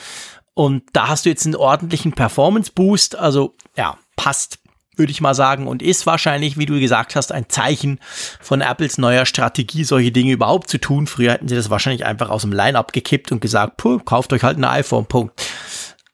[0.54, 3.16] Und da hast du jetzt einen ordentlichen Performance-Boost.
[3.16, 4.59] Also ja, passt
[5.00, 7.98] würde ich mal sagen, und ist wahrscheinlich, wie du gesagt hast, ein Zeichen
[8.40, 11.08] von Apples neuer Strategie, solche Dinge überhaupt zu tun.
[11.08, 14.44] Früher hätten sie das wahrscheinlich einfach aus dem Line-up gekippt und gesagt, puh, kauft euch
[14.44, 15.42] halt ein iPhone, Punkt.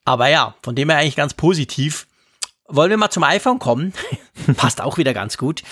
[0.04, 2.06] Aber ja, von dem her eigentlich ganz positiv.
[2.68, 3.92] Wollen wir mal zum iPhone kommen?
[4.56, 5.62] Passt auch wieder ganz gut.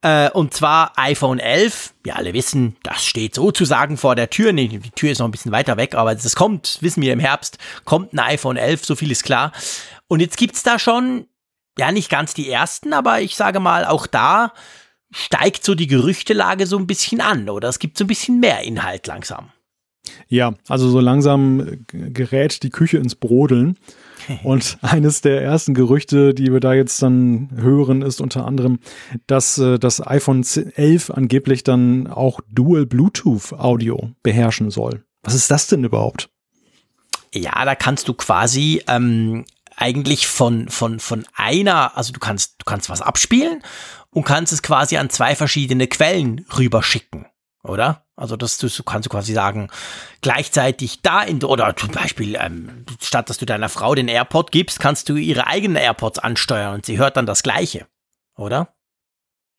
[0.00, 1.94] Äh, und zwar iPhone 11.
[2.04, 4.52] Wir alle wissen, das steht sozusagen vor der Tür.
[4.52, 7.20] Nee, die Tür ist noch ein bisschen weiter weg, aber das kommt, wissen wir im
[7.20, 9.52] Herbst, kommt ein iPhone 11, so viel ist klar.
[10.06, 11.26] Und jetzt gibt's da schon
[11.78, 14.52] ja, nicht ganz die ersten, aber ich sage mal, auch da
[15.12, 18.62] steigt so die Gerüchtelage so ein bisschen an oder es gibt so ein bisschen mehr
[18.62, 19.50] Inhalt langsam.
[20.28, 23.78] Ja, also so langsam gerät die Küche ins Brodeln.
[24.42, 28.78] Und eines der ersten Gerüchte, die wir da jetzt dann hören, ist unter anderem,
[29.26, 35.04] dass äh, das iPhone 11 angeblich dann auch Dual Bluetooth Audio beherrschen soll.
[35.22, 36.30] Was ist das denn überhaupt?
[37.34, 39.44] Ja, da kannst du quasi ähm,
[39.76, 43.62] eigentlich von, von, von einer, also du kannst, du kannst was abspielen
[44.10, 47.26] und kannst es quasi an zwei verschiedene Quellen rüberschicken,
[47.62, 48.06] oder?
[48.16, 49.70] Also das du, kannst du quasi sagen,
[50.20, 54.78] gleichzeitig da in, oder zum Beispiel, ähm, statt dass du deiner Frau den AirPod gibst,
[54.78, 57.86] kannst du ihre eigenen AirPods ansteuern und sie hört dann das Gleiche,
[58.36, 58.73] oder?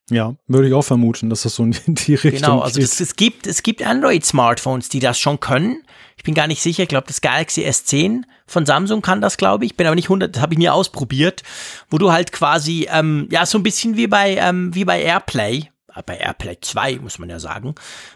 [0.09, 2.41] Ja, würde ich auch vermuten, dass das so in die Richtung geht.
[2.41, 5.81] Genau, also das, es gibt, es gibt Android-Smartphones, die das schon können.
[6.17, 9.65] Ich bin gar nicht sicher, ich glaube, das Galaxy S10 von Samsung kann das, glaube
[9.65, 9.75] ich.
[9.75, 11.41] Bin aber nicht 100, das habe ich nie ausprobiert,
[11.89, 15.69] wo du halt quasi, ähm, ja, so ein bisschen wie bei, ähm, wie bei Airplay,
[15.95, 17.73] äh, bei Airplay 2, muss man ja sagen,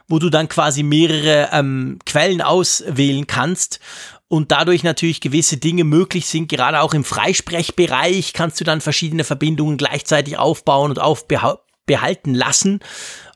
[0.08, 3.80] wo du dann quasi mehrere ähm, Quellen auswählen kannst
[4.28, 6.50] und dadurch natürlich gewisse Dinge möglich sind.
[6.50, 12.80] Gerade auch im Freisprechbereich kannst du dann verschiedene Verbindungen gleichzeitig aufbauen und aufbehalten behalten lassen.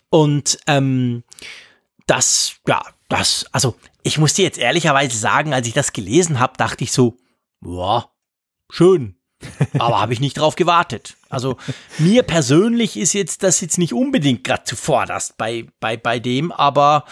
[0.10, 1.24] Und ähm,
[2.06, 6.54] das, ja, das, also ich muss dir jetzt ehrlicherweise sagen, als ich das gelesen habe,
[6.56, 7.18] dachte ich so,
[7.60, 8.12] boah,
[8.70, 9.16] schön.
[9.74, 11.18] Aber habe ich nicht drauf gewartet.
[11.30, 11.58] Also
[11.98, 17.06] mir persönlich ist jetzt das jetzt nicht unbedingt gerade zuvorderst bei, bei, bei dem, aber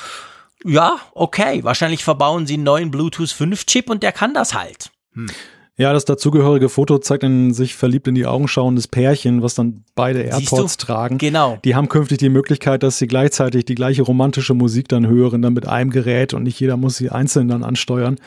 [0.64, 1.64] ja, okay.
[1.64, 4.92] Wahrscheinlich verbauen sie einen neuen Bluetooth 5 Chip und der kann das halt.
[5.14, 5.30] Hm.
[5.78, 9.84] Ja, das dazugehörige Foto zeigt ein sich verliebt in die Augen schauendes Pärchen, was dann
[9.96, 11.18] beide AirPods tragen.
[11.18, 11.58] Genau.
[11.64, 15.54] Die haben künftig die Möglichkeit, dass sie gleichzeitig die gleiche romantische Musik dann hören, dann
[15.54, 18.18] mit einem Gerät und nicht jeder muss sie einzeln dann ansteuern.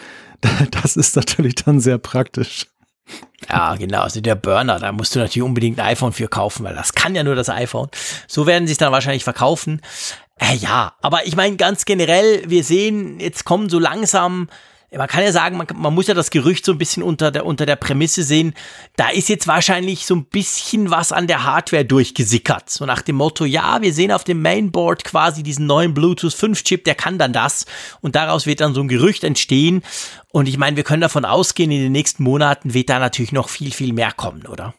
[0.82, 2.66] Das ist natürlich dann sehr praktisch.
[3.49, 4.03] Ja, genau.
[4.03, 7.14] Also der Burner, da musst du natürlich unbedingt ein iPhone für kaufen, weil das kann
[7.14, 7.88] ja nur das iPhone.
[8.26, 9.80] So werden sie es dann wahrscheinlich verkaufen.
[10.38, 14.49] Äh, ja, aber ich meine ganz generell, wir sehen, jetzt kommen so langsam
[14.97, 17.47] man kann ja sagen, man, man, muss ja das Gerücht so ein bisschen unter der,
[17.47, 18.55] unter der Prämisse sehen,
[18.97, 22.70] da ist jetzt wahrscheinlich so ein bisschen was an der Hardware durchgesickert.
[22.70, 26.62] So nach dem Motto, ja, wir sehen auf dem Mainboard quasi diesen neuen Bluetooth 5
[26.64, 27.66] Chip, der kann dann das.
[28.01, 29.82] Und daraus wird dann so ein Gerücht entstehen.
[30.32, 33.49] Und ich meine, wir können davon ausgehen, in den nächsten Monaten wird da natürlich noch
[33.49, 34.74] viel, viel mehr kommen, oder?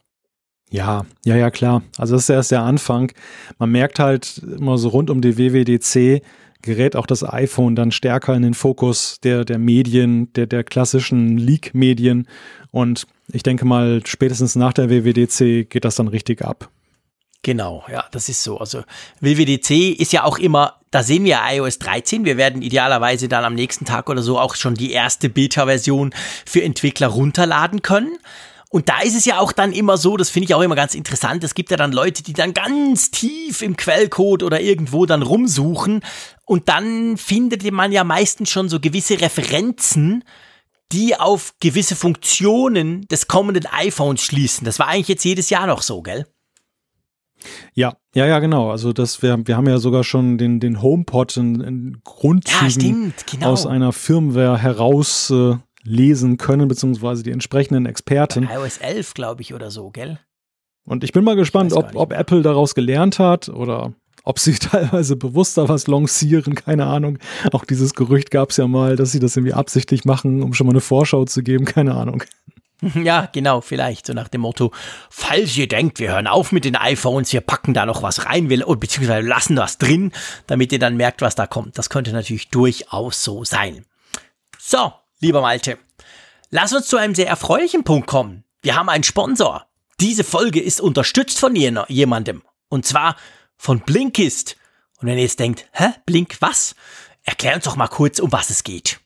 [0.70, 1.84] Ja, ja, ja, klar.
[1.98, 3.12] Also das ist erst der Anfang.
[3.60, 6.22] Man merkt halt immer so rund um die WWDC,
[6.66, 11.38] gerät auch das iPhone dann stärker in den Fokus der, der Medien, der, der klassischen
[11.38, 12.28] Leak-Medien.
[12.72, 16.70] Und ich denke mal, spätestens nach der WWDC geht das dann richtig ab.
[17.46, 18.58] Genau, ja, das ist so.
[18.58, 18.82] Also
[19.22, 22.26] WWDC ist ja auch immer, da sehen wir iOS 13.
[22.26, 26.12] Wir werden idealerweise dann am nächsten Tag oder so auch schon die erste Beta-Version
[26.46, 28.18] für Entwickler runterladen können.
[28.70, 30.96] Und da ist es ja auch dann immer so, das finde ich auch immer ganz
[30.96, 35.22] interessant, es gibt ja dann Leute, die dann ganz tief im Quellcode oder irgendwo dann
[35.22, 36.02] rumsuchen
[36.46, 40.24] und dann findet man ja meistens schon so gewisse Referenzen,
[40.92, 44.66] die auf gewisse Funktionen des kommenden iPhones schließen.
[44.66, 46.26] Das war eigentlich jetzt jedes Jahr noch so, gell?
[47.74, 48.72] Ja, ja, ja, genau.
[48.72, 52.70] Also das wir, wir haben ja sogar schon den, den HomePod in, in Grundzügen ja,
[52.70, 53.52] stimmt, genau.
[53.52, 58.48] aus einer Firmware heraus äh, lesen können, beziehungsweise die entsprechenden Experten.
[58.48, 60.20] Bei iOS 11, glaube ich, oder so, gell?
[60.86, 63.94] Und ich bin mal gespannt, ob, ob Apple daraus gelernt hat oder
[64.26, 67.20] ob sie teilweise bewusster was lancieren, keine Ahnung.
[67.54, 70.68] Auch dieses Gerücht gab es ja mal, dass sie das irgendwie absichtlich machen, um schon
[70.68, 72.24] mal eine Vorschau zu geben, keine Ahnung.
[72.94, 74.72] Ja, genau, vielleicht so nach dem Motto,
[75.10, 78.48] falls ihr denkt, wir hören auf mit den iPhones, wir packen da noch was rein,
[78.48, 80.12] beziehungsweise lassen was drin,
[80.46, 81.78] damit ihr dann merkt, was da kommt.
[81.78, 83.86] Das könnte natürlich durchaus so sein.
[84.60, 85.78] So, lieber Malte,
[86.52, 88.44] lass uns zu einem sehr erfreulichen Punkt kommen.
[88.62, 89.66] Wir haben einen Sponsor.
[90.00, 92.44] Diese Folge ist unterstützt von jemandem.
[92.68, 93.16] Und zwar
[93.58, 94.58] von Blinkist.
[95.00, 96.76] Und wenn ihr jetzt denkt, hä, Blink was?
[97.24, 99.00] Erklär uns doch mal kurz, um was es geht.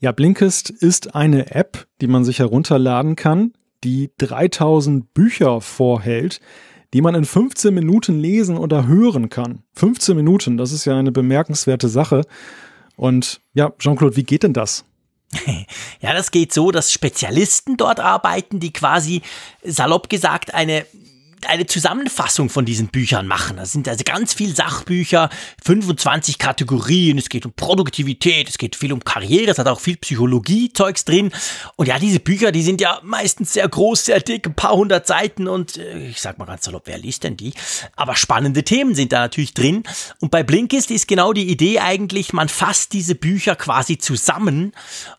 [0.00, 3.52] Ja, Blinkist ist eine App, die man sich herunterladen kann,
[3.84, 6.40] die 3000 Bücher vorhält,
[6.92, 9.62] die man in 15 Minuten lesen oder hören kann.
[9.74, 12.22] 15 Minuten, das ist ja eine bemerkenswerte Sache.
[12.96, 14.84] Und ja, Jean-Claude, wie geht denn das?
[16.00, 19.22] Ja, das geht so, dass Spezialisten dort arbeiten, die quasi
[19.62, 20.84] salopp gesagt eine
[21.48, 23.56] eine Zusammenfassung von diesen Büchern machen.
[23.56, 25.30] Das sind also ganz viele Sachbücher,
[25.64, 29.96] 25 Kategorien, es geht um Produktivität, es geht viel um Karriere, es hat auch viel
[29.96, 31.32] Psychologie-Zeugs drin.
[31.76, 35.06] Und ja, diese Bücher, die sind ja meistens sehr groß, sehr dick, ein paar hundert
[35.06, 37.52] Seiten und äh, ich sag mal ganz salopp, wer liest denn die?
[37.96, 39.82] Aber spannende Themen sind da natürlich drin.
[40.20, 44.72] Und bei Blinkist ist genau die Idee eigentlich, man fasst diese Bücher quasi zusammen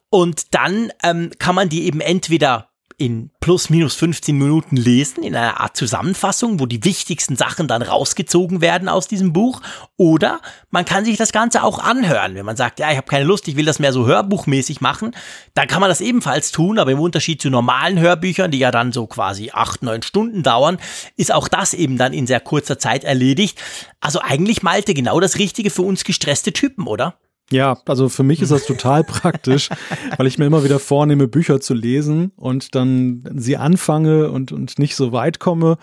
[0.10, 5.36] und dann ähm, kann man die eben entweder in plus minus 15 Minuten lesen, in
[5.36, 9.62] einer Art Zusammenfassung, wo die wichtigsten Sachen dann rausgezogen werden aus diesem Buch.
[9.98, 12.36] Oder man kann sich das Ganze auch anhören.
[12.36, 15.16] Wenn man sagt, ja, ich habe keine Lust, ich will das mehr so hörbuchmäßig machen,
[15.54, 16.80] dann kann man das ebenfalls tun.
[16.80, 20.78] Aber im Unterschied zu normalen Hörbüchern, die ja dann so quasi acht, neun Stunden dauern,
[21.18, 23.62] ist auch das eben dann in sehr kurzer Zeit erledigt.
[24.00, 27.18] Also eigentlich Malte genau das Richtige für uns gestresste Typen, oder?
[27.52, 29.70] Ja, also für mich ist das total praktisch,
[30.18, 34.80] weil ich mir immer wieder vornehme, Bücher zu lesen und dann sie anfange und, und
[34.80, 35.78] nicht so weit komme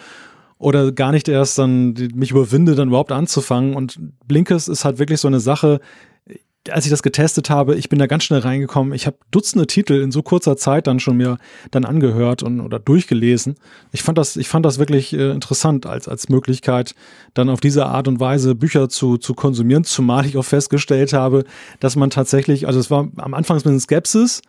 [0.58, 3.74] oder gar nicht erst dann mich überwinde, dann überhaupt anzufangen.
[3.74, 5.80] Und Blinkes ist halt wirklich so eine Sache,
[6.72, 8.92] als ich das getestet habe, ich bin da ganz schnell reingekommen.
[8.92, 11.38] Ich habe Dutzende Titel in so kurzer Zeit dann schon mir
[11.70, 13.56] dann angehört und oder durchgelesen.
[13.92, 16.94] Ich fand das, ich fand das wirklich äh, interessant als als Möglichkeit,
[17.34, 19.84] dann auf diese Art und Weise Bücher zu zu konsumieren.
[19.84, 21.44] Zumal ich auch festgestellt habe,
[21.80, 24.42] dass man tatsächlich, also es war am Anfang ein bisschen Skepsis.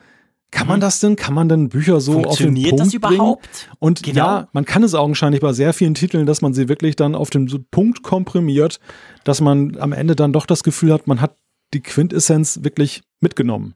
[0.51, 0.81] Kann man mhm.
[0.81, 1.15] das denn?
[1.15, 3.41] Kann man denn Bücher so auf den Punkt das überhaupt?
[3.41, 3.77] Bringen?
[3.79, 4.25] Und genau.
[4.25, 7.29] ja, man kann es augenscheinlich bei sehr vielen Titeln, dass man sie wirklich dann auf
[7.29, 8.79] den Punkt komprimiert,
[9.23, 11.37] dass man am Ende dann doch das Gefühl hat, man hat
[11.73, 13.75] die Quintessenz wirklich mitgenommen.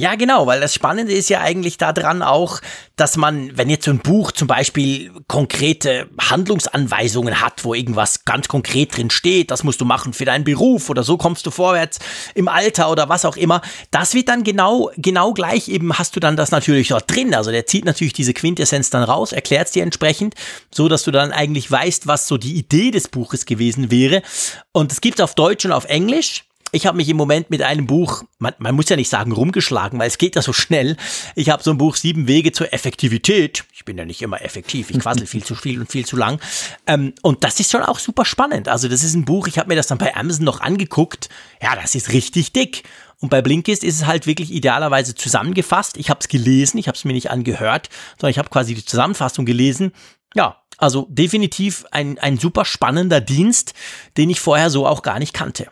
[0.00, 2.60] Ja, genau, weil das Spannende ist ja eigentlich daran auch,
[2.94, 8.46] dass man, wenn jetzt so ein Buch zum Beispiel konkrete Handlungsanweisungen hat, wo irgendwas ganz
[8.46, 11.98] konkret drin steht, das musst du machen für deinen Beruf oder so kommst du vorwärts
[12.36, 13.60] im Alter oder was auch immer,
[13.90, 17.34] das wird dann genau, genau gleich eben hast du dann das natürlich dort drin.
[17.34, 20.36] Also der zieht natürlich diese Quintessenz dann raus, erklärt dir entsprechend,
[20.72, 24.22] so dass du dann eigentlich weißt, was so die Idee des Buches gewesen wäre.
[24.70, 27.86] Und es gibt auf Deutsch und auf Englisch ich habe mich im Moment mit einem
[27.86, 30.96] Buch, man, man, muss ja nicht sagen rumgeschlagen, weil es geht ja so schnell.
[31.34, 33.64] Ich habe so ein Buch Sieben Wege zur Effektivität.
[33.72, 36.40] Ich bin ja nicht immer effektiv, ich quassel viel zu viel und viel zu lang.
[36.86, 38.68] Ähm, und das ist schon auch super spannend.
[38.68, 41.28] Also das ist ein Buch, ich habe mir das dann bei Amazon noch angeguckt.
[41.62, 42.82] Ja, das ist richtig dick.
[43.20, 45.96] Und bei Blinkist ist es halt wirklich idealerweise zusammengefasst.
[45.96, 47.88] Ich habe es gelesen, ich habe es mir nicht angehört,
[48.18, 49.92] sondern ich habe quasi die Zusammenfassung gelesen.
[50.34, 53.74] Ja, also definitiv ein, ein super spannender Dienst,
[54.16, 55.68] den ich vorher so auch gar nicht kannte.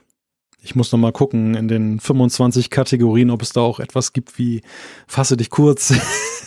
[0.67, 4.37] Ich muss noch mal gucken in den 25 Kategorien, ob es da auch etwas gibt
[4.37, 4.63] wie
[5.07, 5.95] fasse dich kurz.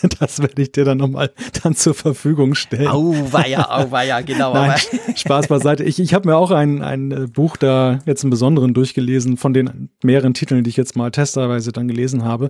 [0.20, 1.32] das werde ich dir dann noch mal
[1.64, 2.88] dann zur Verfügung stellen.
[2.88, 4.54] Au weia, au weia, genau.
[4.54, 4.78] Nein,
[5.16, 5.86] Spaß beiseite.
[5.86, 9.54] Ich, ich habe mir auch ein, ein äh, Buch da jetzt im Besonderen durchgelesen von
[9.54, 12.50] den mehreren Titeln, die ich jetzt mal testerweise dann gelesen habe.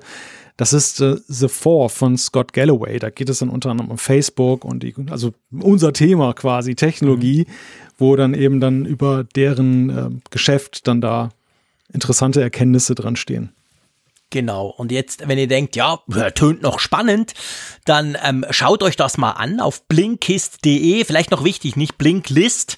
[0.57, 2.97] Das ist äh, The Four von Scott Galloway.
[2.97, 7.45] Da geht es dann unter anderem um Facebook und die, also unser Thema quasi Technologie,
[7.47, 7.53] mhm.
[7.99, 11.29] wo dann eben dann über deren äh, Geschäft dann da
[11.93, 13.53] interessante Erkenntnisse dran stehen.
[14.31, 14.67] Genau.
[14.67, 15.99] Und jetzt, wenn ihr denkt, ja,
[16.35, 17.33] tönt noch spannend,
[17.85, 21.03] dann ähm, schaut euch das mal an auf blinkist.de.
[21.03, 22.77] Vielleicht noch wichtig, nicht Blinklist,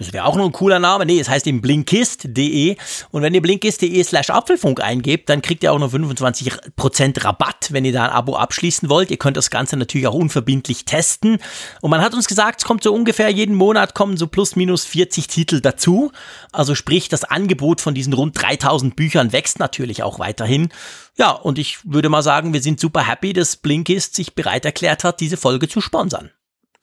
[0.00, 1.04] das wäre auch noch ein cooler Name.
[1.04, 2.76] Nee, es heißt eben blinkist.de.
[3.10, 7.84] Und wenn ihr blinkist.de slash Apfelfunk eingebt, dann kriegt ihr auch noch 25% Rabatt, wenn
[7.84, 9.10] ihr da ein Abo abschließen wollt.
[9.10, 11.36] Ihr könnt das Ganze natürlich auch unverbindlich testen.
[11.82, 14.86] Und man hat uns gesagt, es kommt so ungefähr jeden Monat kommen so plus minus
[14.86, 16.12] 40 Titel dazu.
[16.50, 20.70] Also sprich, das Angebot von diesen rund 3000 Büchern wächst natürlich auch weiterhin.
[21.18, 25.04] Ja, und ich würde mal sagen, wir sind super happy, dass Blinkist sich bereit erklärt
[25.04, 26.30] hat, diese Folge zu sponsern.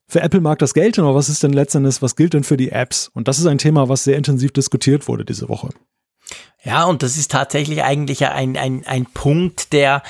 [0.07, 2.71] Für Apple mag das gelten, aber was ist denn letztendlich, was gilt denn für die
[2.71, 3.11] Apps?
[3.15, 5.71] Und das ist ein Thema, was sehr intensiv diskutiert wurde diese Woche.
[6.65, 10.03] Ja, und das ist tatsächlich eigentlich ein, ein, ein Punkt, der,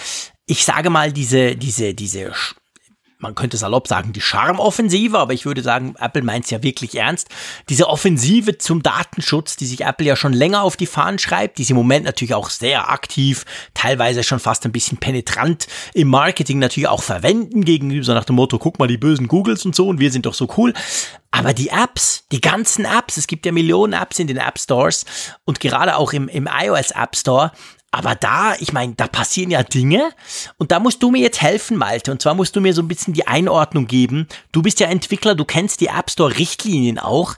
[0.47, 2.33] ich sage mal, diese, diese, diese
[3.25, 6.95] man könnte salopp sagen, die Charmoffensive, aber ich würde sagen, Apple meint es ja wirklich
[6.97, 7.29] ernst.
[7.71, 11.65] Diese Offensive zum Datenschutz, die sich Apple ja schon länger auf die Fahnen schreibt, die
[11.65, 16.59] sie im Moment natürlich auch sehr aktiv, teilweise schon fast ein bisschen penetrant im Marketing
[16.59, 19.89] natürlich auch verwenden gegenüber so nach dem Motto, guck mal die bösen Googles und so
[19.89, 20.75] und wir sind doch so cool.
[21.31, 25.07] Aber die Apps, die ganzen Apps, es gibt ja Millionen Apps in den App Stores
[25.45, 27.53] und gerade auch im, im iOS App Store,
[27.95, 30.11] aber da, ich meine, da passieren ja Dinge
[30.59, 32.11] und da musst du mir jetzt helfen, Malte.
[32.11, 34.27] Und zwar musst du mir so ein bisschen die Einordnung geben.
[34.53, 37.37] Du bist ja Entwickler, du kennst die App Store Richtlinien auch.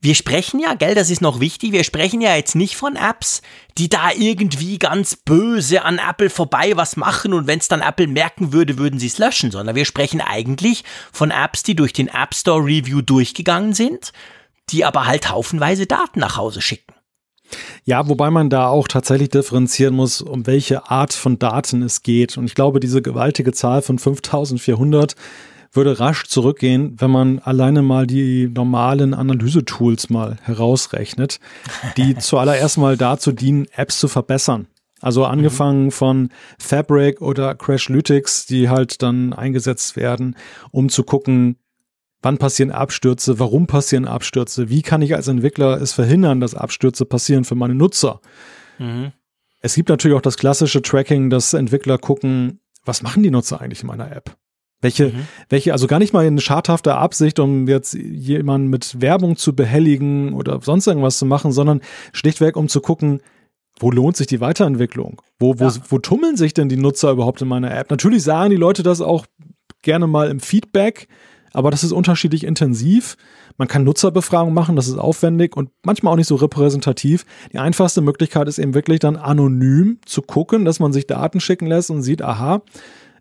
[0.00, 3.42] Wir sprechen ja, gell, das ist noch wichtig, wir sprechen ja jetzt nicht von Apps,
[3.78, 8.06] die da irgendwie ganz böse an Apple vorbei was machen und wenn es dann Apple
[8.06, 12.06] merken würde, würden sie es löschen, sondern wir sprechen eigentlich von Apps, die durch den
[12.06, 14.12] App Store Review durchgegangen sind,
[14.70, 16.94] die aber halt haufenweise Daten nach Hause schicken.
[17.84, 22.36] Ja, wobei man da auch tatsächlich differenzieren muss, um welche Art von Daten es geht.
[22.36, 25.14] Und ich glaube, diese gewaltige Zahl von 5400
[25.72, 31.40] würde rasch zurückgehen, wenn man alleine mal die normalen Analysetools mal herausrechnet,
[31.96, 34.66] die zuallererst mal dazu dienen, Apps zu verbessern.
[35.00, 35.90] Also angefangen mhm.
[35.90, 40.36] von Fabric oder Crashlytics, die halt dann eingesetzt werden,
[40.72, 41.56] um zu gucken,
[42.22, 47.04] wann passieren Abstürze, warum passieren Abstürze, wie kann ich als Entwickler es verhindern, dass Abstürze
[47.04, 48.20] passieren für meine Nutzer.
[48.78, 49.12] Mhm.
[49.60, 53.82] Es gibt natürlich auch das klassische Tracking, dass Entwickler gucken, was machen die Nutzer eigentlich
[53.82, 54.36] in meiner App?
[54.80, 55.26] Welche, mhm.
[55.48, 60.32] welche, also gar nicht mal in schadhafter Absicht, um jetzt jemanden mit Werbung zu behelligen
[60.32, 61.80] oder sonst irgendwas zu machen, sondern
[62.12, 63.20] schlichtweg, um zu gucken,
[63.80, 65.22] wo lohnt sich die Weiterentwicklung?
[65.38, 65.74] Wo, wo, ja.
[65.88, 67.90] wo tummeln sich denn die Nutzer überhaupt in meiner App?
[67.90, 69.26] Natürlich sagen die Leute das auch
[69.82, 71.08] gerne mal im Feedback,
[71.58, 73.16] aber das ist unterschiedlich intensiv.
[73.56, 77.26] Man kann Nutzerbefragungen machen, das ist aufwendig und manchmal auch nicht so repräsentativ.
[77.52, 81.66] Die einfachste Möglichkeit ist eben wirklich dann anonym zu gucken, dass man sich Daten schicken
[81.66, 82.62] lässt und sieht, aha,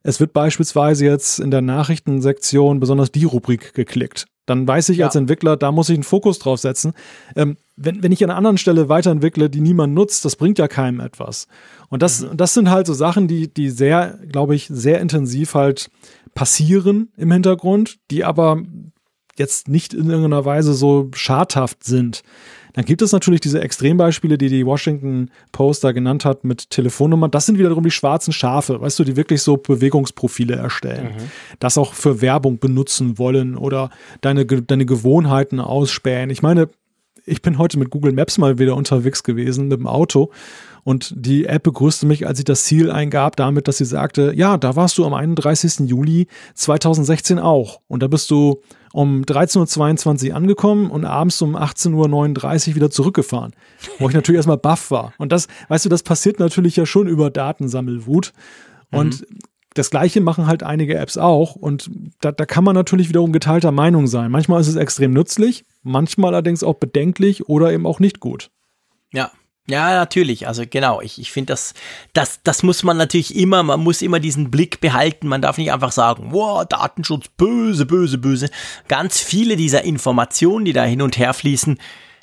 [0.03, 4.27] es wird beispielsweise jetzt in der Nachrichtensektion besonders die Rubrik geklickt.
[4.45, 5.07] Dann weiß ich ja.
[5.07, 6.93] als Entwickler, da muss ich einen Fokus drauf setzen.
[7.35, 10.68] Ähm, wenn, wenn ich an einer anderen Stelle weiterentwickle, die niemand nutzt, das bringt ja
[10.68, 11.47] keinem etwas.
[11.89, 12.38] Und das, mhm.
[12.38, 15.89] das sind halt so Sachen, die, die sehr, glaube ich, sehr intensiv halt
[16.38, 18.61] passieren im Hintergrund, die aber
[19.38, 22.22] jetzt nicht in irgendeiner Weise so schadhaft sind.
[22.73, 27.31] Dann gibt es natürlich diese Extrembeispiele, die die Washington Post da genannt hat mit Telefonnummern.
[27.31, 31.15] Das sind wiederum die schwarzen Schafe, weißt du, die wirklich so Bewegungsprofile erstellen.
[31.15, 31.31] Mhm.
[31.57, 33.89] Das auch für Werbung benutzen wollen oder
[34.22, 36.30] deine, deine Gewohnheiten ausspähen.
[36.30, 36.69] Ich meine,
[37.28, 40.32] ich bin heute mit Google Maps mal wieder unterwegs gewesen mit dem Auto
[40.88, 44.56] und die App begrüßte mich, als ich das Ziel eingab, damit, dass sie sagte, ja,
[44.56, 45.80] da warst du am 31.
[45.90, 47.82] Juli 2016 auch.
[47.90, 48.62] Und da bist du
[48.94, 53.52] um 13.22 Uhr angekommen und abends um 18.39 Uhr wieder zurückgefahren.
[53.99, 55.12] Wo ich natürlich erstmal baff war.
[55.18, 58.32] Und das, weißt du, das passiert natürlich ja schon über Datensammelwut.
[58.90, 59.40] Und mhm.
[59.74, 61.58] das Gleiche machen halt einige Apps auch.
[61.58, 61.91] Und
[62.22, 64.32] da, da kann man natürlich wiederum geteilter Meinung sein.
[64.32, 68.51] Manchmal ist es extrem nützlich, manchmal allerdings auch bedenklich oder eben auch nicht gut.
[69.11, 69.31] Ja,
[69.69, 70.47] ja, natürlich.
[70.47, 71.73] Also genau, ich, ich finde, das,
[72.14, 75.27] das, das muss man natürlich immer, man muss immer diesen Blick behalten.
[75.27, 78.49] Man darf nicht einfach sagen, wow, Datenschutz, böse, böse, böse.
[78.88, 81.80] Ganz viele dieser Informationen, die da hin und her fließen,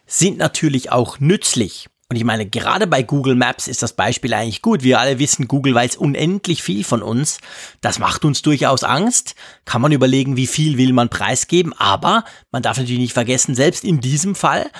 [0.06, 1.88] sind natürlich auch nützlich.
[2.14, 4.84] Und ich meine, gerade bei Google Maps ist das Beispiel eigentlich gut.
[4.84, 7.38] Wir alle wissen, Google weiß unendlich viel von uns.
[7.80, 9.34] Das macht uns durchaus Angst.
[9.64, 11.72] Kann man überlegen, wie viel will man preisgeben.
[11.72, 14.70] Aber man darf natürlich nicht vergessen, selbst in diesem Fall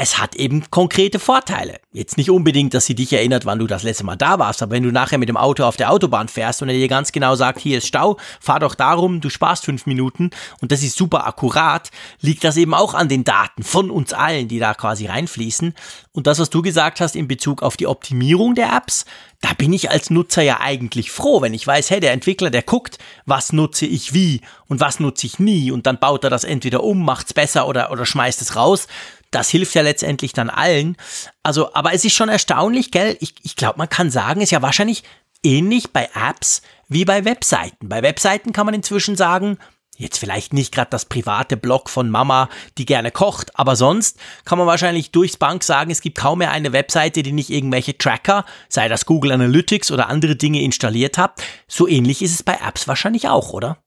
[0.00, 1.80] es hat eben konkrete Vorteile.
[1.90, 4.70] Jetzt nicht unbedingt, dass sie dich erinnert, wann du das letzte Mal da warst, aber
[4.70, 7.34] wenn du nachher mit dem Auto auf der Autobahn fährst und er dir ganz genau
[7.34, 10.30] sagt, hier ist Stau, fahr doch darum, du sparst fünf Minuten
[10.60, 14.46] und das ist super akkurat, liegt das eben auch an den Daten von uns allen,
[14.46, 15.74] die da quasi reinfließen.
[16.12, 19.04] Und das, was du gesagt hast in Bezug auf die Optimierung der Apps,
[19.40, 22.62] da bin ich als Nutzer ja eigentlich froh, wenn ich weiß, hey, der Entwickler, der
[22.62, 26.42] guckt, was nutze ich wie und was nutze ich nie und dann baut er das
[26.42, 28.88] entweder um, macht's besser oder, oder schmeißt es raus
[29.30, 30.96] das hilft ja letztendlich dann allen.
[31.42, 33.16] Also, aber es ist schon erstaunlich, gell?
[33.20, 35.02] Ich, ich glaube, man kann sagen, ist ja wahrscheinlich
[35.42, 37.88] ähnlich bei Apps wie bei Webseiten.
[37.88, 39.58] Bei Webseiten kann man inzwischen sagen,
[39.98, 42.48] jetzt vielleicht nicht gerade das private Blog von Mama,
[42.78, 46.52] die gerne kocht, aber sonst kann man wahrscheinlich durchs Bank sagen, es gibt kaum mehr
[46.52, 51.42] eine Webseite, die nicht irgendwelche Tracker, sei das Google Analytics oder andere Dinge installiert hat.
[51.66, 53.78] So ähnlich ist es bei Apps wahrscheinlich auch, oder?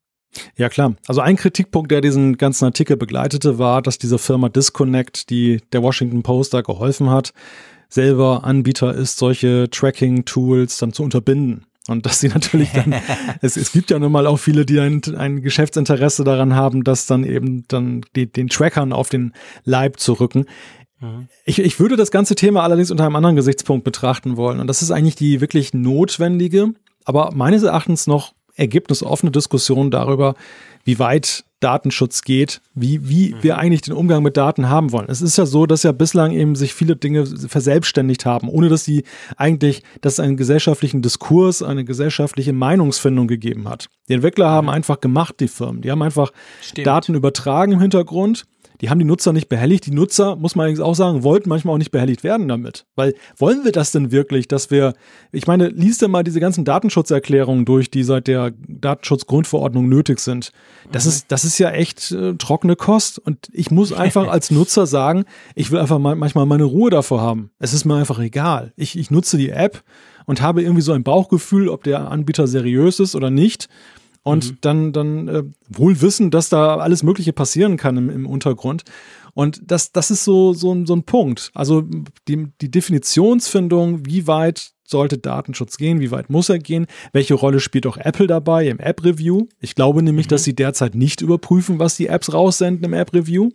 [0.55, 0.95] Ja, klar.
[1.07, 5.83] Also ein Kritikpunkt, der diesen ganzen Artikel begleitete, war, dass diese Firma Disconnect, die der
[5.83, 7.33] Washington Post da geholfen hat,
[7.89, 11.65] selber Anbieter ist, solche Tracking-Tools dann zu unterbinden.
[11.87, 12.95] Und dass sie natürlich dann,
[13.41, 17.07] es, es gibt ja nun mal auch viele, die ein, ein Geschäftsinteresse daran haben, das
[17.07, 19.33] dann eben dann die, den Trackern auf den
[19.65, 20.45] Leib zu rücken.
[20.99, 21.27] Mhm.
[21.43, 24.59] Ich, ich würde das ganze Thema allerdings unter einem anderen Gesichtspunkt betrachten wollen.
[24.59, 30.35] Und das ist eigentlich die wirklich notwendige, aber meines Erachtens noch ergebnisoffene Diskussion darüber,
[30.83, 33.43] wie weit Datenschutz geht, wie, wie mhm.
[33.43, 35.05] wir eigentlich den Umgang mit Daten haben wollen.
[35.09, 38.83] Es ist ja so, dass ja bislang eben sich viele Dinge verselbstständigt haben, ohne dass
[38.83, 39.03] sie
[39.37, 43.89] eigentlich, dass es einen gesellschaftlichen Diskurs, eine gesellschaftliche Meinungsfindung gegeben hat.
[44.09, 44.73] Die Entwickler haben mhm.
[44.73, 45.81] einfach gemacht, die Firmen.
[45.81, 46.87] Die haben einfach Stimmt.
[46.87, 48.45] Daten übertragen im Hintergrund
[48.81, 49.85] die haben die Nutzer nicht behelligt.
[49.85, 52.85] Die Nutzer, muss man allerdings auch sagen, wollten manchmal auch nicht behelligt werden damit.
[52.95, 54.93] Weil wollen wir das denn wirklich, dass wir,
[55.31, 60.51] ich meine, liest dir mal diese ganzen Datenschutzerklärungen durch, die seit der Datenschutzgrundverordnung nötig sind.
[60.91, 61.09] Das mhm.
[61.09, 63.19] ist, das ist ja echt äh, trockene Kost.
[63.19, 67.21] Und ich muss einfach als Nutzer sagen, ich will einfach mal, manchmal meine Ruhe davor
[67.21, 67.51] haben.
[67.59, 68.73] Es ist mir einfach egal.
[68.75, 69.83] Ich, ich nutze die App
[70.25, 73.69] und habe irgendwie so ein Bauchgefühl, ob der Anbieter seriös ist oder nicht
[74.23, 74.57] und mhm.
[74.61, 78.83] dann, dann äh, wohl wissen, dass da alles Mögliche passieren kann im, im Untergrund.
[79.33, 81.51] Und das, das ist so, so, so ein Punkt.
[81.53, 81.83] Also
[82.27, 87.61] die, die Definitionsfindung, wie weit sollte Datenschutz gehen, wie weit muss er gehen, welche Rolle
[87.61, 89.47] spielt auch Apple dabei im App-Review.
[89.59, 90.31] Ich glaube nämlich, mhm.
[90.31, 93.51] dass sie derzeit nicht überprüfen, was die Apps raussenden im App-Review.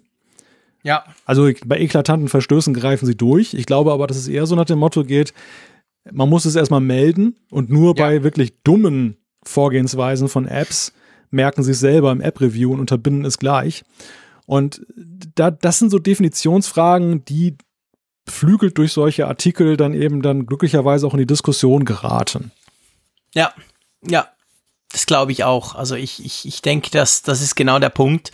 [0.82, 1.04] Ja.
[1.26, 3.54] Also bei eklatanten Verstößen greifen sie durch.
[3.54, 5.34] Ich glaube aber, dass es eher so nach dem Motto geht,
[6.10, 8.04] man muss es erstmal melden und nur ja.
[8.04, 9.16] bei wirklich dummen
[9.48, 10.92] Vorgehensweisen von Apps
[11.30, 13.84] merken sie es selber im App-Review und unterbinden es gleich.
[14.46, 14.82] Und
[15.34, 17.56] da, das sind so Definitionsfragen, die
[18.24, 22.52] beflügelt durch solche Artikel dann eben dann glücklicherweise auch in die Diskussion geraten.
[23.34, 23.52] Ja,
[24.06, 24.28] ja,
[24.90, 25.74] das glaube ich auch.
[25.74, 28.32] Also ich, ich, ich denke, dass das ist genau der Punkt.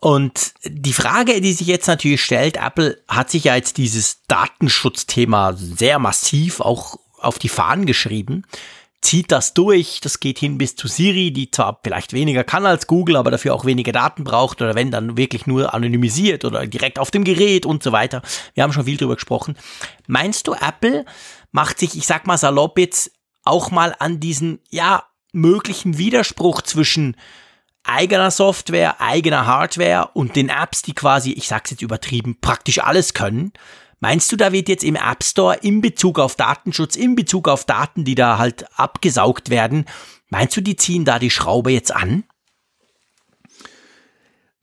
[0.00, 5.52] Und die Frage, die sich jetzt natürlich stellt, Apple hat sich ja jetzt dieses Datenschutzthema
[5.54, 8.44] sehr massiv auch auf die Fahnen geschrieben
[9.02, 10.00] zieht das durch.
[10.00, 13.54] Das geht hin bis zu Siri, die zwar vielleicht weniger kann als Google, aber dafür
[13.54, 17.66] auch weniger Daten braucht oder wenn dann wirklich nur anonymisiert oder direkt auf dem Gerät
[17.66, 18.22] und so weiter.
[18.54, 19.56] Wir haben schon viel drüber gesprochen.
[20.06, 21.04] Meinst du, Apple
[21.52, 23.12] macht sich, ich sag mal salopp jetzt,
[23.42, 27.16] auch mal an diesen, ja, möglichen Widerspruch zwischen
[27.84, 33.14] eigener Software, eigener Hardware und den Apps, die quasi, ich sag's jetzt übertrieben, praktisch alles
[33.14, 33.52] können?
[34.00, 37.66] Meinst du, da wird jetzt im App Store in Bezug auf Datenschutz, in Bezug auf
[37.66, 39.84] Daten, die da halt abgesaugt werden,
[40.30, 42.24] meinst du, die ziehen da die Schraube jetzt an?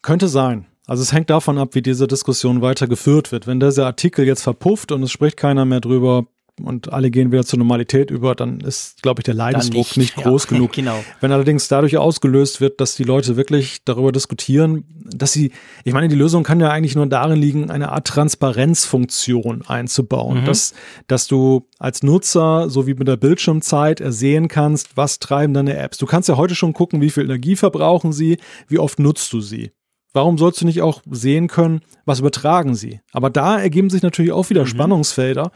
[0.02, 0.66] Könnte sein.
[0.88, 3.46] Also es hängt davon ab, wie diese Diskussion weitergeführt wird.
[3.46, 6.26] Wenn dieser Artikel jetzt verpufft und es spricht keiner mehr drüber,
[6.62, 10.16] und alle gehen wieder zur Normalität über, dann ist, glaube ich, der Leidensdruck nicht, nicht,
[10.16, 10.74] groß ja, genug.
[10.74, 11.04] Genau.
[11.22, 15.52] Wenn allerdings dadurch ausgelöst wird, dass die Leute wirklich darüber diskutieren, dass sie,
[15.84, 20.46] ich meine, die Lösung kann ja eigentlich nur darin liegen, eine Art Transparenzfunktion einzubauen, mhm.
[20.46, 20.74] dass,
[21.08, 25.98] dass du als Nutzer, so wie mit der Bildschirmzeit, ersehen kannst, was treiben deine Apps.
[25.98, 29.42] Du kannst ja heute schon gucken, wie viel Energie verbrauchen sie, wie oft nutzt du
[29.42, 29.72] sie.
[30.14, 33.02] Warum sollst du nicht auch sehen können, was übertragen sie?
[33.12, 34.68] Aber da ergeben sich natürlich auch wieder mhm.
[34.68, 35.52] Spannungsfelder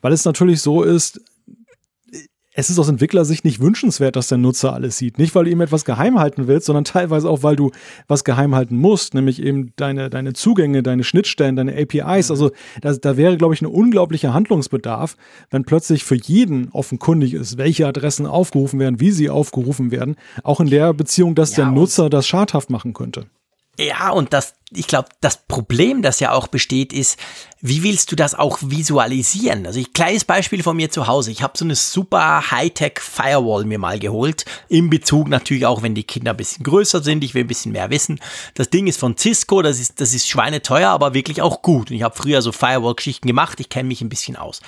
[0.00, 1.20] weil es natürlich so ist,
[2.58, 5.16] es ist aus Entwicklersicht nicht wünschenswert, dass der Nutzer alles sieht.
[5.16, 7.70] Nicht, weil du ihm etwas geheim halten willst, sondern teilweise auch, weil du
[8.08, 12.28] was geheim halten musst, nämlich eben deine, deine Zugänge, deine Schnittstellen, deine APIs.
[12.28, 12.32] Mhm.
[12.32, 12.50] Also
[12.80, 15.16] da, da wäre, glaube ich, ein unglaublicher Handlungsbedarf,
[15.50, 20.58] wenn plötzlich für jeden offenkundig ist, welche Adressen aufgerufen werden, wie sie aufgerufen werden, auch
[20.58, 23.26] in der Beziehung, dass ja, der Nutzer das schadhaft machen könnte.
[23.80, 27.16] Ja, und das, ich glaube, das Problem, das ja auch besteht, ist,
[27.60, 29.64] wie willst du das auch visualisieren?
[29.68, 31.30] Also ich kleines Beispiel von mir zu Hause.
[31.30, 35.94] Ich habe so eine super Hightech Firewall mir mal geholt, in Bezug natürlich auch, wenn
[35.94, 38.20] die Kinder ein bisschen größer sind, ich will ein bisschen mehr wissen.
[38.54, 41.90] Das Ding ist von Cisco, das ist das ist schweineteuer, aber wirklich auch gut.
[41.90, 44.60] Und ich habe früher so Firewall-Geschichten gemacht, ich kenne mich ein bisschen aus.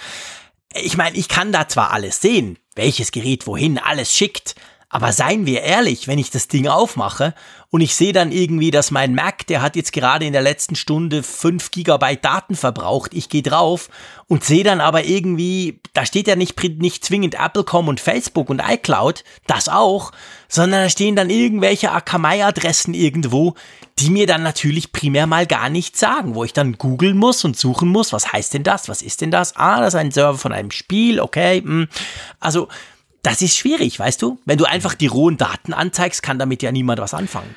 [0.72, 4.54] Ich meine, ich kann da zwar alles sehen, welches Gerät wohin alles schickt,
[4.92, 7.32] aber seien wir ehrlich, wenn ich das Ding aufmache
[7.70, 10.74] und ich sehe dann irgendwie, dass mein Mac, der hat jetzt gerade in der letzten
[10.74, 13.88] Stunde 5 Gigabyte Daten verbraucht, ich gehe drauf
[14.26, 18.60] und sehe dann aber irgendwie, da steht ja nicht, nicht zwingend Apple.com und Facebook und
[18.60, 20.10] iCloud, das auch,
[20.48, 23.54] sondern da stehen dann irgendwelche Akamai-Adressen irgendwo,
[24.00, 27.56] die mir dann natürlich primär mal gar nichts sagen, wo ich dann googeln muss und
[27.56, 29.54] suchen muss, was heißt denn das, was ist denn das?
[29.54, 31.70] Ah, das ist ein Server von einem Spiel, okay, mh.
[31.70, 31.88] Hm.
[32.40, 32.66] also
[33.22, 34.38] das ist schwierig, weißt du?
[34.44, 37.55] Wenn du einfach die rohen Daten anzeigst, kann damit ja niemand was anfangen.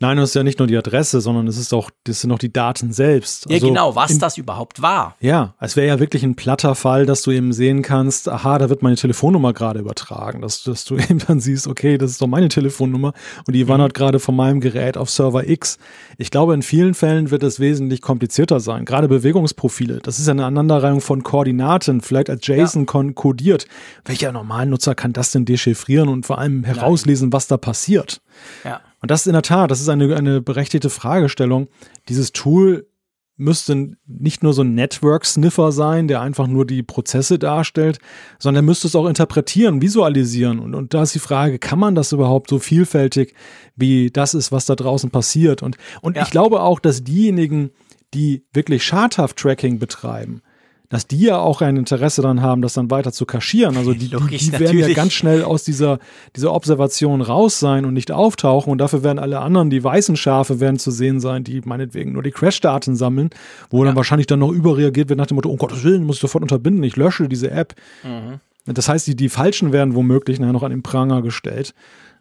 [0.00, 2.38] Nein, das ist ja nicht nur die Adresse, sondern es ist auch, das sind auch
[2.38, 3.50] die Daten selbst.
[3.50, 5.16] Also ja, genau, was in, das überhaupt war.
[5.18, 8.70] Ja, es wäre ja wirklich ein platter Fall, dass du eben sehen kannst, aha, da
[8.70, 12.28] wird meine Telefonnummer gerade übertragen, dass, dass du eben dann siehst, okay, das ist doch
[12.28, 13.12] meine Telefonnummer
[13.44, 13.68] und die mhm.
[13.68, 15.78] wandert gerade von meinem Gerät auf Server X.
[16.16, 18.84] Ich glaube, in vielen Fällen wird es wesentlich komplizierter sein.
[18.84, 23.12] Gerade Bewegungsprofile, das ist ja eine Aneinanderreihung von Koordinaten, vielleicht als JSON ja.
[23.14, 23.66] kodiert.
[24.04, 27.32] Welcher Normalen-Nutzer kann das denn dechiffrieren und vor allem herauslesen, Nein.
[27.32, 28.20] was da passiert?
[28.62, 28.80] Ja.
[29.00, 31.68] Und das ist in der Tat, das ist eine, eine berechtigte Fragestellung.
[32.08, 32.86] Dieses Tool
[33.38, 37.98] müsste nicht nur so ein Network-Sniffer sein, der einfach nur die Prozesse darstellt,
[38.40, 40.58] sondern er müsste es auch interpretieren, visualisieren.
[40.58, 43.34] Und, und da ist die Frage, kann man das überhaupt so vielfältig,
[43.76, 45.62] wie das ist, was da draußen passiert?
[45.62, 46.24] Und, und ja.
[46.24, 47.70] ich glaube auch, dass diejenigen,
[48.12, 50.42] die wirklich schadhaft Tracking betreiben,
[50.88, 53.76] dass die ja auch ein Interesse daran haben, das dann weiter zu kaschieren.
[53.76, 55.98] Also die, Logisch, die, die werden ja ganz schnell aus dieser,
[56.34, 58.72] dieser Observation raus sein und nicht auftauchen.
[58.72, 62.22] Und dafür werden alle anderen, die weißen Schafe, werden zu sehen sein, die meinetwegen nur
[62.22, 63.30] die Crash-Daten sammeln,
[63.70, 63.86] wo ja.
[63.86, 66.42] dann wahrscheinlich dann noch überreagiert wird nach dem Motto, um Gottes Willen, muss ich sofort
[66.42, 67.74] unterbinden, ich lösche diese App.
[68.02, 68.40] Mhm.
[68.64, 71.74] Das heißt, die, die Falschen werden womöglich nachher noch an den Pranger gestellt.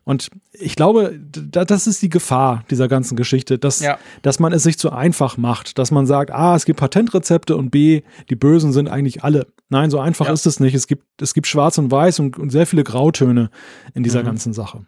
[0.08, 4.00] Und ich glaube, das ist die Gefahr dieser ganzen Geschichte, dass, ja.
[4.22, 7.72] dass man es sich zu einfach macht, dass man sagt, A, es gibt Patentrezepte und
[7.72, 9.48] B, die Bösen sind eigentlich alle.
[9.68, 10.32] Nein, so einfach ja.
[10.32, 10.76] ist es nicht.
[10.76, 13.50] Es gibt, es gibt Schwarz und Weiß und, und sehr viele Grautöne
[13.96, 14.28] in dieser mhm.
[14.28, 14.86] ganzen Sache.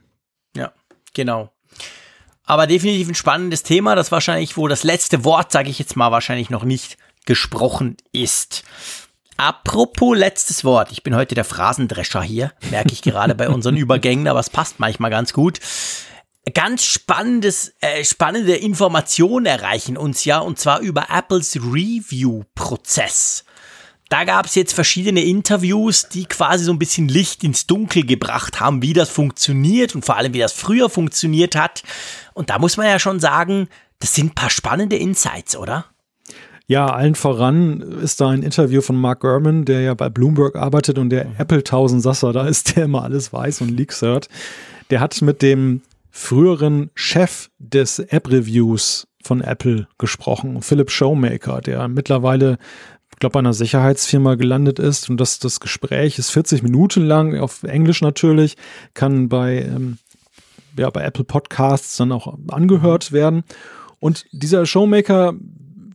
[0.56, 0.72] Ja,
[1.14, 1.52] genau.
[2.46, 6.14] aber definitiv ein spannendes Thema, das wahrscheinlich, wo das letzte Wort, sage ich jetzt mal,
[6.14, 8.64] wahrscheinlich noch nicht gesprochen ist.
[9.40, 10.92] Apropos letztes Wort.
[10.92, 14.82] Ich bin heute der Phrasendrescher hier, merke ich gerade bei unseren Übergängen, aber es passt
[14.82, 15.62] manchmal ganz gut.
[16.54, 23.46] Ganz spannendes, äh, spannende Informationen erreichen uns ja, und zwar über Apples Review-Prozess.
[24.10, 28.60] Da gab es jetzt verschiedene Interviews, die quasi so ein bisschen Licht ins Dunkel gebracht
[28.60, 31.84] haben, wie das funktioniert und vor allem, wie das früher funktioniert hat.
[32.34, 35.86] Und da muss man ja schon sagen, das sind ein paar spannende Insights, oder?
[36.70, 41.00] Ja, allen voran ist da ein Interview von Mark Gurman, der ja bei Bloomberg arbeitet
[41.00, 44.30] und der Apple Tausendsasser da ist, der immer alles weiß und Leaks hört.
[44.92, 45.82] Der hat mit dem
[46.12, 52.60] früheren Chef des App-Reviews von Apple gesprochen, Philip Showmaker, der mittlerweile
[53.12, 55.10] ich glaube, bei einer Sicherheitsfirma gelandet ist.
[55.10, 58.58] Und das, das Gespräch ist 40 Minuten lang, auf Englisch natürlich,
[58.94, 59.98] kann bei, ähm,
[60.78, 63.44] ja, bei Apple Podcasts dann auch angehört werden.
[64.00, 65.34] Und dieser Showmaker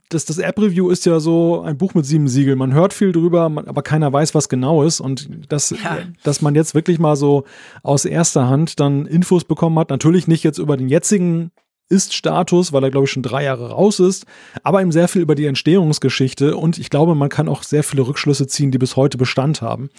[0.09, 2.59] das, das App-Review ist ja so ein Buch mit sieben Siegeln.
[2.59, 5.01] Man hört viel drüber, man, aber keiner weiß, was genau ist.
[5.01, 5.98] Und das, ja.
[6.22, 7.44] dass man jetzt wirklich mal so
[7.82, 11.51] aus erster Hand dann Infos bekommen hat, natürlich nicht jetzt über den jetzigen
[11.89, 14.24] ist-Status, weil er, glaube ich, schon drei Jahre raus ist,
[14.62, 18.06] aber eben sehr viel über die Entstehungsgeschichte und ich glaube, man kann auch sehr viele
[18.06, 19.90] Rückschlüsse ziehen, die bis heute Bestand haben.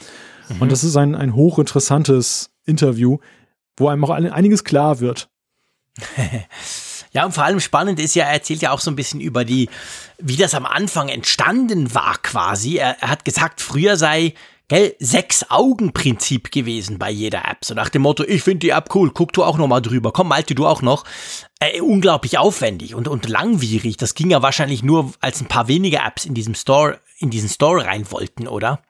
[0.50, 0.62] Mhm.
[0.62, 3.20] Und das ist ein, ein hochinteressantes Interview,
[3.78, 5.30] wo einem auch einiges klar wird.
[7.16, 9.46] Ja, und vor allem spannend ist ja, er erzählt ja auch so ein bisschen über
[9.46, 9.70] die,
[10.18, 12.76] wie das am Anfang entstanden war quasi.
[12.76, 14.34] Er, er hat gesagt, früher sei
[14.68, 17.64] gell, Sechs-Augen-Prinzip gewesen bei jeder App.
[17.64, 20.12] So nach dem Motto, ich finde die App cool, guck du auch noch mal drüber.
[20.12, 21.06] Komm, Malte, du auch noch.
[21.62, 23.96] Äh, unglaublich aufwendig und, und langwierig.
[23.96, 27.48] Das ging ja wahrscheinlich nur, als ein paar weniger Apps in diesem Store, in diesen
[27.48, 28.82] Store rein wollten, oder?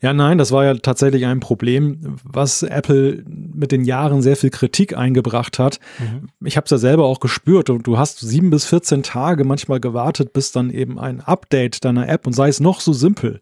[0.00, 4.50] Ja, nein, das war ja tatsächlich ein Problem, was Apple mit den Jahren sehr viel
[4.50, 5.80] Kritik eingebracht hat.
[5.98, 6.28] Mhm.
[6.46, 9.80] Ich habe es ja selber auch gespürt und du hast sieben bis 14 Tage manchmal
[9.80, 13.40] gewartet, bis dann eben ein Update deiner App und sei es noch so simpel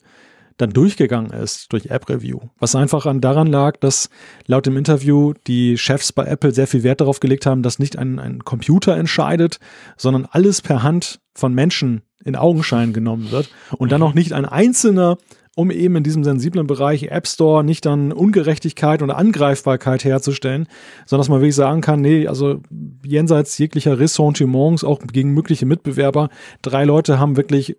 [0.60, 2.40] dann durchgegangen ist durch App Review.
[2.58, 4.10] Was einfach an daran lag, dass
[4.46, 7.96] laut dem Interview die Chefs bei Apple sehr viel Wert darauf gelegt haben, dass nicht
[7.98, 9.58] ein, ein Computer entscheidet,
[9.96, 14.44] sondern alles per Hand von Menschen in Augenschein genommen wird und dann auch nicht ein
[14.44, 15.16] einzelner
[15.56, 20.68] um eben in diesem sensiblen Bereich App Store nicht dann Ungerechtigkeit und Angreifbarkeit herzustellen,
[21.06, 22.60] sondern dass man wirklich sagen kann, nee, also
[23.04, 26.30] jenseits jeglicher Ressentiments, auch gegen mögliche Mitbewerber,
[26.62, 27.76] drei Leute haben wirklich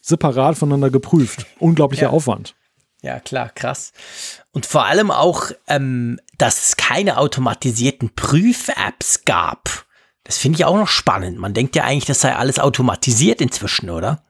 [0.00, 1.46] separat voneinander geprüft.
[1.58, 2.10] Unglaublicher ja.
[2.10, 2.54] Aufwand.
[3.02, 3.92] Ja, klar, krass.
[4.52, 9.86] Und vor allem auch, ähm, dass es keine automatisierten Prüf-Apps gab.
[10.24, 11.38] Das finde ich auch noch spannend.
[11.38, 14.24] Man denkt ja eigentlich, das sei alles automatisiert inzwischen, oder?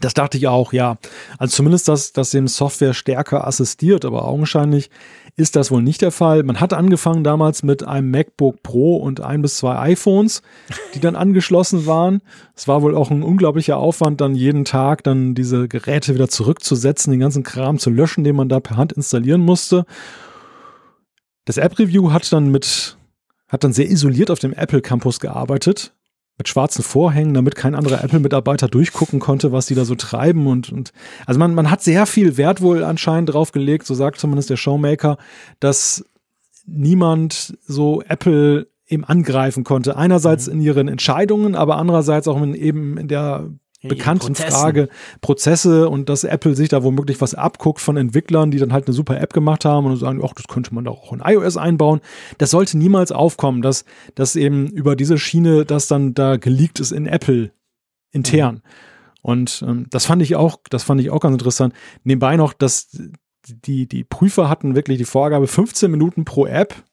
[0.00, 0.98] Das dachte ich auch, ja.
[1.38, 4.90] Also zumindest, dass, dass dem Software stärker assistiert, aber augenscheinlich
[5.36, 6.42] ist das wohl nicht der Fall.
[6.42, 10.42] Man hat angefangen damals mit einem MacBook Pro und ein bis zwei iPhones,
[10.94, 12.22] die dann angeschlossen waren.
[12.54, 17.10] Es war wohl auch ein unglaublicher Aufwand, dann jeden Tag dann diese Geräte wieder zurückzusetzen,
[17.10, 19.84] den ganzen Kram zu löschen, den man da per Hand installieren musste.
[21.44, 22.96] Das App Review hat dann mit
[23.48, 25.95] hat dann sehr isoliert auf dem Apple Campus gearbeitet
[26.38, 30.70] mit schwarzen Vorhängen, damit kein anderer Apple-Mitarbeiter durchgucken konnte, was die da so treiben und,
[30.70, 30.92] und
[31.24, 34.56] also man, man hat sehr viel Wert wohl anscheinend drauf gelegt, so sagt zumindest der
[34.56, 35.16] Showmaker,
[35.60, 36.04] dass
[36.66, 39.96] niemand so Apple eben angreifen konnte.
[39.96, 40.54] Einerseits mhm.
[40.54, 43.50] in ihren Entscheidungen, aber andererseits auch in, eben in der
[43.88, 44.88] bekannten Frage
[45.20, 48.94] Prozesse und dass Apple sich da womöglich was abguckt von Entwicklern, die dann halt eine
[48.94, 52.00] super App gemacht haben und sagen, ach, das könnte man doch auch in iOS einbauen.
[52.38, 53.84] Das sollte niemals aufkommen, dass,
[54.14, 57.52] dass eben über diese Schiene das dann da geleakt ist in Apple
[58.10, 58.56] intern.
[58.56, 58.60] Mhm.
[59.22, 61.74] Und ähm, das fand ich auch, das fand ich auch ganz interessant.
[62.04, 62.96] Nebenbei noch, dass
[63.48, 66.84] die, die Prüfer hatten wirklich die Vorgabe 15 Minuten pro App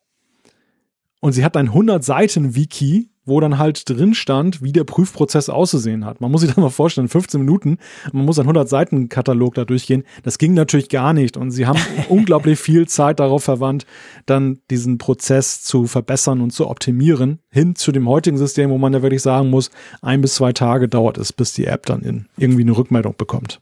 [1.19, 5.49] und sie hat ein 100 Seiten Wiki wo dann halt drin stand, wie der Prüfprozess
[5.49, 6.21] auszusehen hat.
[6.21, 7.77] Man muss sich das mal vorstellen, 15 Minuten,
[8.11, 10.03] man muss einen 100 Seiten Katalog da durchgehen.
[10.23, 11.79] Das ging natürlich gar nicht und sie haben
[12.09, 13.85] unglaublich viel Zeit darauf verwandt,
[14.25, 18.93] dann diesen Prozess zu verbessern und zu optimieren, hin zu dem heutigen System, wo man
[18.93, 19.69] ja wirklich sagen muss,
[20.01, 23.61] ein bis zwei Tage dauert es, bis die App dann in irgendwie eine Rückmeldung bekommt.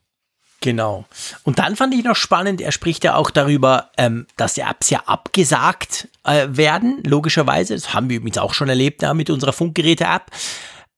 [0.62, 1.06] Genau.
[1.44, 4.92] Und dann fand ich noch spannend, er spricht ja auch darüber, ähm, dass die Apps
[4.92, 7.74] ja abgesagt äh, werden, logischerweise.
[7.74, 10.30] Das haben wir übrigens auch schon erlebt ja, mit unserer Funkgeräte-App.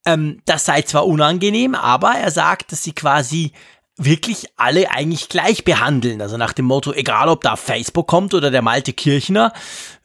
[0.05, 3.53] Ähm, das sei zwar unangenehm, aber er sagt, dass sie quasi
[3.95, 6.21] wirklich alle eigentlich gleich behandeln.
[6.21, 9.53] Also nach dem Motto, egal ob da Facebook kommt oder der Malte Kirchner,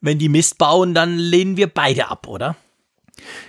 [0.00, 2.54] wenn die Mist bauen, dann lehnen wir beide ab, oder?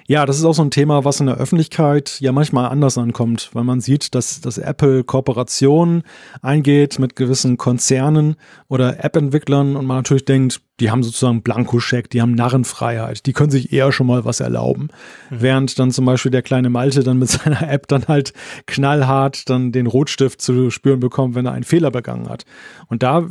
[0.07, 3.49] Ja, das ist auch so ein Thema, was in der Öffentlichkeit ja manchmal anders ankommt,
[3.53, 6.03] weil man sieht, dass, dass Apple Kooperationen
[6.41, 8.35] eingeht mit gewissen Konzernen
[8.67, 13.51] oder App-Entwicklern und man natürlich denkt, die haben sozusagen Blankoscheck, die haben Narrenfreiheit, die können
[13.51, 14.89] sich eher schon mal was erlauben.
[15.29, 15.41] Mhm.
[15.41, 18.33] Während dann zum Beispiel der kleine Malte dann mit seiner App dann halt
[18.65, 22.45] knallhart dann den Rotstift zu spüren bekommt, wenn er einen Fehler begangen hat.
[22.87, 23.27] Und da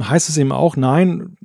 [0.00, 1.36] heißt es eben auch, nein,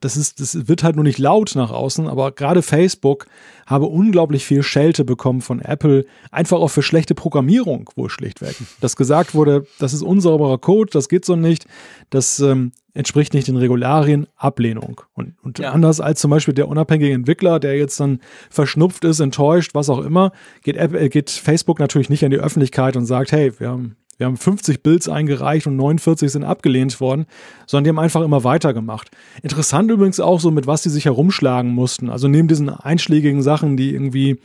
[0.00, 3.26] das ist, das wird halt nur nicht laut nach außen, aber gerade Facebook
[3.66, 8.56] habe unglaublich viel Schelte bekommen von Apple, einfach auch für schlechte Programmierung, wohl schlichtweg.
[8.80, 11.66] Dass gesagt wurde, das ist unsauberer Code, das geht so nicht,
[12.10, 15.02] das ähm, entspricht nicht den Regularien, Ablehnung.
[15.14, 15.72] Und, und ja.
[15.72, 20.04] anders als zum Beispiel der unabhängige Entwickler, der jetzt dann verschnupft ist, enttäuscht, was auch
[20.04, 20.32] immer,
[20.62, 24.26] geht, Apple, geht Facebook natürlich nicht an die Öffentlichkeit und sagt, hey, wir haben wir
[24.26, 27.26] haben 50 Builds eingereicht und 49 sind abgelehnt worden,
[27.66, 29.10] sondern die haben einfach immer weitergemacht.
[29.42, 32.10] Interessant übrigens auch so, mit was die sich herumschlagen mussten.
[32.10, 34.40] Also neben diesen einschlägigen Sachen, die irgendwie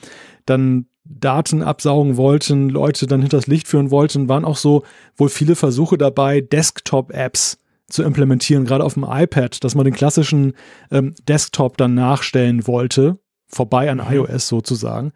[0.45, 4.83] dann Daten absaugen wollten, Leute dann hinters Licht führen wollten, waren auch so
[5.15, 7.57] wohl viele Versuche dabei, Desktop-Apps
[7.89, 10.53] zu implementieren, gerade auf dem iPad, dass man den klassischen
[10.91, 13.17] ähm, Desktop dann nachstellen wollte,
[13.47, 14.13] vorbei an mhm.
[14.13, 15.11] iOS sozusagen.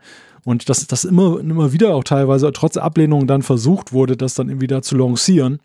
[0.45, 4.47] Und dass das immer, immer wieder auch teilweise trotz Ablehnung dann versucht wurde, das dann
[4.47, 5.59] irgendwie da zu lancieren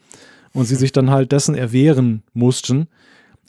[0.53, 2.89] und sie sich dann halt dessen erwehren mussten.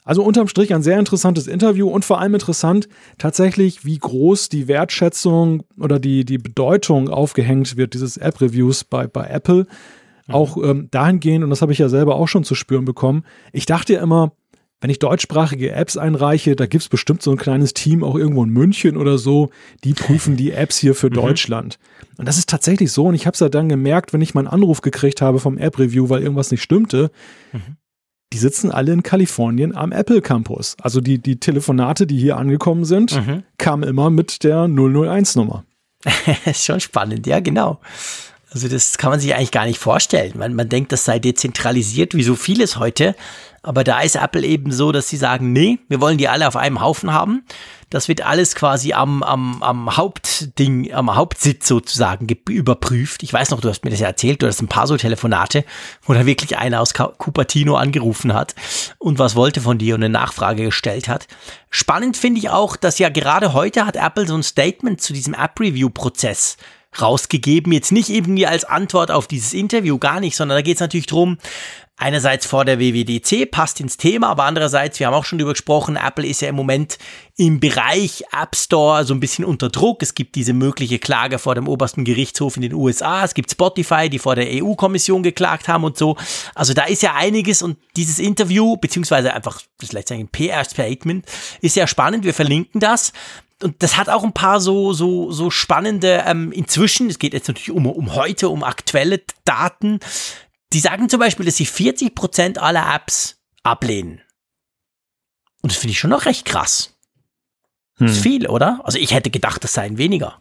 [0.04, 2.88] Also unterm Strich ein sehr interessantes Interview und vor allem interessant
[3.18, 9.26] tatsächlich, wie groß die Wertschätzung oder die, die Bedeutung aufgehängt wird, dieses App-Reviews bei, bei
[9.26, 9.66] Apple.
[10.26, 10.34] Mhm.
[10.34, 13.64] Auch ähm, dahingehend, und das habe ich ja selber auch schon zu spüren bekommen, ich
[13.64, 14.32] dachte ja immer,
[14.82, 18.42] wenn ich deutschsprachige Apps einreiche, da gibt es bestimmt so ein kleines Team auch irgendwo
[18.42, 19.50] in München oder so,
[19.84, 21.14] die prüfen die Apps hier für mhm.
[21.14, 21.78] Deutschland.
[22.18, 23.06] Und das ist tatsächlich so.
[23.06, 25.56] Und ich habe es ja dann gemerkt, wenn ich mal einen Anruf gekriegt habe vom
[25.56, 27.12] App-Review, weil irgendwas nicht stimmte.
[27.52, 27.76] Mhm.
[28.32, 30.74] Die sitzen alle in Kalifornien am Apple Campus.
[30.80, 33.44] Also die, die Telefonate, die hier angekommen sind, mhm.
[33.58, 35.64] kamen immer mit der 001-Nummer.
[36.44, 37.78] ist schon spannend, ja, genau.
[38.52, 40.32] Also das kann man sich eigentlich gar nicht vorstellen.
[40.36, 43.14] Man, man denkt, das sei dezentralisiert, wie so vieles heute.
[43.62, 46.56] Aber da ist Apple eben so, dass sie sagen, nee, wir wollen die alle auf
[46.56, 47.44] einem Haufen haben.
[47.90, 53.22] Das wird alles quasi am, am, am Hauptding, am Hauptsitz sozusagen überprüft.
[53.22, 55.64] Ich weiß noch, du hast mir das ja erzählt, du hast ein paar so Telefonate,
[56.02, 58.54] wo da wirklich einer aus Cupertino angerufen hat
[58.98, 61.26] und was wollte von dir und eine Nachfrage gestellt hat.
[61.70, 65.34] Spannend finde ich auch, dass ja gerade heute hat Apple so ein Statement zu diesem
[65.34, 66.56] App-Review-Prozess
[67.00, 67.72] rausgegeben.
[67.72, 71.06] Jetzt nicht irgendwie als Antwort auf dieses Interview, gar nicht, sondern da geht es natürlich
[71.06, 71.38] drum
[72.02, 75.96] einerseits vor der WWDC, passt ins Thema, aber andererseits, wir haben auch schon darüber gesprochen,
[75.96, 76.98] Apple ist ja im Moment
[77.36, 80.02] im Bereich App Store so ein bisschen unter Druck.
[80.02, 83.24] Es gibt diese mögliche Klage vor dem obersten Gerichtshof in den USA.
[83.24, 86.16] Es gibt Spotify, die vor der EU-Kommission geklagt haben und so.
[86.54, 91.24] Also da ist ja einiges und dieses Interview, beziehungsweise einfach das letztendlich ein PR-Statement,
[91.60, 92.24] ist ja spannend.
[92.24, 93.12] Wir verlinken das
[93.62, 97.48] und das hat auch ein paar so, so, so spannende, ähm, inzwischen, es geht jetzt
[97.48, 100.00] natürlich um, um heute, um aktuelle Daten,
[100.72, 104.20] die sagen zum Beispiel, dass sie 40% aller Apps ablehnen.
[105.62, 106.98] Und das finde ich schon noch recht krass.
[107.98, 108.06] Hm.
[108.06, 108.80] Das ist viel, oder?
[108.84, 110.40] Also ich hätte gedacht, das seien weniger.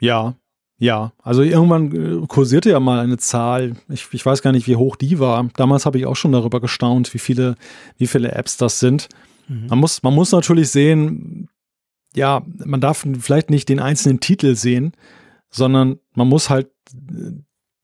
[0.00, 0.34] Ja,
[0.78, 1.12] ja.
[1.22, 3.76] Also irgendwann äh, kursierte ja mal eine Zahl.
[3.88, 5.48] Ich, ich weiß gar nicht, wie hoch die war.
[5.56, 7.56] Damals habe ich auch schon darüber gestaunt, wie viele,
[7.96, 9.08] wie viele Apps das sind.
[9.48, 9.66] Mhm.
[9.68, 11.48] Man, muss, man muss natürlich sehen,
[12.14, 14.92] ja, man darf vielleicht nicht den einzelnen Titel sehen,
[15.50, 17.32] sondern man muss halt äh,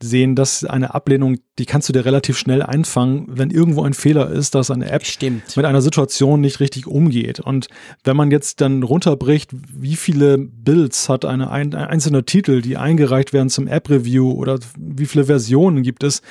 [0.03, 4.31] sehen, dass eine Ablehnung, die kannst du dir relativ schnell einfangen, wenn irgendwo ein Fehler
[4.31, 5.57] ist, dass eine App Stimmt.
[5.57, 7.41] mit einer Situation nicht richtig umgeht.
[7.41, 7.69] Und
[8.05, 12.77] wenn man jetzt dann runterbricht, wie viele Builds hat eine, ein, ein einzelner Titel, die
[12.77, 16.23] eingereicht werden zum App-Review oder wie viele Versionen gibt es,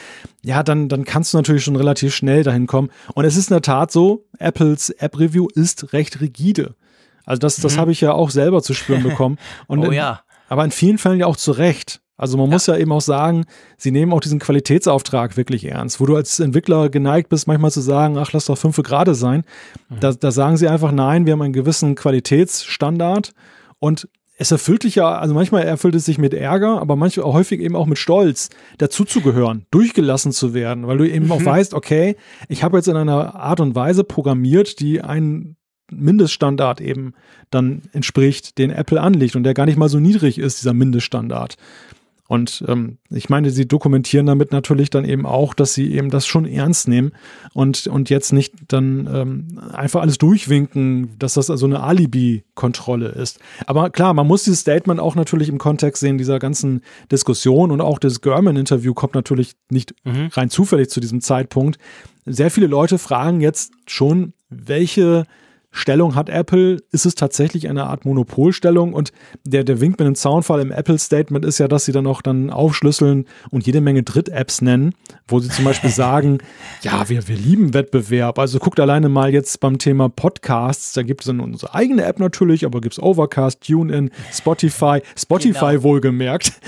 [0.43, 2.89] ja, dann, dann kannst du natürlich schon relativ schnell dahin kommen.
[3.13, 6.75] Und es ist in der Tat so, Apples App-Review ist recht rigide.
[7.25, 7.79] Also das, das mhm.
[7.79, 9.37] habe ich ja auch selber zu spüren bekommen.
[9.67, 10.21] Und oh ja.
[10.49, 12.01] aber in vielen Fällen ja auch zu Recht.
[12.21, 12.53] Also man ja.
[12.53, 13.45] muss ja eben auch sagen,
[13.77, 17.81] sie nehmen auch diesen Qualitätsauftrag wirklich ernst, wo du als Entwickler geneigt bist, manchmal zu
[17.81, 19.43] sagen, ach, lass doch fünf gerade sein.
[19.89, 20.01] Mhm.
[20.01, 23.33] Da, da sagen sie einfach, nein, wir haben einen gewissen Qualitätsstandard
[23.79, 24.07] und
[24.37, 27.75] es erfüllt dich ja, also manchmal erfüllt es sich mit Ärger, aber manchmal häufig eben
[27.75, 31.31] auch mit Stolz, dazuzugehören, durchgelassen zu werden, weil du eben mhm.
[31.31, 32.17] auch weißt, okay,
[32.49, 35.57] ich habe jetzt in einer Art und Weise programmiert, die einen
[35.91, 37.13] Mindeststandard eben
[37.49, 41.55] dann entspricht, den Apple anlegt und der gar nicht mal so niedrig ist, dieser Mindeststandard.
[42.31, 46.25] Und ähm, ich meine, sie dokumentieren damit natürlich dann eben auch, dass sie eben das
[46.25, 47.11] schon ernst nehmen
[47.53, 53.41] und, und jetzt nicht dann ähm, einfach alles durchwinken, dass das also eine Alibi-Kontrolle ist.
[53.65, 57.81] Aber klar, man muss dieses Statement auch natürlich im Kontext sehen, dieser ganzen Diskussion und
[57.81, 60.29] auch das German-Interview kommt natürlich nicht mhm.
[60.31, 61.79] rein zufällig zu diesem Zeitpunkt.
[62.25, 65.25] Sehr viele Leute fragen jetzt schon, welche
[65.71, 69.13] Stellung hat Apple, ist es tatsächlich eine Art Monopolstellung und
[69.45, 72.49] der, der Wink mit dem Zaunfall im Apple-Statement ist ja, dass sie dann auch dann
[72.49, 74.93] aufschlüsseln und jede Menge Dritt-Apps nennen,
[75.27, 76.39] wo sie zum Beispiel sagen,
[76.81, 78.37] ja, wir, wir lieben Wettbewerb.
[78.37, 82.19] Also guckt alleine mal jetzt beim Thema Podcasts, da gibt es dann unsere eigene App
[82.19, 85.83] natürlich, aber gibt es Overcast, TuneIn, Spotify, Spotify genau.
[85.83, 86.51] wohlgemerkt.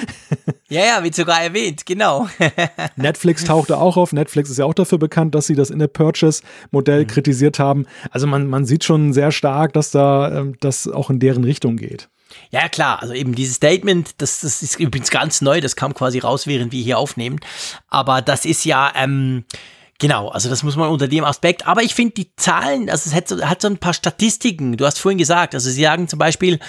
[0.70, 2.28] Ja, ja, wie sogar erwähnt, genau.
[2.96, 4.12] Netflix tauchte auch auf.
[4.12, 7.08] Netflix ist ja auch dafür bekannt, dass sie das In-App-Purchase-Modell mhm.
[7.08, 7.86] kritisiert haben.
[8.10, 11.78] Also man, man sieht schon sehr stark, dass da ähm, das auch in deren Richtung
[11.78, 12.10] geht.
[12.50, 16.20] Ja, klar, also eben dieses Statement, das, das ist übrigens ganz neu, das kam quasi
[16.20, 17.40] raus, während wir hier aufnehmen.
[17.88, 19.46] Aber das ist ja, ähm,
[20.04, 21.66] Genau, also das muss man unter dem Aspekt.
[21.66, 24.76] Aber ich finde die Zahlen, also es hat so, hat so ein paar Statistiken.
[24.76, 26.60] Du hast vorhin gesagt, also sie sagen zum Beispiel,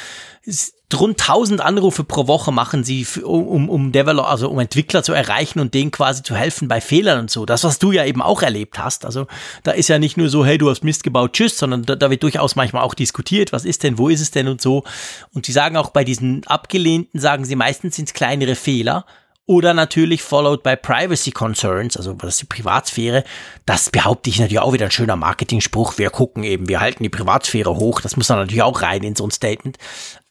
[0.94, 5.58] rund 1000 Anrufe pro Woche machen sie, um, um Developer, also um Entwickler zu erreichen
[5.58, 7.44] und denen quasi zu helfen bei Fehlern und so.
[7.44, 9.04] Das, was du ja eben auch erlebt hast.
[9.04, 9.26] Also
[9.64, 12.10] da ist ja nicht nur so, hey, du hast Mist gebaut, tschüss, sondern da, da
[12.10, 14.84] wird durchaus manchmal auch diskutiert, was ist denn, wo ist es denn und so.
[15.32, 19.04] Und sie sagen auch bei diesen abgelehnten, sagen sie meistens sind es kleinere Fehler
[19.46, 23.24] oder natürlich followed by Privacy Concerns, also was ist die Privatsphäre.
[23.66, 25.98] Das behaupte ich natürlich auch wieder ein schöner Marketing-Spruch.
[25.98, 28.00] Wir gucken eben, wir halten die Privatsphäre hoch.
[28.00, 29.76] Das muss dann natürlich auch rein in so ein Statement.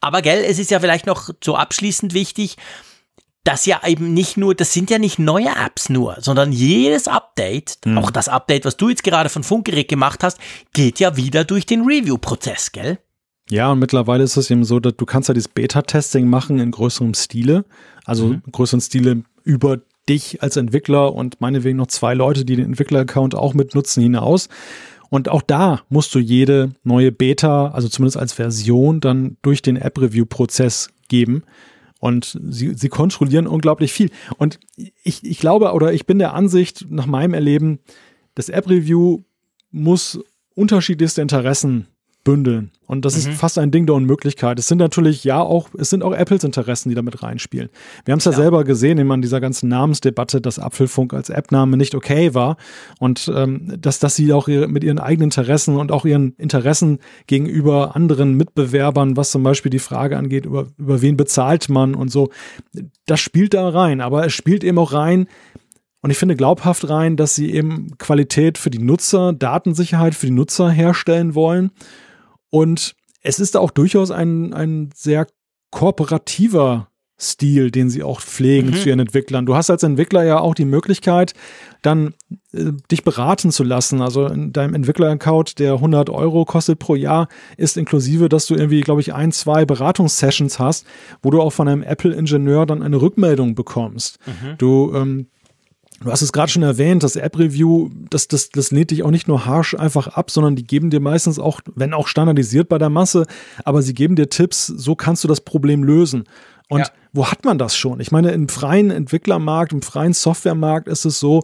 [0.02, 2.57] Aber gell, es ist ja vielleicht noch so abschließend wichtig,
[3.44, 7.77] dass ja eben nicht nur, das sind ja nicht neue Apps nur, sondern jedes Update,
[7.85, 7.98] mhm.
[7.98, 10.40] auch das Update, was du jetzt gerade von Funkgerät gemacht hast,
[10.73, 12.99] geht ja wieder durch den Review-Prozess, gell?
[13.49, 16.72] Ja, und mittlerweile ist es eben so, dass du kannst ja dieses Beta-Testing machen in
[16.72, 17.65] größerem Stile,
[18.06, 18.42] also mhm.
[18.52, 23.54] größeren Stile über dich als Entwickler und meinetwegen noch zwei Leute, die den Entwickler-Account auch
[23.54, 24.50] mitnutzen, hinaus.
[25.10, 29.78] Und auch da musst du jede neue Beta, also zumindest als Version, dann durch den
[29.78, 31.44] App-Review-Prozess geben.
[32.00, 34.10] Und sie, sie kontrollieren unglaublich viel.
[34.38, 34.60] Und
[35.04, 37.80] ich, ich glaube oder ich bin der Ansicht, nach meinem Erleben,
[38.36, 39.20] das App-Review
[39.72, 40.20] muss
[40.56, 41.88] unterschiedlichste Interessen
[42.24, 42.72] bündeln.
[42.86, 43.32] Und das mhm.
[43.32, 44.60] ist fast ein Ding der Unmöglichkeit.
[44.60, 47.70] Es sind natürlich ja auch, es sind auch Apples Interessen, die damit reinspielen.
[48.06, 51.76] Wir haben es ja, ja, selber gesehen, in dieser ganzen Namensdebatte, dass Apfelfunk als App-Name
[51.76, 52.58] nicht okay war
[53.00, 57.00] und ähm, dass, dass sie auch ihre, mit ihren eigenen Interessen und auch ihren Interessen
[57.28, 62.10] gegenüber anderen Mitbewerbern, was zum Beispiel die Frage angeht, über, über wen bezahlt man und
[62.10, 62.30] so,
[63.06, 64.02] das spielt da rein.
[64.02, 65.28] Aber es spielt eben auch rein,
[66.02, 70.34] und ich finde glaubhaft rein, dass sie eben Qualität für die Nutzer, Datensicherheit für die
[70.34, 71.72] Nutzer herstellen wollen
[72.54, 72.94] und
[73.24, 75.26] es ist auch durchaus ein, ein sehr
[75.72, 76.88] kooperativer
[77.20, 78.74] Stil, den sie auch pflegen mhm.
[78.76, 79.48] zu ihren Entwicklern.
[79.48, 81.34] Du hast als Entwickler ja auch die Möglichkeit,
[81.82, 82.14] dann
[82.54, 84.04] äh, dich beraten zu lassen.
[84.04, 87.28] Also in deinem Entwickler-Account, der 100 Euro kostet pro Jahr,
[87.58, 90.86] ist inklusive, dass du irgendwie, glaube ich, ein, zwei Beratungssessions hast,
[91.24, 94.20] wo du auch von einem Apple-Ingenieur dann eine Rückmeldung bekommst.
[94.28, 94.58] Mhm.
[94.60, 95.28] Du ähm,
[96.04, 99.28] Du hast es gerade schon erwähnt, das App-Review, das, das, das lädt dich auch nicht
[99.28, 102.90] nur harsh einfach ab, sondern die geben dir meistens auch, wenn auch standardisiert bei der
[102.90, 103.26] Masse,
[103.64, 106.26] aber sie geben dir Tipps, so kannst du das Problem lösen.
[106.68, 106.88] Und ja.
[107.14, 108.00] wo hat man das schon?
[108.00, 111.44] Ich meine, im freien Entwicklermarkt, im freien Softwaremarkt ist es so,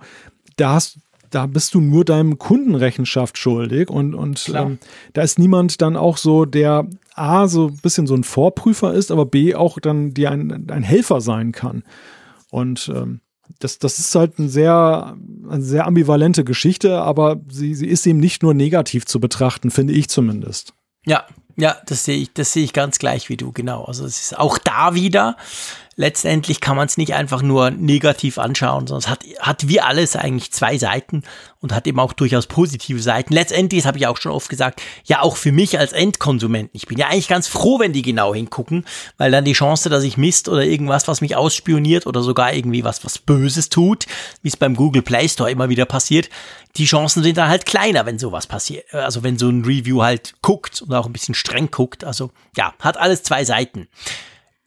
[0.58, 1.00] da hast
[1.30, 4.80] da bist du nur deinem Kunden Rechenschaft schuldig und, und ähm,
[5.14, 9.12] da ist niemand dann auch so, der A, so ein bisschen so ein Vorprüfer ist,
[9.12, 11.84] aber B, auch dann dir ein, ein Helfer sein kann.
[12.50, 13.22] Und ähm,
[13.60, 15.18] das, das ist halt ein sehr,
[15.50, 19.94] eine sehr ambivalente Geschichte, aber sie, sie ist eben nicht nur negativ zu betrachten, finde
[19.94, 20.74] ich zumindest.
[21.06, 21.26] Ja,
[21.58, 23.84] ja, das sehe ich, das sehe ich ganz gleich wie du, genau.
[23.84, 25.36] Also es ist auch da wieder
[26.00, 30.16] letztendlich kann man es nicht einfach nur negativ anschauen, sondern es hat, hat wie alles
[30.16, 31.24] eigentlich zwei Seiten
[31.60, 33.34] und hat eben auch durchaus positive Seiten.
[33.34, 36.70] Letztendlich, das habe ich auch schon oft gesagt, ja auch für mich als Endkonsument.
[36.72, 38.86] Ich bin ja eigentlich ganz froh, wenn die genau hingucken,
[39.18, 42.86] weil dann die Chance, dass ich Mist oder irgendwas, was mich ausspioniert oder sogar irgendwie
[42.86, 44.06] was, was Böses tut,
[44.42, 46.30] wie es beim Google Play Store immer wieder passiert,
[46.78, 48.94] die Chancen sind dann halt kleiner, wenn sowas passiert.
[48.94, 52.06] Also wenn so ein Review halt guckt und auch ein bisschen streng guckt.
[52.06, 53.90] Also ja, hat alles zwei Seiten.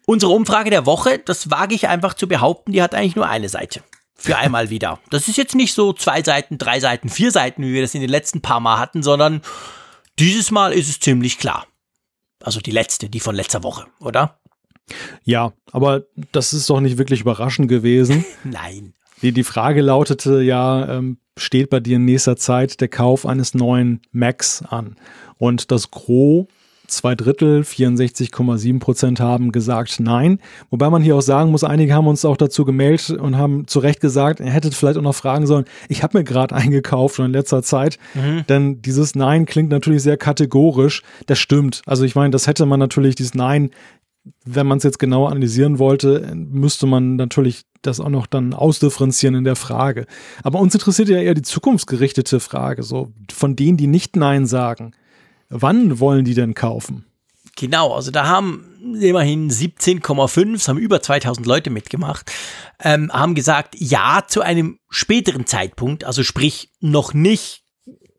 [0.07, 3.49] Unsere Umfrage der Woche, das wage ich einfach zu behaupten, die hat eigentlich nur eine
[3.49, 3.83] Seite.
[4.15, 5.01] Für einmal wieder.
[5.11, 8.01] Das ist jetzt nicht so zwei Seiten, drei Seiten, vier Seiten, wie wir das in
[8.01, 9.43] den letzten paar Mal hatten, sondern
[10.19, 11.67] dieses Mal ist es ziemlich klar.
[12.41, 14.39] Also die letzte, die von letzter Woche, oder?
[15.25, 18.25] Ja, aber das ist doch nicht wirklich überraschend gewesen.
[18.45, 18.95] Nein.
[19.23, 23.55] Die, die Frage lautete ja, ähm, steht bei dir in nächster Zeit der Kauf eines
[23.55, 24.97] neuen Macs an?
[25.39, 26.47] Und das Gros
[26.87, 30.39] zwei Drittel, 64,7 Prozent haben gesagt nein.
[30.71, 33.79] Wobei man hier auch sagen muss, einige haben uns auch dazu gemeldet und haben zu
[33.79, 37.27] Recht gesagt, ihr hättet vielleicht auch noch fragen sollen, ich habe mir gerade eingekauft schon
[37.27, 37.99] in letzter Zeit.
[38.15, 38.45] Mhm.
[38.49, 41.03] Denn dieses Nein klingt natürlich sehr kategorisch.
[41.27, 41.83] Das stimmt.
[41.87, 43.71] Also ich meine, das hätte man natürlich, dieses Nein,
[44.45, 49.35] wenn man es jetzt genau analysieren wollte, müsste man natürlich das auch noch dann ausdifferenzieren
[49.35, 50.07] in der Frage.
[50.45, 54.93] Aber uns interessiert ja eher die zukunftsgerichtete Frage, so von denen, die nicht Nein sagen
[55.53, 57.05] Wann wollen die denn kaufen?
[57.57, 62.33] Genau, also da haben immerhin 17,5, haben über 2000 Leute mitgemacht,
[62.83, 67.63] ähm, haben gesagt, ja zu einem späteren Zeitpunkt, also sprich noch nicht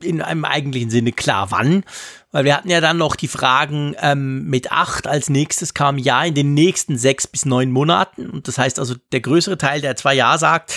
[0.01, 1.84] in einem eigentlichen Sinne klar wann,
[2.31, 6.23] weil wir hatten ja dann noch die Fragen ähm, mit acht als nächstes kam ja
[6.23, 9.95] in den nächsten sechs bis neun Monaten und das heißt also der größere Teil, der
[9.95, 10.76] zwei Ja sagt,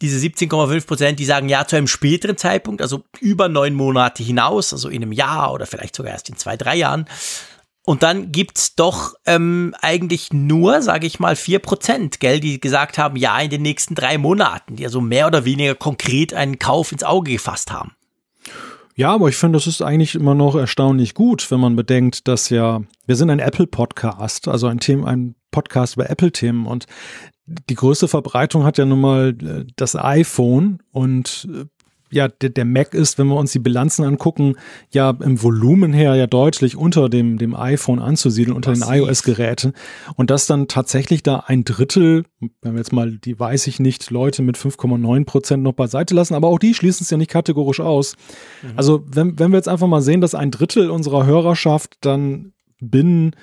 [0.00, 4.72] diese 17,5 Prozent, die sagen ja zu einem späteren Zeitpunkt, also über neun Monate hinaus,
[4.72, 7.06] also in einem Jahr oder vielleicht sogar erst in zwei, drei Jahren.
[7.84, 12.98] Und dann gibt's doch ähm, eigentlich nur, sage ich mal, vier Prozent, gell, die gesagt
[12.98, 16.92] haben, ja, in den nächsten drei Monaten, die also mehr oder weniger konkret einen Kauf
[16.92, 17.92] ins Auge gefasst haben.
[18.98, 22.50] Ja, aber ich finde, das ist eigentlich immer noch erstaunlich gut, wenn man bedenkt, dass
[22.50, 26.66] ja, wir sind ein Apple-Podcast, also ein Thema, ein Podcast über Apple-Themen.
[26.66, 26.86] Und
[27.46, 30.80] die größte Verbreitung hat ja nun mal äh, das iPhone.
[30.90, 31.66] Und äh,
[32.10, 34.54] ja, der, der Mac ist, wenn wir uns die Bilanzen angucken,
[34.90, 38.86] ja im Volumen her ja deutlich unter dem, dem iPhone anzusiedeln, unter Massiv.
[38.86, 39.72] den iOS-Geräten.
[40.16, 42.24] Und dass dann tatsächlich da ein Drittel,
[42.62, 46.34] wenn wir jetzt mal die weiß ich nicht, Leute mit 5,9 Prozent noch beiseite lassen,
[46.34, 48.16] aber auch die schließen es ja nicht kategorisch aus.
[48.62, 48.70] Mhm.
[48.76, 53.34] Also wenn, wenn wir jetzt einfach mal sehen, dass ein Drittel unserer Hörerschaft dann binnen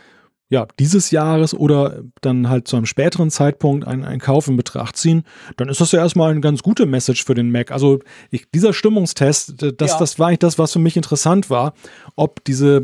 [0.49, 4.95] ja, dieses Jahres oder dann halt zu einem späteren Zeitpunkt einen, einen Kauf in Betracht
[4.95, 5.23] ziehen,
[5.57, 7.71] dann ist das ja erstmal eine ganz gute Message für den Mac.
[7.71, 7.99] Also
[8.29, 9.99] ich, dieser Stimmungstest, das, ja.
[9.99, 11.73] das war eigentlich das, was für mich interessant war,
[12.15, 12.81] ob diese,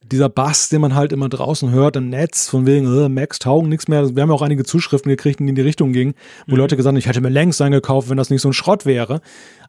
[0.00, 3.68] dieser Bass, den man halt immer draußen hört im Netz, von wegen, äh, Macs taugen
[3.68, 4.16] nichts mehr.
[4.16, 6.14] Wir haben ja auch einige Zuschriften gekriegt, die in die Richtung gingen,
[6.46, 6.60] wo mhm.
[6.60, 8.86] Leute gesagt haben, ich hätte mir längst einen gekauft, wenn das nicht so ein Schrott
[8.86, 9.20] wäre.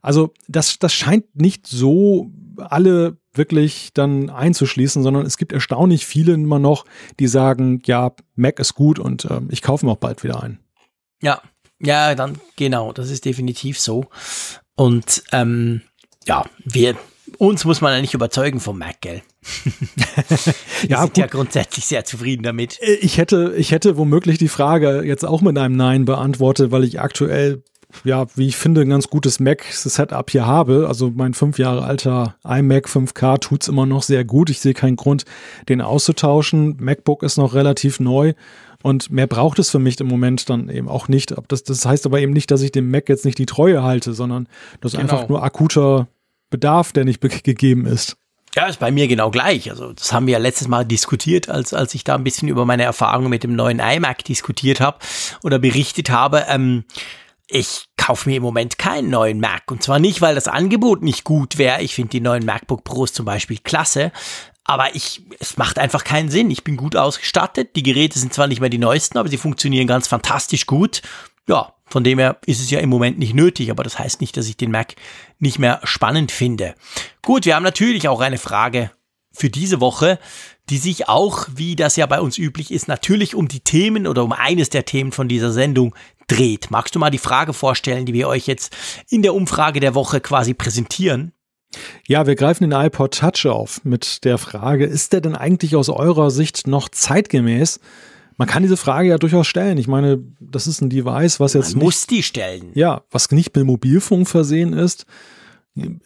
[0.02, 6.34] Also das, das scheint nicht so alle wirklich dann einzuschließen, sondern es gibt erstaunlich viele
[6.34, 6.86] immer noch,
[7.20, 10.60] die sagen, ja, Mac ist gut und äh, ich kaufe mir auch bald wieder ein.
[11.22, 11.42] Ja,
[11.80, 14.06] ja, dann genau, das ist definitiv so.
[14.76, 15.82] Und ähm,
[16.26, 16.96] ja, wir
[17.38, 19.22] uns muss man ja nicht überzeugen vom Mac, gell?
[19.64, 21.18] wir ja, sind gut.
[21.18, 22.80] ja grundsätzlich sehr zufrieden damit.
[22.82, 26.84] Äh, ich hätte, ich hätte womöglich die Frage jetzt auch mit einem Nein beantwortet, weil
[26.84, 27.64] ich aktuell
[28.04, 30.86] ja, wie ich finde, ein ganz gutes Mac-Setup hier habe.
[30.88, 34.50] Also mein fünf Jahre alter iMac 5K tut's immer noch sehr gut.
[34.50, 35.26] Ich sehe keinen Grund,
[35.70, 36.78] den auszutauschen.
[36.80, 38.34] MacBook ist noch relativ neu
[38.84, 41.34] und mehr braucht es für mich im Moment dann eben auch nicht.
[41.48, 44.14] Das, das heißt aber eben nicht, dass ich dem Mac jetzt nicht die Treue halte,
[44.14, 44.48] sondern
[44.82, 45.14] das ist genau.
[45.14, 46.08] einfach nur akuter
[46.50, 48.18] Bedarf, der nicht gegeben ist.
[48.56, 49.72] Ja, ist bei mir genau gleich.
[49.72, 52.66] Also das haben wir ja letztes Mal diskutiert, als, als ich da ein bisschen über
[52.66, 55.00] meine Erfahrungen mit dem neuen iMac diskutiert habe
[55.42, 56.46] oder berichtet habe.
[56.48, 56.84] Ähm,
[57.48, 59.70] ich kaufe mir im Moment keinen neuen Mac.
[59.70, 61.82] Und zwar nicht, weil das Angebot nicht gut wäre.
[61.82, 64.12] Ich finde die neuen MacBook Pros zum Beispiel klasse.
[64.64, 66.50] Aber ich, es macht einfach keinen Sinn.
[66.50, 67.76] Ich bin gut ausgestattet.
[67.76, 71.02] Die Geräte sind zwar nicht mehr die neuesten, aber sie funktionieren ganz fantastisch gut.
[71.48, 74.38] Ja, von dem her ist es ja im Moment nicht nötig, aber das heißt nicht,
[74.38, 74.96] dass ich den Mac
[75.40, 76.76] nicht mehr spannend finde.
[77.22, 78.92] Gut, wir haben natürlich auch eine Frage
[79.34, 80.20] für diese Woche,
[80.70, 84.24] die sich auch, wie das ja bei uns üblich ist, natürlich um die Themen oder
[84.24, 85.94] um eines der Themen von dieser Sendung
[86.28, 86.72] dreht.
[86.72, 88.76] Magst du mal die Frage vorstellen, die wir euch jetzt
[89.10, 91.34] in der Umfrage der Woche quasi präsentieren?
[92.08, 95.90] Ja, wir greifen den iPod Touch auf mit der Frage, ist der denn eigentlich aus
[95.90, 97.80] eurer Sicht noch zeitgemäß?
[98.38, 99.78] Man kann diese Frage ja durchaus stellen.
[99.78, 101.76] Ich meine, das ist ein Device, was jetzt.
[101.76, 102.72] Man muss die stellen.
[102.74, 105.06] Ja, was nicht mit Mobilfunk versehen ist.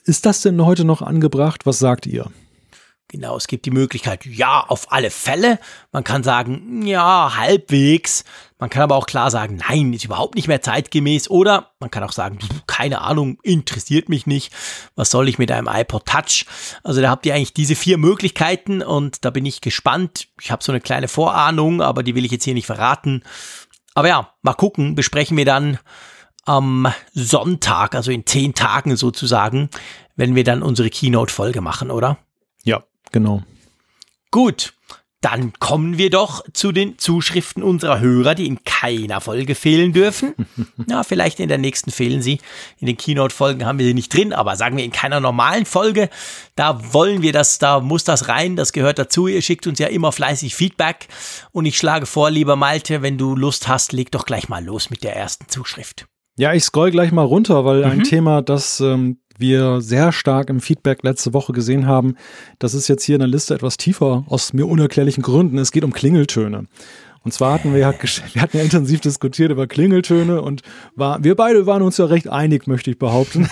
[0.03, 1.65] Ist das denn heute noch angebracht?
[1.65, 2.30] Was sagt ihr?
[3.10, 5.60] Genau, es gibt die Möglichkeit, ja, auf alle Fälle.
[5.94, 8.26] Man kann sagen, ja, halbwegs.
[8.59, 11.29] Man kann aber auch klar sagen, nein, ist überhaupt nicht mehr zeitgemäß.
[11.29, 14.51] Oder man kann auch sagen, keine Ahnung, interessiert mich nicht.
[14.95, 16.45] Was soll ich mit einem iPod Touch?
[16.84, 20.27] Also da habt ihr eigentlich diese vier Möglichkeiten und da bin ich gespannt.
[20.41, 23.23] Ich habe so eine kleine Vorahnung, aber die will ich jetzt hier nicht verraten.
[23.93, 25.79] Aber ja, mal gucken, besprechen wir dann
[26.45, 29.69] am Sonntag, also in zehn Tagen sozusagen,
[30.15, 32.17] wenn wir dann unsere Keynote-Folge machen, oder?
[32.63, 33.43] Ja, Genau.
[34.31, 34.73] Gut,
[35.22, 40.35] dann kommen wir doch zu den Zuschriften unserer Hörer, die in keiner Folge fehlen dürfen.
[40.89, 42.39] ja, vielleicht in der nächsten fehlen sie.
[42.80, 46.10] In den Keynote-Folgen haben wir sie nicht drin, aber sagen wir in keiner normalen Folge.
[46.56, 49.27] Da wollen wir das, da muss das rein, das gehört dazu.
[49.27, 51.07] Ihr schickt uns ja immer fleißig Feedback.
[51.52, 54.91] Und ich schlage vor, lieber Malte, wenn du Lust hast, leg doch gleich mal los
[54.91, 56.06] mit der ersten Zuschrift.
[56.39, 57.91] Ja, ich scroll gleich mal runter, weil mhm.
[57.91, 62.15] ein Thema, das ähm, wir sehr stark im Feedback letzte Woche gesehen haben.
[62.59, 65.57] Das ist jetzt hier in der Liste etwas tiefer aus mir unerklärlichen Gründen.
[65.57, 66.65] Es geht um Klingeltöne.
[67.23, 67.94] Und zwar hatten wir ja,
[68.34, 70.61] wir hatten ja intensiv diskutiert über Klingeltöne und
[70.95, 73.49] war, wir beide waren uns ja recht einig, möchte ich behaupten.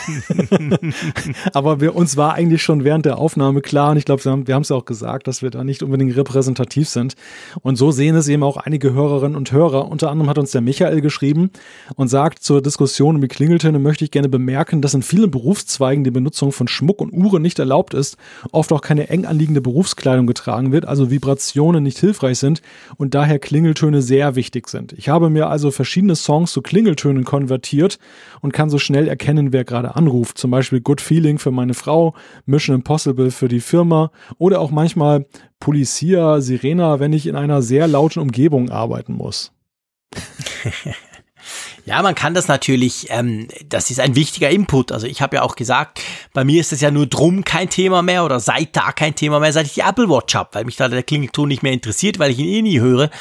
[1.53, 4.61] Aber wir, uns war eigentlich schon während der Aufnahme klar, und ich glaube, wir haben
[4.61, 7.15] es ja auch gesagt, dass wir da nicht unbedingt repräsentativ sind.
[7.61, 9.89] Und so sehen es eben auch einige Hörerinnen und Hörer.
[9.89, 11.51] Unter anderem hat uns der Michael geschrieben
[11.95, 16.03] und sagt, zur Diskussion um die Klingeltöne möchte ich gerne bemerken, dass in vielen Berufszweigen
[16.03, 18.17] die Benutzung von Schmuck und Uhren nicht erlaubt ist,
[18.51, 22.61] oft auch keine eng anliegende Berufskleidung getragen wird, also Vibrationen nicht hilfreich sind
[22.97, 23.54] und daher Klingeltöne
[24.01, 24.93] sehr wichtig sind.
[24.93, 27.99] Ich habe mir also verschiedene Songs zu Klingeltönen konvertiert
[28.41, 30.37] und kann so schnell erkennen, wer gerade anruft.
[30.37, 32.15] Zum Beispiel Good Feeling für meine Frau,
[32.45, 35.25] Mission Impossible für die Firma oder auch manchmal
[35.59, 39.51] Policia, Sirena, wenn ich in einer sehr lauten Umgebung arbeiten muss.
[41.85, 44.91] Ja, man kann das natürlich, ähm, das ist ein wichtiger Input.
[44.91, 46.01] Also ich habe ja auch gesagt,
[46.33, 49.39] bei mir ist es ja nur drum kein Thema mehr oder seit da kein Thema
[49.39, 52.17] mehr, seit ich die Apple Watch habe, weil mich da der Klingelton nicht mehr interessiert,
[52.17, 53.11] weil ich ihn eh nie höre.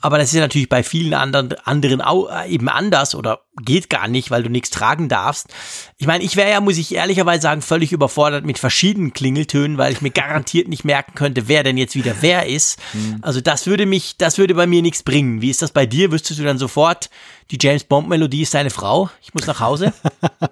[0.00, 3.90] Aber das ist ja natürlich bei vielen anderen, anderen auch äh, eben anders oder geht
[3.90, 5.48] gar nicht, weil du nichts tragen darfst.
[5.96, 9.92] Ich meine, ich wäre ja, muss ich ehrlicherweise sagen, völlig überfordert mit verschiedenen Klingeltönen, weil
[9.92, 12.78] ich mir garantiert nicht merken könnte, wer denn jetzt wieder wer ist.
[12.92, 13.18] Mhm.
[13.22, 15.42] Also das würde mich, das würde bei mir nichts bringen.
[15.42, 16.12] Wie ist das bei dir?
[16.12, 17.10] Wüsstest du dann sofort,
[17.50, 19.10] die James Bond Melodie ist deine Frau?
[19.22, 19.92] Ich muss nach Hause?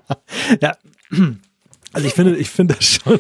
[0.61, 0.77] ja.
[1.97, 3.19] Also ich finde, ich finde das schon,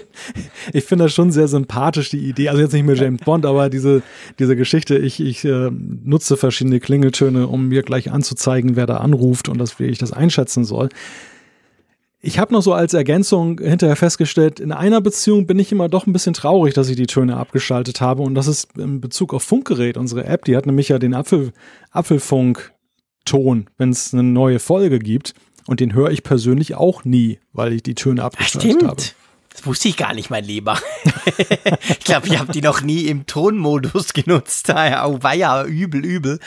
[0.74, 2.50] ich finde das schon sehr sympathisch, die Idee.
[2.50, 4.02] Also jetzt nicht mehr James Bond, aber diese,
[4.38, 9.48] diese Geschichte, ich, ich äh, nutze verschiedene Klingeltöne, um mir gleich anzuzeigen, wer da anruft
[9.48, 10.90] und das, wie ich das einschätzen soll.
[12.20, 16.06] Ich habe noch so als Ergänzung hinterher festgestellt, in einer Beziehung bin ich immer doch
[16.06, 18.24] ein bisschen traurig, dass ich die Töne abgeschaltet habe.
[18.24, 21.54] Und das ist in Bezug auf Funkgerät, unsere App, die hat nämlich ja den Apfel,
[21.92, 25.32] Apfelfunk-Ton, wenn es eine neue Folge gibt.
[25.66, 29.02] Und den höre ich persönlich auch nie, weil ich die Töne abgeschaltet habe.
[29.56, 30.78] Das wusste ich gar nicht, mein Lieber.
[31.88, 34.68] ich glaube, ich habe die noch nie im Tonmodus genutzt.
[34.68, 36.40] Oh, war ja übel, übel.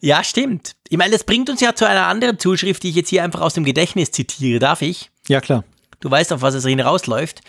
[0.00, 0.74] Ja, stimmt.
[0.88, 3.42] Ich meine, das bringt uns ja zu einer anderen Zuschrift, die ich jetzt hier einfach
[3.42, 4.58] aus dem Gedächtnis zitiere.
[4.58, 5.10] Darf ich?
[5.28, 5.64] Ja, klar.
[6.00, 7.40] Du weißt, auf was es hinausläuft.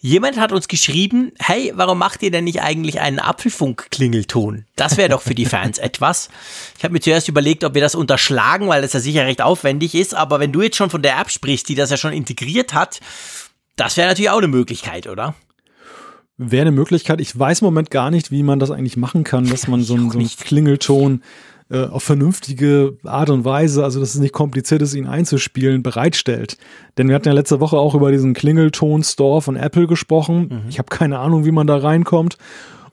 [0.00, 4.64] Jemand hat uns geschrieben, hey, warum macht ihr denn nicht eigentlich einen Apfelfunk-Klingelton?
[4.76, 6.28] Das wäre doch für die Fans etwas.
[6.78, 9.94] Ich habe mir zuerst überlegt, ob wir das unterschlagen, weil das ja sicher recht aufwendig
[9.94, 10.14] ist.
[10.14, 13.00] Aber wenn du jetzt schon von der App sprichst, die das ja schon integriert hat,
[13.74, 15.34] das wäre natürlich auch eine Möglichkeit, oder?
[16.38, 17.20] Wäre eine Möglichkeit.
[17.20, 19.94] Ich weiß im Moment gar nicht, wie man das eigentlich machen kann, dass man so,
[19.94, 21.22] einen, so einen Klingelton
[21.68, 26.58] äh, auf vernünftige Art und Weise, also dass es nicht kompliziert ist, ihn einzuspielen, bereitstellt.
[26.96, 30.48] Denn wir hatten ja letzte Woche auch über diesen Klingelton-Store von Apple gesprochen.
[30.48, 30.68] Mhm.
[30.68, 32.36] Ich habe keine Ahnung, wie man da reinkommt.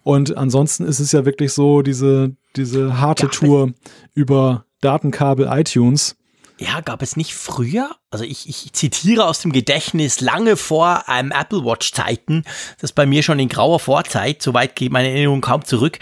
[0.03, 3.73] Und ansonsten ist es ja wirklich so, diese, diese harte Tour
[4.13, 6.15] über Datenkabel iTunes.
[6.59, 7.89] Ja, gab es nicht früher?
[8.11, 12.43] Also ich, ich zitiere aus dem Gedächtnis lange vor einem Apple Watch Zeiten,
[12.79, 15.99] das bei mir schon in grauer Vorzeit, soweit geht meine Erinnerung kaum zurück.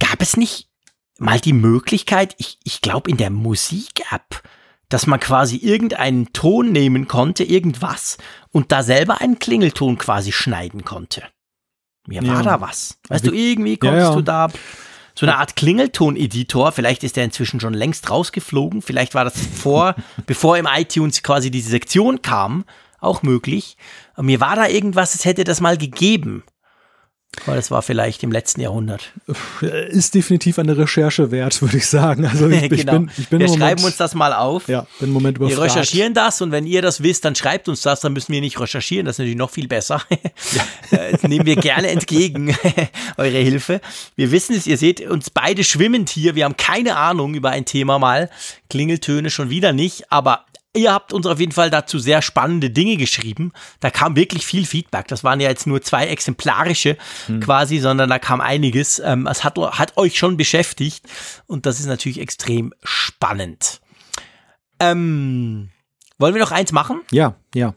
[0.00, 0.68] Gab es nicht
[1.18, 4.42] mal die Möglichkeit, ich, ich glaube in der Musik-App,
[4.88, 8.18] dass man quasi irgendeinen Ton nehmen konnte, irgendwas,
[8.50, 11.22] und da selber einen Klingelton quasi schneiden konnte.
[12.06, 12.42] Mir war ja.
[12.42, 12.98] da was.
[13.08, 14.48] Weißt du, irgendwie konntest ja, du da
[15.14, 19.94] so eine Art Klingelton-Editor, vielleicht ist der inzwischen schon längst rausgeflogen, vielleicht war das vor,
[20.26, 22.64] bevor im iTunes quasi diese Sektion kam,
[23.00, 23.76] auch möglich.
[24.16, 26.44] Und mir war da irgendwas, es hätte das mal gegeben.
[27.46, 29.10] Weil es war vielleicht im letzten Jahrhundert.
[29.88, 32.26] Ist definitiv eine Recherche wert, würde ich sagen.
[32.26, 32.74] Also ich, genau.
[32.74, 34.68] ich bin, ich bin Wir Moment, schreiben uns das mal auf.
[34.68, 35.58] Ja, bin im Moment überfragt.
[35.58, 38.40] Wir recherchieren das und wenn ihr das wisst, dann schreibt uns das, dann müssen wir
[38.40, 39.06] nicht recherchieren.
[39.06, 40.02] Das ist natürlich noch viel besser.
[40.90, 41.10] Ja.
[41.10, 42.54] Das nehmen wir gerne entgegen,
[43.16, 43.80] eure Hilfe.
[44.16, 46.34] Wir wissen es, ihr seht uns beide schwimmend hier.
[46.34, 48.28] Wir haben keine Ahnung über ein Thema mal.
[48.68, 50.44] Klingeltöne schon wieder nicht, aber
[50.74, 53.52] Ihr habt uns auf jeden Fall dazu sehr spannende Dinge geschrieben.
[53.80, 55.06] Da kam wirklich viel Feedback.
[55.08, 56.96] Das waren ja jetzt nur zwei exemplarische
[57.26, 57.40] hm.
[57.40, 58.98] quasi, sondern da kam einiges.
[58.98, 61.04] Ähm, es hat, hat euch schon beschäftigt
[61.46, 63.82] und das ist natürlich extrem spannend.
[64.80, 65.68] Ähm,
[66.18, 67.02] wollen wir noch eins machen?
[67.10, 67.74] Ja, ja.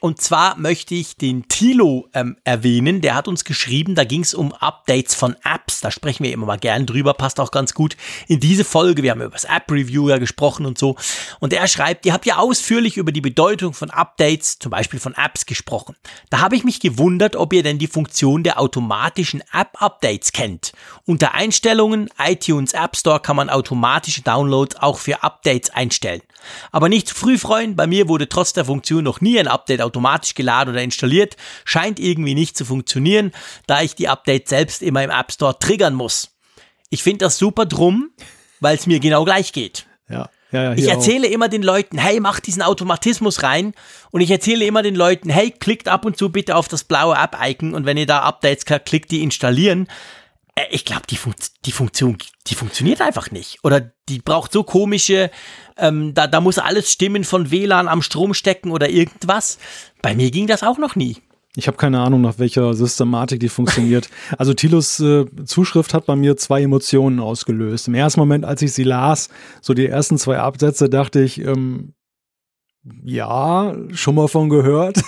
[0.00, 3.02] Und zwar möchte ich den Tilo ähm, erwähnen.
[3.02, 5.82] Der hat uns geschrieben, da ging es um Updates von Apps.
[5.82, 9.02] Da sprechen wir immer mal gern drüber, passt auch ganz gut in diese Folge.
[9.02, 10.96] Wir haben über das App-Review ja gesprochen und so.
[11.38, 15.14] Und er schreibt, ihr habt ja ausführlich über die Bedeutung von Updates, zum Beispiel von
[15.14, 15.96] Apps, gesprochen.
[16.30, 20.72] Da habe ich mich gewundert, ob ihr denn die Funktion der automatischen App-Updates kennt.
[21.04, 26.22] Unter Einstellungen, iTunes App Store kann man automatische Downloads auch für Updates einstellen.
[26.72, 29.82] Aber nicht zu früh freuen, bei mir wurde trotz der Funktion noch nie ein Update
[29.90, 33.32] automatisch geladen oder installiert, scheint irgendwie nicht zu funktionieren,
[33.66, 36.30] da ich die Updates selbst immer im App Store triggern muss.
[36.88, 38.10] Ich finde das super drum,
[38.60, 39.86] weil es mir genau gleich geht.
[40.08, 40.28] Ja.
[40.52, 41.32] Ja, ja, ich erzähle auch.
[41.32, 43.72] immer den Leuten, hey, mach diesen Automatismus rein.
[44.10, 47.14] Und ich erzähle immer den Leuten, hey, klickt ab und zu bitte auf das blaue
[47.14, 49.86] App-Icon und wenn ihr da Updates klickt, die installieren
[50.70, 51.34] ich glaube, die, Fun
[51.64, 53.58] die Funktion, die funktioniert einfach nicht.
[53.62, 55.30] Oder die braucht so komische,
[55.76, 59.58] ähm, da, da muss alles stimmen von WLAN am Strom stecken oder irgendwas.
[60.02, 61.18] Bei mir ging das auch noch nie.
[61.56, 64.08] Ich habe keine Ahnung, nach welcher Systematik die funktioniert.
[64.38, 67.88] Also Tilos äh, Zuschrift hat bei mir zwei Emotionen ausgelöst.
[67.88, 69.28] Im ersten Moment, als ich sie las,
[69.60, 71.94] so die ersten zwei Absätze, dachte ich, ähm,
[73.02, 75.02] ja, schon mal von gehört.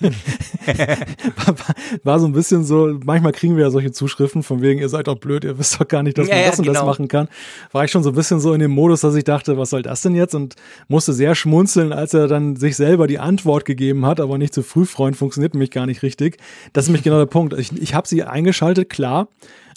[2.04, 5.08] war, so ein bisschen so, manchmal kriegen wir ja solche Zuschriften von wegen, ihr seid
[5.08, 6.80] doch blöd, ihr wisst doch gar nicht, dass man ja, das ja, und genau.
[6.80, 7.28] das machen kann.
[7.72, 9.82] War ich schon so ein bisschen so in dem Modus, dass ich dachte, was soll
[9.82, 10.34] das denn jetzt?
[10.34, 10.56] Und
[10.88, 14.62] musste sehr schmunzeln, als er dann sich selber die Antwort gegeben hat, aber nicht zu
[14.62, 16.38] früh, Freund, funktioniert nämlich gar nicht richtig.
[16.72, 17.58] Das ist nämlich genau der Punkt.
[17.58, 19.28] Ich, ich habe sie eingeschaltet, klar,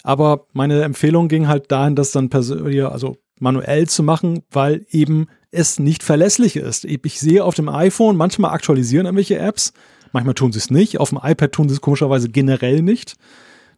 [0.03, 5.27] aber meine Empfehlung ging halt dahin, das dann persönlich, also manuell zu machen, weil eben
[5.51, 6.85] es nicht verlässlich ist.
[6.85, 9.73] Ich sehe auf dem iPhone, manchmal aktualisieren irgendwelche Apps,
[10.11, 10.99] manchmal tun sie es nicht.
[10.99, 13.17] Auf dem iPad tun sie es komischerweise generell nicht.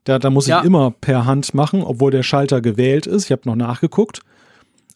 [0.03, 0.59] Da, da muss ja.
[0.59, 3.25] ich immer per Hand machen, obwohl der Schalter gewählt ist.
[3.25, 4.21] Ich habe noch nachgeguckt.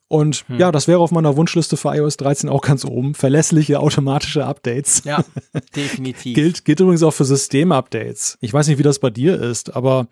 [0.09, 0.57] Und hm.
[0.57, 3.13] ja, das wäre auf meiner Wunschliste für iOS 13 auch ganz oben.
[3.13, 5.03] Verlässliche automatische Updates.
[5.03, 5.23] Ja,
[5.75, 6.33] definitiv.
[6.33, 8.37] gilt, gilt übrigens auch für Systemupdates.
[8.39, 10.07] Ich weiß nicht, wie das bei dir ist, aber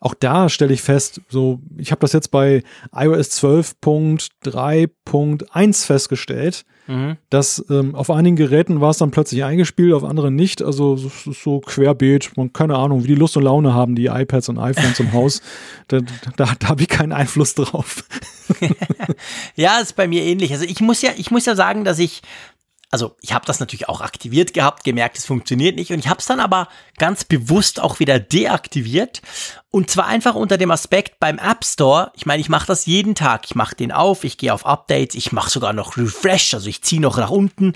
[0.00, 2.62] auch da stelle ich fest, so, ich habe das jetzt bei
[2.94, 7.16] iOS 12.3.1 festgestellt, mhm.
[7.30, 10.62] dass ähm, auf einigen Geräten war es dann plötzlich eingespielt, auf anderen nicht.
[10.62, 14.50] Also so, so querbeet, man keine Ahnung, wie die Lust und Laune haben, die iPads
[14.50, 15.42] und iPhones im Haus.
[15.88, 15.98] Da,
[16.36, 18.04] da, da habe ich keinen Einfluss drauf.
[19.56, 20.52] ja, ist bei mir ähnlich.
[20.52, 22.22] Also ich muss ja, ich muss ja sagen, dass ich
[22.90, 26.20] also ich habe das natürlich auch aktiviert gehabt, gemerkt, es funktioniert nicht und ich habe
[26.20, 29.20] es dann aber ganz bewusst auch wieder deaktiviert
[29.70, 32.10] und zwar einfach unter dem Aspekt beim App Store.
[32.14, 33.44] Ich meine, ich mache das jeden Tag.
[33.44, 36.82] Ich mache den auf, ich gehe auf Updates, ich mache sogar noch Refresh, also ich
[36.82, 37.74] ziehe noch nach unten.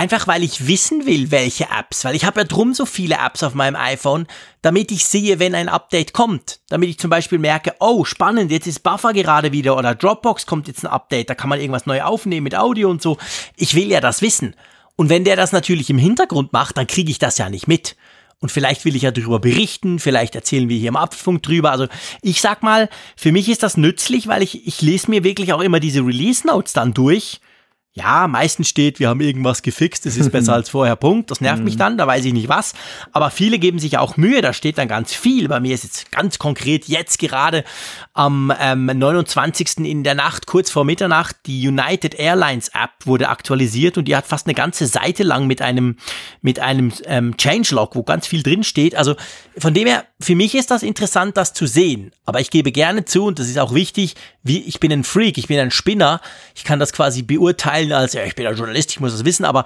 [0.00, 3.42] Einfach weil ich wissen will, welche Apps, weil ich habe ja drum so viele Apps
[3.42, 4.26] auf meinem iPhone,
[4.62, 6.60] damit ich sehe, wenn ein Update kommt.
[6.70, 10.68] Damit ich zum Beispiel merke, oh, spannend, jetzt ist Buffer gerade wieder oder Dropbox kommt
[10.68, 13.18] jetzt ein Update, da kann man irgendwas neu aufnehmen mit Audio und so.
[13.56, 14.56] Ich will ja das wissen.
[14.96, 17.94] Und wenn der das natürlich im Hintergrund macht, dann kriege ich das ja nicht mit.
[18.38, 21.72] Und vielleicht will ich ja darüber berichten, vielleicht erzählen wir hier im Apfelfunk drüber.
[21.72, 21.88] Also
[22.22, 25.60] ich sag mal, für mich ist das nützlich, weil ich, ich lese mir wirklich auch
[25.60, 27.42] immer diese Release Notes dann durch
[27.92, 31.30] ja, meistens steht, wir haben irgendwas gefixt, es ist besser als vorher, Punkt.
[31.30, 31.78] Das nervt mich mhm.
[31.78, 32.72] dann, da weiß ich nicht was.
[33.10, 35.48] Aber viele geben sich auch Mühe, da steht dann ganz viel.
[35.48, 37.64] Bei mir ist jetzt ganz konkret jetzt gerade
[38.12, 39.78] am ähm, 29.
[39.78, 44.26] in der Nacht, kurz vor Mitternacht, die United Airlines App wurde aktualisiert und die hat
[44.26, 45.96] fast eine ganze Seite lang mit einem,
[46.42, 48.94] mit einem ähm, Changelog, wo ganz viel drin steht.
[48.94, 49.16] Also
[49.58, 52.12] von dem her, für mich ist das interessant, das zu sehen.
[52.24, 55.38] Aber ich gebe gerne zu, und das ist auch wichtig, wie, ich bin ein Freak,
[55.38, 56.20] ich bin ein Spinner,
[56.54, 59.24] ich kann das quasi beurteilen teilen als, ja, ich bin ein Journalist, ich muss das
[59.24, 59.64] wissen, aber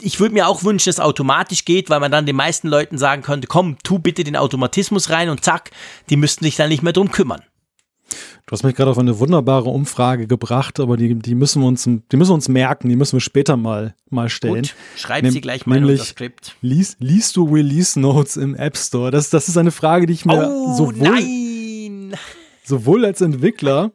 [0.00, 2.98] ich würde mir auch wünschen, dass es automatisch geht, weil man dann den meisten Leuten
[2.98, 5.70] sagen könnte, komm, tu bitte den Automatismus rein und zack,
[6.10, 7.42] die müssten sich dann nicht mehr drum kümmern.
[8.46, 11.84] Du hast mich gerade auf eine wunderbare Umfrage gebracht, aber die, die müssen wir uns,
[11.84, 14.62] die müssen wir uns merken, die müssen wir später mal, mal stellen.
[14.62, 16.56] Gut, schreib sie gleich mal in unser Skript.
[16.60, 19.10] Lies, liest du Release Notes im App Store?
[19.10, 21.41] Das, das ist eine Frage, die ich mir oh, sowohl, nein.
[22.72, 23.92] Sowohl als Entwickler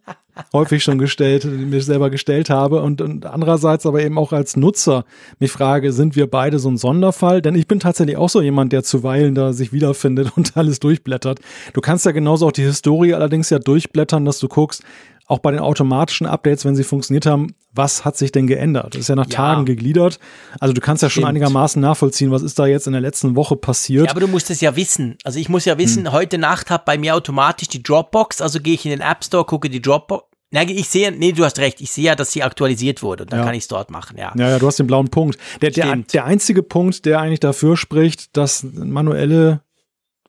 [0.54, 5.04] häufig schon gestellt, mir selber gestellt habe und, und andererseits aber eben auch als Nutzer
[5.40, 7.42] mich frage, sind wir beide so ein Sonderfall?
[7.42, 11.40] Denn ich bin tatsächlich auch so jemand, der zuweilen da sich wiederfindet und alles durchblättert.
[11.74, 14.84] Du kannst ja genauso auch die Historie allerdings ja durchblättern, dass du guckst,
[15.28, 18.96] auch bei den automatischen Updates, wenn sie funktioniert haben, was hat sich denn geändert?
[18.96, 19.36] Das ist ja nach ja.
[19.36, 20.20] Tagen gegliedert.
[20.60, 23.56] Also du kannst ja schon einigermaßen nachvollziehen, was ist da jetzt in der letzten Woche
[23.56, 24.06] passiert.
[24.06, 25.18] Ja, aber du musst es ja wissen.
[25.24, 26.14] Also ich muss ja wissen, hm.
[26.14, 29.46] heute Nacht hat bei mir automatisch die Dropbox, also gehe ich in den App Store,
[29.46, 32.42] gucke die Dropbox, na, ich sehe, nee, du hast recht, ich sehe ja, dass sie
[32.42, 33.46] aktualisiert wurde und dann ja.
[33.46, 34.32] kann ich es dort machen, ja.
[34.38, 35.38] Ja, ja, du hast den blauen Punkt.
[35.62, 39.60] Der, der, der einzige Punkt, der eigentlich dafür spricht, dass manuelle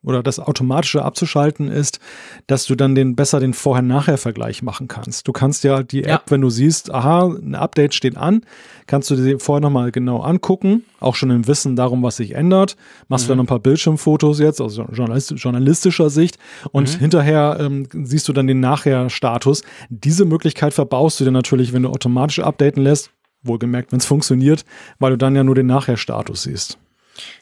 [0.03, 1.99] oder das automatische abzuschalten ist,
[2.47, 5.27] dass du dann den besser den Vorher-Nachher-Vergleich machen kannst.
[5.29, 6.23] Du kannst ja die App, ja.
[6.29, 8.43] wenn du siehst, aha, ein Update steht an,
[8.87, 12.77] kannst du dir vorher nochmal genau angucken, auch schon im Wissen darum, was sich ändert.
[13.09, 13.29] Machst mhm.
[13.29, 16.39] du dann ein paar Bildschirmfotos jetzt aus journalistischer Sicht
[16.70, 16.99] und mhm.
[16.99, 19.62] hinterher ähm, siehst du dann den Nachher-Status.
[19.91, 23.11] Diese Möglichkeit verbaust du dir natürlich, wenn du automatisch updaten lässt,
[23.43, 24.65] wohlgemerkt, wenn es funktioniert,
[24.99, 26.79] weil du dann ja nur den Nachher-Status siehst.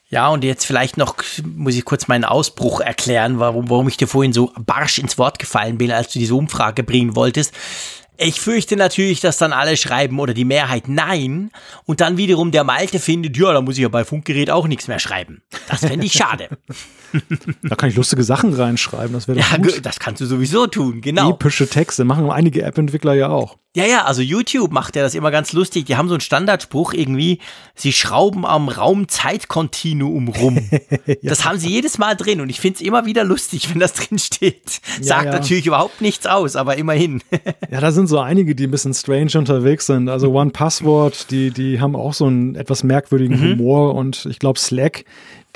[0.09, 4.07] Ja, und jetzt vielleicht noch muss ich kurz meinen Ausbruch erklären, warum, warum ich dir
[4.07, 7.53] vorhin so barsch ins Wort gefallen bin, als du diese Umfrage bringen wolltest.
[8.18, 11.51] Ich fürchte natürlich, dass dann alle schreiben oder die Mehrheit nein
[11.84, 14.88] und dann wiederum der Malte findet, ja, da muss ich ja bei Funkgerät auch nichts
[14.88, 15.43] mehr schreiben.
[15.68, 16.48] Das fände ich schade.
[17.62, 19.84] da kann ich lustige Sachen reinschreiben, das wäre Ja, gut.
[19.84, 21.30] das kannst du sowieso tun, genau.
[21.30, 23.59] Epische Texte machen einige App-Entwickler ja auch.
[23.76, 25.84] Ja, ja, also YouTube macht ja das immer ganz lustig.
[25.84, 27.40] Die haben so einen Standardspruch irgendwie,
[27.74, 30.70] sie schrauben am Raum-Zeit-Kontinuum rum.
[31.06, 31.14] ja.
[31.22, 33.93] Das haben sie jedes Mal drin und ich finde es immer wieder lustig, wenn das
[33.93, 34.80] drin steht.
[35.02, 35.38] Sagt ja, ja.
[35.38, 37.22] natürlich überhaupt nichts aus, aber immerhin.
[37.70, 40.09] ja, da sind so einige, die ein bisschen strange unterwegs sind.
[40.09, 43.59] Also One Password, die, die haben auch so einen etwas merkwürdigen mhm.
[43.59, 45.05] Humor und ich glaube Slack,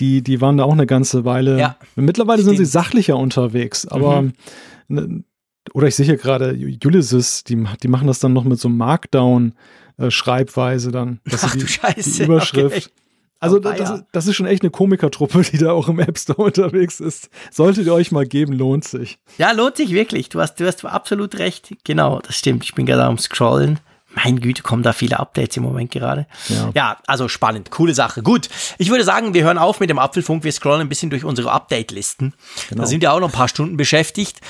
[0.01, 1.59] die, die waren da auch eine ganze Weile.
[1.59, 2.57] Ja, Mittlerweile stimmt.
[2.57, 4.33] sind sie sachlicher unterwegs, aber mhm.
[4.89, 5.23] Ne,
[5.73, 10.91] oder ich sehe hier gerade Ulysses, die, die machen das dann noch mit so Markdown-Schreibweise
[10.91, 11.21] dann.
[11.31, 12.17] Ach die, du Scheiße.
[12.17, 12.87] Die Überschrift.
[12.87, 12.95] Okay.
[13.41, 16.43] Also oh, das, das, ist schon echt eine Komikertruppe, die da auch im App Store
[16.43, 17.31] unterwegs ist.
[17.51, 19.19] Solltet ihr euch mal geben, lohnt sich.
[19.39, 20.29] Ja, lohnt sich wirklich.
[20.29, 21.75] Du hast, du hast absolut recht.
[21.85, 22.65] Genau, das stimmt.
[22.65, 23.81] Ich bin gerade am Scrollen.
[24.12, 26.27] Mein Güte, kommen da viele Updates im Moment gerade.
[26.49, 26.70] Ja.
[26.74, 26.97] ja.
[27.07, 28.23] also spannend, coole Sache.
[28.23, 30.43] Gut, ich würde sagen, wir hören auf mit dem Apfelfunk.
[30.43, 32.35] Wir scrollen ein bisschen durch unsere Update-Listen.
[32.69, 32.82] Genau.
[32.82, 34.41] Da sind ja auch noch ein paar Stunden beschäftigt.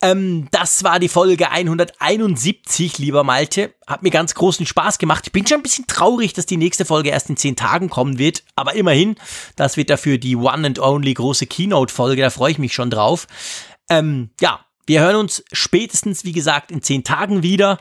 [0.00, 3.74] Ähm, das war die Folge 171, lieber Malte.
[3.88, 5.24] Hat mir ganz großen Spaß gemacht.
[5.26, 8.18] Ich bin schon ein bisschen traurig, dass die nächste Folge erst in zehn Tagen kommen
[8.18, 8.44] wird.
[8.54, 9.16] Aber immerhin,
[9.56, 12.22] das wird dafür die One and Only große Keynote-Folge.
[12.22, 13.26] Da freue ich mich schon drauf.
[13.90, 17.78] Ähm, ja, wir hören uns spätestens, wie gesagt, in zehn Tagen wieder.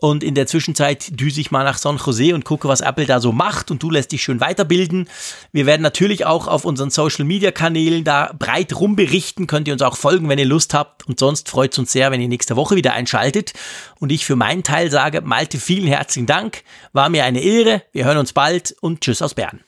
[0.00, 3.20] Und in der Zwischenzeit düse ich mal nach San Jose und gucke, was Apple da
[3.20, 3.72] so macht.
[3.72, 5.08] Und du lässt dich schön weiterbilden.
[5.52, 9.48] Wir werden natürlich auch auf unseren Social Media Kanälen da breit rumberichten.
[9.48, 11.06] Könnt ihr uns auch folgen, wenn ihr Lust habt.
[11.08, 13.54] Und sonst freut es uns sehr, wenn ihr nächste Woche wieder einschaltet.
[13.98, 16.62] Und ich für meinen Teil sage, Malte, vielen herzlichen Dank.
[16.92, 17.82] War mir eine Ehre.
[17.92, 19.60] Wir hören uns bald und tschüss aus Bern.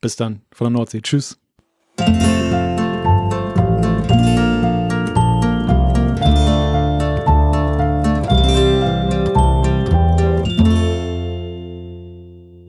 [0.00, 1.02] Bis dann von der Nordsee.
[1.02, 1.38] Tschüss.